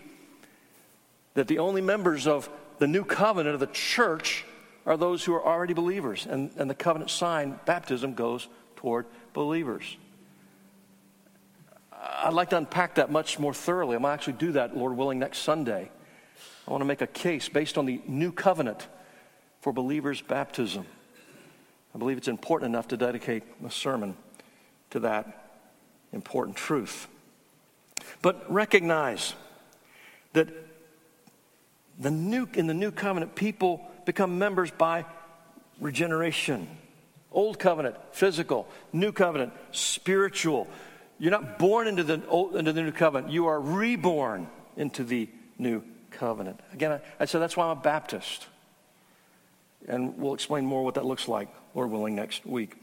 that 1.35 1.49
the 1.49 1.59
only 1.59 1.81
members 1.81 2.27
of 2.27 2.49
the 2.79 2.87
new 2.87 3.05
covenant 3.05 3.55
of 3.55 3.61
the 3.61 3.67
church 3.69 4.45
are 4.85 4.97
those 4.97 5.25
who 5.25 5.35
are 5.35 5.45
already 5.45 5.73
believers. 5.73 6.27
And, 6.29 6.51
and 6.57 6.69
the 6.69 6.75
covenant 6.75 7.11
sign, 7.11 7.59
baptism, 7.65 8.15
goes 8.15 8.49
toward 8.77 9.07
believers. 9.33 9.97
I'd 11.93 12.35
like 12.35 12.51
to 12.51 12.57
unpack 12.57 12.97
that 12.97 13.11
much 13.11 13.39
more 13.39 13.55
thoroughly. 13.55 13.97
I'm 13.97 14.03
going 14.03 14.11
to 14.11 14.15
actually 14.15 14.35
do 14.35 14.53
that, 14.53 14.77
Lord 14.77 14.97
willing, 14.97 15.19
next 15.19 15.39
Sunday. 15.39 15.91
I 16.67 16.71
want 16.71 16.81
to 16.81 16.87
make 16.87 17.01
a 17.01 17.07
case 17.07 17.49
based 17.49 17.79
on 17.79 17.87
the 17.87 18.01
new 18.07 18.33
covenant 18.33 18.87
for 19.61 19.73
believers' 19.73 20.21
baptism. 20.21 20.87
I 21.95 21.99
believe 21.99 22.17
it's 22.17 22.29
important 22.29 22.71
enough 22.71 22.89
to 22.89 22.97
dedicate 22.97 23.43
a 23.65 23.71
sermon 23.71 24.17
to 24.91 25.01
that 25.01 25.61
important 26.13 26.57
truth. 26.57 27.09
But 28.21 28.51
recognize 28.53 29.35
that 30.33 30.49
the 31.99 32.11
new, 32.11 32.49
in 32.55 32.67
the 32.67 32.75
new 32.75 32.91
covenant, 32.91 33.35
people 33.35 33.87
become 34.05 34.39
members 34.39 34.71
by 34.71 35.05
regeneration. 35.81 36.67
Old 37.31 37.59
covenant, 37.59 37.97
physical. 38.13 38.69
New 38.93 39.13
covenant, 39.13 39.53
spiritual. 39.73 40.69
You're 41.19 41.31
not 41.31 41.59
born 41.59 41.87
into 41.87 42.03
the, 42.03 42.23
old, 42.27 42.57
into 42.57 42.73
the 42.73 42.83
new 42.83 42.93
covenant. 42.93 43.33
You 43.33 43.47
are 43.47 43.61
reborn 43.61 44.49
into 44.77 45.05
the 45.05 45.29
new 45.59 45.83
covenant. 46.11 46.61
Again, 46.73 46.93
I, 46.93 47.01
I 47.21 47.25
said 47.27 47.41
that's 47.41 47.57
why 47.57 47.67
I'm 47.67 47.79
a 47.79 47.81
Baptist. 47.81 48.47
And 49.89 50.19
we'll 50.19 50.35
explain 50.35 50.65
more 50.65 50.85
what 50.85 50.95
that 50.95 51.05
looks 51.05 51.29
like, 51.29 51.49
Lord 51.75 51.91
willing, 51.91 52.15
next 52.15 52.45
week. 52.45 52.77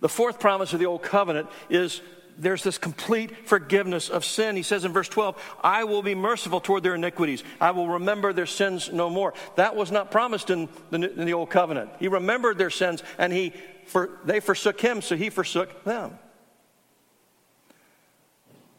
The 0.00 0.08
fourth 0.08 0.40
promise 0.40 0.72
of 0.72 0.80
the 0.80 0.86
old 0.86 1.02
covenant 1.02 1.48
is 1.70 2.00
there's 2.38 2.62
this 2.62 2.78
complete 2.78 3.46
forgiveness 3.48 4.08
of 4.08 4.24
sin. 4.24 4.56
He 4.56 4.62
says 4.62 4.84
in 4.84 4.92
verse 4.92 5.08
12, 5.08 5.56
I 5.62 5.84
will 5.84 6.02
be 6.02 6.14
merciful 6.14 6.60
toward 6.60 6.82
their 6.82 6.94
iniquities. 6.94 7.44
I 7.60 7.72
will 7.72 7.88
remember 7.88 8.32
their 8.32 8.46
sins 8.46 8.90
no 8.92 9.10
more. 9.10 9.34
That 9.56 9.76
was 9.76 9.92
not 9.92 10.10
promised 10.10 10.50
in 10.50 10.68
the, 10.90 11.12
in 11.12 11.24
the 11.26 11.34
old 11.34 11.50
covenant. 11.50 11.90
He 11.98 12.08
remembered 12.08 12.58
their 12.58 12.70
sins 12.70 13.02
and 13.18 13.32
he, 13.32 13.52
for, 13.86 14.18
they 14.24 14.40
forsook 14.40 14.80
him, 14.80 15.02
so 15.02 15.16
he 15.16 15.30
forsook 15.30 15.84
them. 15.84 16.18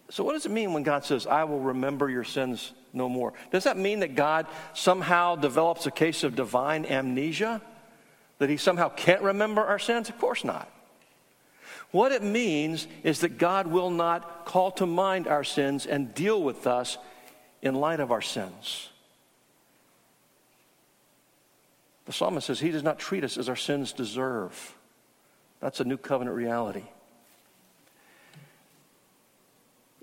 So, 0.09 0.23
what 0.23 0.33
does 0.33 0.45
it 0.45 0.51
mean 0.51 0.73
when 0.73 0.83
God 0.83 1.05
says, 1.05 1.25
I 1.25 1.45
will 1.45 1.59
remember 1.59 2.07
your 2.07 2.23
sins 2.23 2.71
no 2.93 3.09
more? 3.09 3.33
Does 3.51 3.63
that 3.63 3.77
mean 3.77 4.01
that 4.01 4.13
God 4.13 4.45
somehow 4.73 5.35
develops 5.35 5.87
a 5.87 5.91
case 5.91 6.23
of 6.23 6.35
divine 6.35 6.85
amnesia? 6.85 7.61
That 8.39 8.49
he 8.49 8.57
somehow 8.57 8.89
can't 8.89 9.21
remember 9.21 9.61
our 9.61 9.79
sins? 9.79 10.09
Of 10.09 10.17
course 10.17 10.43
not. 10.43 10.69
What 11.91 12.11
it 12.11 12.23
means 12.23 12.87
is 13.03 13.19
that 13.19 13.37
God 13.37 13.67
will 13.67 13.91
not 13.91 14.45
call 14.45 14.71
to 14.71 14.85
mind 14.85 15.27
our 15.27 15.43
sins 15.43 15.85
and 15.85 16.13
deal 16.13 16.41
with 16.41 16.65
us 16.65 16.97
in 17.61 17.75
light 17.75 17.99
of 17.99 18.11
our 18.11 18.21
sins. 18.21 18.89
The 22.05 22.13
psalmist 22.13 22.47
says, 22.47 22.59
He 22.59 22.71
does 22.71 22.83
not 22.83 22.99
treat 22.99 23.23
us 23.23 23.37
as 23.37 23.47
our 23.47 23.55
sins 23.55 23.93
deserve. 23.93 24.75
That's 25.59 25.79
a 25.79 25.85
new 25.85 25.97
covenant 25.97 26.35
reality. 26.35 26.83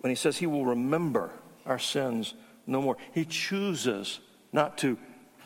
when 0.00 0.10
he 0.10 0.16
says 0.16 0.38
he 0.38 0.46
will 0.46 0.64
remember 0.64 1.30
our 1.66 1.78
sins 1.78 2.34
no 2.66 2.80
more. 2.80 2.96
He 3.12 3.24
chooses 3.24 4.20
not 4.52 4.78
to 4.78 4.98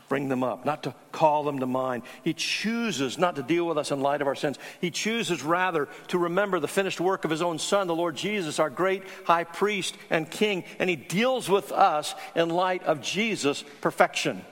bring 0.09 0.28
them 0.28 0.42
up, 0.42 0.64
not 0.64 0.82
to 0.84 0.94
call 1.12 1.44
them 1.44 1.61
to 1.61 1.66
mind. 1.66 2.02
He 2.22 2.34
chooses 2.34 3.18
not 3.18 3.36
to 3.36 3.42
deal 3.42 3.66
with 3.66 3.78
us 3.78 3.90
in 3.90 4.00
light 4.00 4.20
of 4.20 4.26
our 4.26 4.34
sins. 4.34 4.59
He 4.80 4.90
chooses 4.90 5.42
rather 5.42 5.88
to 6.09 6.18
remember 6.18 6.61
the 6.61 6.68
finished 6.68 7.00
work 7.00 7.24
of 7.24 7.30
his 7.30 7.42
own 7.42 7.59
Son, 7.59 7.86
the 7.86 7.94
Lord 7.94 8.16
Jesus, 8.16 8.59
our 8.59 8.70
great 8.70 9.02
high 9.24 9.44
priest 9.44 9.96
and 10.11 10.30
king. 10.30 10.64
And 10.78 10.90
he 10.90 10.96
deals 10.96 11.48
with 11.48 11.72
us 11.72 12.14
in 12.34 12.50
light 12.50 12.82
of 12.84 13.00
Jesus' 13.00 13.64
perfection, 13.80 14.44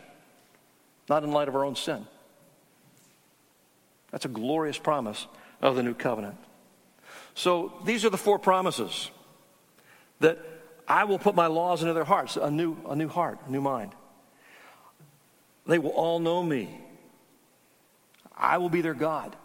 not 1.08 1.24
in 1.24 1.32
light 1.32 1.48
of 1.48 1.56
our 1.56 1.64
own 1.64 1.76
sin. 1.76 2.06
That's 4.10 4.24
a 4.24 4.28
glorious 4.28 4.78
promise 4.78 5.26
of 5.60 5.76
the 5.76 5.82
new 5.82 5.94
covenant. 5.94 6.36
So 7.34 7.72
these 7.84 8.04
are 8.04 8.10
the 8.10 8.18
four 8.18 8.38
promises 8.38 9.10
that 10.20 10.38
I 10.86 11.04
will 11.04 11.18
put 11.18 11.34
my 11.34 11.46
laws 11.46 11.82
into 11.82 11.94
their 11.94 12.04
hearts, 12.04 12.36
a 12.36 12.50
new, 12.50 12.76
a 12.88 12.96
new 12.96 13.08
heart, 13.08 13.38
a 13.46 13.50
new 13.50 13.60
mind. 13.60 13.92
They 15.66 15.78
will 15.78 15.90
all 15.90 16.18
know 16.18 16.42
me. 16.42 16.80
I 18.36 18.58
will 18.58 18.68
be 18.68 18.80
their 18.80 18.94
God. 18.94 19.36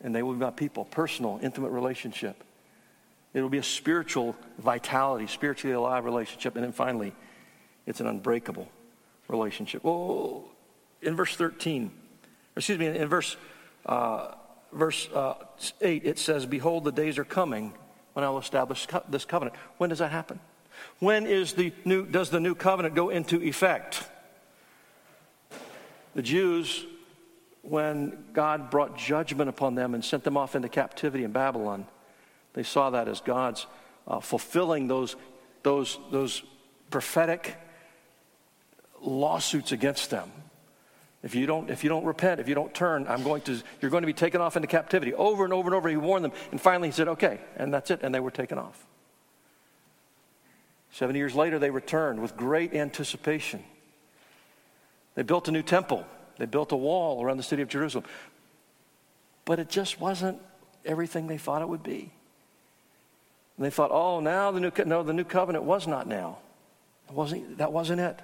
And 0.00 0.14
they 0.14 0.22
will 0.22 0.34
be 0.34 0.40
my 0.40 0.50
people, 0.50 0.84
personal, 0.84 1.40
intimate 1.42 1.70
relationship. 1.70 2.44
It 3.32 3.42
will 3.42 3.48
be 3.48 3.58
a 3.58 3.64
spiritual 3.64 4.36
vitality, 4.58 5.26
spiritually 5.26 5.74
alive 5.74 6.04
relationship. 6.04 6.54
And 6.54 6.64
then 6.64 6.72
finally, 6.72 7.12
it's 7.86 8.00
an 8.00 8.06
unbreakable 8.06 8.68
relationship. 9.28 9.82
Well, 9.82 10.44
in 11.02 11.16
verse 11.16 11.34
13, 11.34 11.90
excuse 12.56 12.78
me, 12.78 12.86
in 12.86 13.08
verse, 13.08 13.36
uh, 13.86 14.32
verse 14.72 15.08
uh, 15.12 15.34
8, 15.80 16.04
it 16.04 16.18
says, 16.18 16.46
Behold, 16.46 16.84
the 16.84 16.92
days 16.92 17.18
are 17.18 17.24
coming 17.24 17.74
when 18.12 18.24
I'll 18.24 18.38
establish 18.38 18.86
co- 18.86 19.02
this 19.08 19.24
covenant. 19.24 19.56
When 19.78 19.90
does 19.90 19.98
that 19.98 20.12
happen? 20.12 20.38
When 20.98 21.26
is 21.26 21.54
the 21.54 21.72
new, 21.84 22.06
does 22.06 22.30
the 22.30 22.40
new 22.40 22.54
covenant 22.54 22.94
go 22.94 23.08
into 23.10 23.42
effect? 23.42 24.04
The 26.14 26.22
Jews, 26.22 26.84
when 27.62 28.24
God 28.32 28.70
brought 28.70 28.96
judgment 28.96 29.48
upon 29.48 29.74
them 29.74 29.94
and 29.94 30.04
sent 30.04 30.24
them 30.24 30.36
off 30.36 30.54
into 30.54 30.68
captivity 30.68 31.24
in 31.24 31.32
Babylon, 31.32 31.86
they 32.52 32.62
saw 32.62 32.90
that 32.90 33.08
as 33.08 33.20
God's 33.20 33.66
uh, 34.06 34.20
fulfilling 34.20 34.86
those, 34.86 35.16
those, 35.62 35.98
those 36.10 36.42
prophetic 36.90 37.56
lawsuits 39.00 39.72
against 39.72 40.10
them. 40.10 40.30
If 41.22 41.34
you, 41.34 41.46
don't, 41.46 41.70
if 41.70 41.82
you 41.82 41.88
don't 41.88 42.04
repent, 42.04 42.38
if 42.38 42.48
you 42.48 42.54
don't 42.54 42.74
turn, 42.74 43.06
I'm 43.08 43.22
going 43.22 43.40
to, 43.42 43.60
you're 43.80 43.90
going 43.90 44.02
to 44.02 44.06
be 44.06 44.12
taken 44.12 44.42
off 44.42 44.56
into 44.56 44.68
captivity. 44.68 45.14
Over 45.14 45.44
and 45.44 45.54
over 45.54 45.68
and 45.68 45.74
over, 45.74 45.88
he 45.88 45.96
warned 45.96 46.24
them. 46.24 46.32
And 46.50 46.60
finally, 46.60 46.88
he 46.88 46.92
said, 46.92 47.08
okay. 47.08 47.40
And 47.56 47.72
that's 47.72 47.90
it. 47.90 48.00
And 48.02 48.14
they 48.14 48.20
were 48.20 48.30
taken 48.30 48.58
off. 48.58 48.86
Seven 50.92 51.16
years 51.16 51.34
later, 51.34 51.58
they 51.58 51.70
returned 51.70 52.20
with 52.20 52.36
great 52.36 52.74
anticipation. 52.74 53.64
They 55.14 55.22
built 55.22 55.48
a 55.48 55.52
new 55.52 55.62
temple, 55.62 56.04
they 56.38 56.46
built 56.46 56.72
a 56.72 56.76
wall 56.76 57.22
around 57.22 57.36
the 57.36 57.42
city 57.42 57.62
of 57.62 57.68
Jerusalem. 57.68 58.04
But 59.44 59.58
it 59.58 59.68
just 59.68 60.00
wasn't 60.00 60.40
everything 60.84 61.26
they 61.26 61.38
thought 61.38 61.62
it 61.62 61.68
would 61.68 61.82
be. 61.82 62.12
And 63.56 63.66
they 63.66 63.70
thought, 63.70 63.90
oh, 63.92 64.20
now 64.20 64.50
the 64.50 64.60
new, 64.60 64.70
co-. 64.70 64.84
no, 64.84 65.02
the 65.02 65.12
new 65.12 65.24
covenant 65.24 65.64
was 65.64 65.86
not 65.86 66.06
now. 66.06 66.38
It 67.08 67.14
wasn't, 67.14 67.58
that 67.58 67.72
wasn't 67.72 68.00
it. 68.00 68.18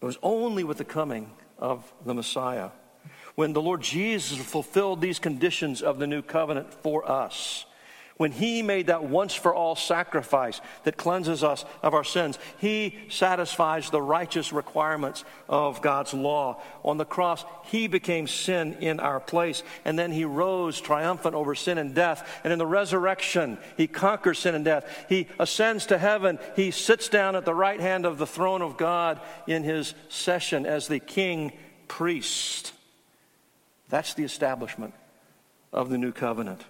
It 0.00 0.04
was 0.04 0.18
only 0.22 0.64
with 0.64 0.78
the 0.78 0.84
coming 0.84 1.30
of 1.58 1.92
the 2.04 2.14
Messiah 2.14 2.70
when 3.34 3.52
the 3.52 3.62
Lord 3.62 3.82
Jesus 3.82 4.38
fulfilled 4.38 5.00
these 5.00 5.18
conditions 5.18 5.82
of 5.82 5.98
the 5.98 6.06
new 6.06 6.22
covenant 6.22 6.72
for 6.72 7.08
us 7.10 7.66
when 8.20 8.32
he 8.32 8.60
made 8.60 8.88
that 8.88 9.04
once 9.04 9.32
for 9.32 9.54
all 9.54 9.74
sacrifice 9.74 10.60
that 10.84 10.98
cleanses 10.98 11.42
us 11.42 11.64
of 11.82 11.94
our 11.94 12.04
sins, 12.04 12.38
he 12.58 12.98
satisfies 13.08 13.88
the 13.88 14.02
righteous 14.02 14.52
requirements 14.52 15.24
of 15.48 15.80
God's 15.80 16.12
law. 16.12 16.60
On 16.84 16.98
the 16.98 17.06
cross, 17.06 17.46
he 17.64 17.86
became 17.86 18.26
sin 18.26 18.74
in 18.74 19.00
our 19.00 19.20
place, 19.20 19.62
and 19.86 19.98
then 19.98 20.12
he 20.12 20.26
rose 20.26 20.82
triumphant 20.82 21.34
over 21.34 21.54
sin 21.54 21.78
and 21.78 21.94
death. 21.94 22.42
And 22.44 22.52
in 22.52 22.58
the 22.58 22.66
resurrection, 22.66 23.56
he 23.78 23.86
conquers 23.86 24.40
sin 24.40 24.54
and 24.54 24.66
death. 24.66 25.06
He 25.08 25.26
ascends 25.38 25.86
to 25.86 25.96
heaven. 25.96 26.38
He 26.56 26.72
sits 26.72 27.08
down 27.08 27.36
at 27.36 27.46
the 27.46 27.54
right 27.54 27.80
hand 27.80 28.04
of 28.04 28.18
the 28.18 28.26
throne 28.26 28.60
of 28.60 28.76
God 28.76 29.18
in 29.46 29.64
his 29.64 29.94
session 30.10 30.66
as 30.66 30.88
the 30.88 31.00
king 31.00 31.52
priest. 31.88 32.74
That's 33.88 34.12
the 34.12 34.24
establishment 34.24 34.92
of 35.72 35.88
the 35.88 35.96
new 35.96 36.12
covenant. 36.12 36.62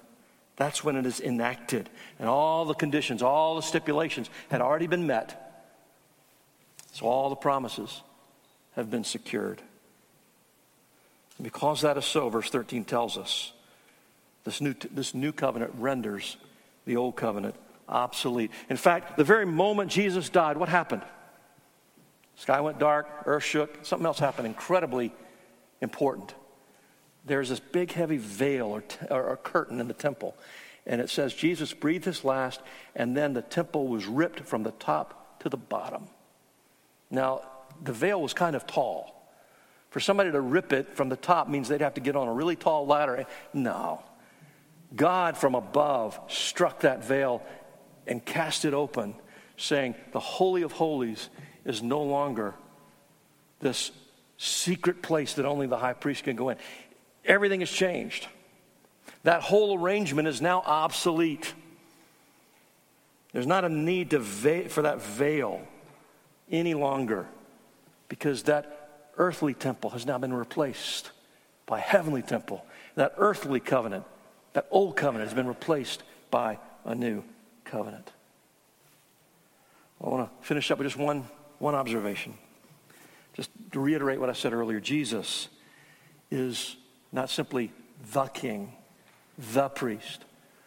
That's 0.60 0.84
when 0.84 0.96
it 0.96 1.06
is 1.06 1.20
enacted. 1.20 1.88
And 2.18 2.28
all 2.28 2.66
the 2.66 2.74
conditions, 2.74 3.22
all 3.22 3.56
the 3.56 3.62
stipulations 3.62 4.28
had 4.50 4.60
already 4.60 4.86
been 4.86 5.06
met. 5.06 5.64
So 6.92 7.06
all 7.06 7.30
the 7.30 7.36
promises 7.36 8.02
have 8.76 8.90
been 8.90 9.02
secured. 9.02 9.62
And 11.38 11.44
because 11.44 11.80
that 11.80 11.96
is 11.96 12.04
so, 12.04 12.28
verse 12.28 12.50
13 12.50 12.84
tells 12.84 13.16
us 13.16 13.52
this 14.44 14.60
new, 14.60 14.74
this 14.92 15.14
new 15.14 15.32
covenant 15.32 15.72
renders 15.78 16.36
the 16.84 16.96
old 16.96 17.16
covenant 17.16 17.54
obsolete. 17.88 18.50
In 18.68 18.76
fact, 18.76 19.16
the 19.16 19.24
very 19.24 19.46
moment 19.46 19.90
Jesus 19.90 20.28
died, 20.28 20.58
what 20.58 20.68
happened? 20.68 21.02
Sky 22.36 22.60
went 22.60 22.78
dark, 22.78 23.08
earth 23.24 23.44
shook, 23.44 23.78
something 23.86 24.04
else 24.04 24.18
happened 24.18 24.46
incredibly 24.46 25.10
important 25.80 26.34
there's 27.24 27.48
this 27.48 27.60
big, 27.60 27.92
heavy 27.92 28.16
veil 28.16 28.66
or, 28.66 28.80
t- 28.82 29.06
or, 29.10 29.36
curtain 29.36 29.80
in 29.80 29.88
the 29.88 29.94
temple. 29.94 30.36
And 30.86 31.00
it 31.00 31.10
says 31.10 31.34
Jesus 31.34 31.72
breathed 31.72 32.04
his 32.04 32.24
last, 32.24 32.60
and 32.94 33.16
then 33.16 33.34
the 33.34 33.42
temple 33.42 33.88
was 33.88 34.06
ripped 34.06 34.40
from 34.40 34.62
the 34.62 34.72
top 34.72 35.40
to 35.40 35.48
the 35.48 35.56
bottom. 35.56 36.08
Now, 37.10 37.42
the 37.82 37.92
veil 37.92 38.20
was 38.20 38.32
kind 38.32 38.56
of 38.56 38.66
tall. 38.66 39.16
For 39.90 40.00
somebody 40.00 40.30
to 40.30 40.40
rip 40.40 40.72
it 40.72 40.96
from 40.96 41.08
the 41.08 41.16
top 41.16 41.48
means 41.48 41.68
they'd 41.68 41.80
have 41.80 41.94
to 41.94 42.00
get 42.00 42.16
on 42.16 42.28
a 42.28 42.32
really 42.32 42.56
tall 42.56 42.86
ladder. 42.86 43.26
No. 43.52 44.02
God 44.94 45.36
from 45.36 45.54
above 45.54 46.18
struck 46.28 46.80
that 46.80 47.04
veil 47.04 47.42
and 48.06 48.24
cast 48.24 48.64
it 48.64 48.74
open, 48.74 49.14
saying, 49.56 49.94
The 50.12 50.20
Holy 50.20 50.62
of 50.62 50.72
Holies 50.72 51.28
is 51.64 51.82
no 51.82 52.02
longer 52.02 52.54
this 53.60 53.90
secret 54.38 55.02
place 55.02 55.34
that 55.34 55.44
only 55.44 55.66
the 55.66 55.76
high 55.76 55.92
priest 55.92 56.24
can 56.24 56.34
go 56.34 56.48
in. 56.48 56.56
Everything 57.24 57.60
has 57.60 57.70
changed. 57.70 58.26
That 59.22 59.42
whole 59.42 59.78
arrangement 59.78 60.28
is 60.28 60.40
now 60.40 60.62
obsolete. 60.64 61.54
There's 63.32 63.46
not 63.46 63.64
a 63.64 63.68
need 63.68 64.10
for 64.12 64.82
that 64.82 65.02
veil 65.02 65.66
any 66.50 66.74
longer 66.74 67.26
because 68.08 68.44
that 68.44 69.10
earthly 69.16 69.54
temple 69.54 69.90
has 69.90 70.06
now 70.06 70.18
been 70.18 70.32
replaced 70.32 71.10
by 71.66 71.78
a 71.78 71.82
heavenly 71.82 72.22
temple. 72.22 72.64
That 72.96 73.14
earthly 73.18 73.60
covenant, 73.60 74.04
that 74.54 74.66
old 74.70 74.96
covenant 74.96 75.28
has 75.28 75.34
been 75.34 75.46
replaced 75.46 76.02
by 76.30 76.58
a 76.84 76.94
new 76.94 77.22
covenant. 77.64 78.10
I 80.02 80.08
want 80.08 80.28
to 80.28 80.46
finish 80.46 80.70
up 80.70 80.78
with 80.78 80.86
just 80.86 80.96
one, 80.96 81.28
one 81.58 81.74
observation. 81.74 82.34
Just 83.34 83.50
to 83.72 83.80
reiterate 83.80 84.18
what 84.18 84.30
I 84.30 84.32
said 84.32 84.52
earlier 84.52 84.80
Jesus 84.80 85.48
is 86.30 86.76
not 87.12 87.30
simply 87.30 87.72
the 88.12 88.26
king, 88.26 88.72
the 89.52 89.68
priest, 89.68 90.24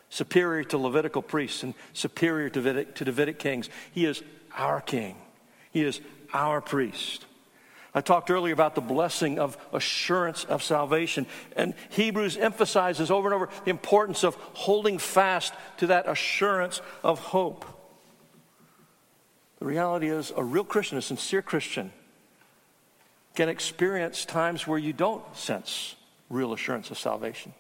superior 0.10 0.64
to 0.66 0.78
Levitical 0.78 1.22
priests 1.22 1.64
and 1.64 1.74
superior 1.94 2.50
to 2.50 2.62
Davidic, 2.62 2.96
to 2.96 3.06
Davidic 3.06 3.40
kings. 3.40 3.70
He 3.92 4.06
is 4.06 4.22
our 4.56 4.82
king, 4.82 5.16
he 5.72 5.84
is 5.84 6.02
our 6.34 6.62
priest. 6.62 7.26
I 7.96 8.02
talked 8.02 8.32
earlier 8.32 8.54
about 8.54 8.74
the 8.74 8.82
blessing 8.82 9.38
of 9.38 9.56
assurance 9.72 10.46
of 10.46 10.64
salvation, 10.64 11.28
and 11.56 11.76
Hebrews 11.90 12.38
emphasizes 12.38 13.12
over 13.12 13.28
and 13.28 13.36
over 13.36 13.50
the 13.66 13.70
importance 13.70 14.24
of 14.24 14.34
holding 14.54 14.98
fast 14.98 15.54
to 15.78 15.88
that 15.88 16.10
assurance 16.10 16.82
of 17.04 17.20
hope. 17.20 17.66
The 19.60 19.66
reality 19.66 20.10
is, 20.10 20.34
a 20.36 20.44
real 20.44 20.64
Christian, 20.64 20.98
a 20.98 21.04
sincere 21.04 21.44
Christian, 21.44 21.94
can 23.36 23.48
experience 23.48 24.26
times 24.26 24.68
where 24.68 24.80
you 24.80 24.92
don't 24.92 25.24
sense 25.36 25.96
real 26.34 26.54
assurance 26.54 26.92
of 26.92 26.98
salvation. 26.98 27.54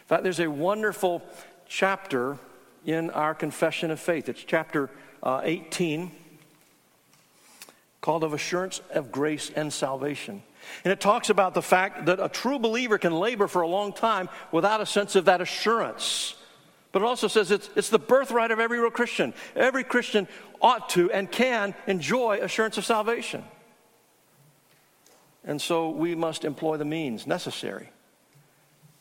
In 0.00 0.06
fact, 0.06 0.22
there's 0.22 0.40
a 0.40 0.50
wonderful 0.50 1.22
chapter 1.66 2.38
in 2.84 3.10
our 3.10 3.34
confession 3.34 3.90
of 3.90 4.00
faith. 4.00 4.28
It's 4.28 4.42
chapter 4.42 4.90
uh, 5.22 5.40
18 5.44 6.10
called 8.00 8.24
of 8.24 8.32
assurance 8.32 8.80
of 8.90 9.12
grace 9.12 9.50
and 9.54 9.72
salvation. 9.72 10.42
And 10.84 10.92
it 10.92 11.00
talks 11.00 11.30
about 11.30 11.54
the 11.54 11.62
fact 11.62 12.06
that 12.06 12.20
a 12.20 12.28
true 12.28 12.58
believer 12.58 12.98
can 12.98 13.12
labor 13.12 13.46
for 13.46 13.62
a 13.62 13.68
long 13.68 13.92
time 13.92 14.28
without 14.50 14.80
a 14.80 14.86
sense 14.86 15.14
of 15.14 15.26
that 15.26 15.40
assurance. 15.40 16.34
But 16.90 17.02
it 17.02 17.04
also 17.04 17.28
says 17.28 17.50
it's, 17.50 17.70
it's 17.76 17.88
the 17.88 17.98
birthright 17.98 18.50
of 18.50 18.60
every 18.60 18.78
real 18.78 18.90
Christian. 18.90 19.32
Every 19.56 19.84
Christian 19.84 20.28
ought 20.60 20.88
to 20.90 21.10
and 21.10 21.30
can 21.30 21.74
enjoy 21.86 22.38
assurance 22.38 22.76
of 22.76 22.84
salvation. 22.84 23.44
And 25.44 25.60
so 25.60 25.90
we 25.90 26.14
must 26.14 26.44
employ 26.44 26.76
the 26.76 26.84
means 26.84 27.26
necessary 27.26 27.90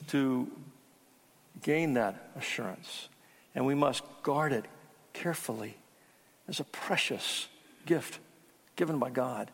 to 0.08 0.50
gain 1.62 1.94
that 1.94 2.32
assurance. 2.36 3.10
And 3.54 3.66
we 3.66 3.76
must 3.76 4.04
guard 4.24 4.54
it 4.54 4.66
carefully 5.14 5.78
as 6.48 6.60
a 6.60 6.64
precious 6.64 7.48
gift 7.86 8.20
given 8.76 8.98
by 8.98 9.10
God. 9.10 9.52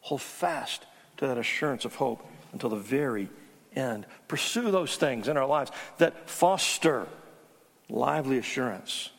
Hold 0.00 0.22
fast 0.22 0.86
to 1.18 1.26
that 1.26 1.38
assurance 1.38 1.84
of 1.84 1.94
hope 1.94 2.26
until 2.52 2.70
the 2.70 2.76
very 2.76 3.28
end. 3.76 4.06
Pursue 4.28 4.70
those 4.70 4.96
things 4.96 5.28
in 5.28 5.36
our 5.36 5.46
lives 5.46 5.70
that 5.98 6.28
foster 6.28 7.06
lively 7.88 8.38
assurance 8.38 9.10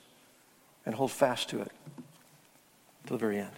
and 0.85 0.95
hold 0.95 1.11
fast 1.11 1.49
to 1.49 1.61
it 1.61 1.71
to 3.05 3.13
the 3.13 3.19
very 3.19 3.39
end. 3.39 3.51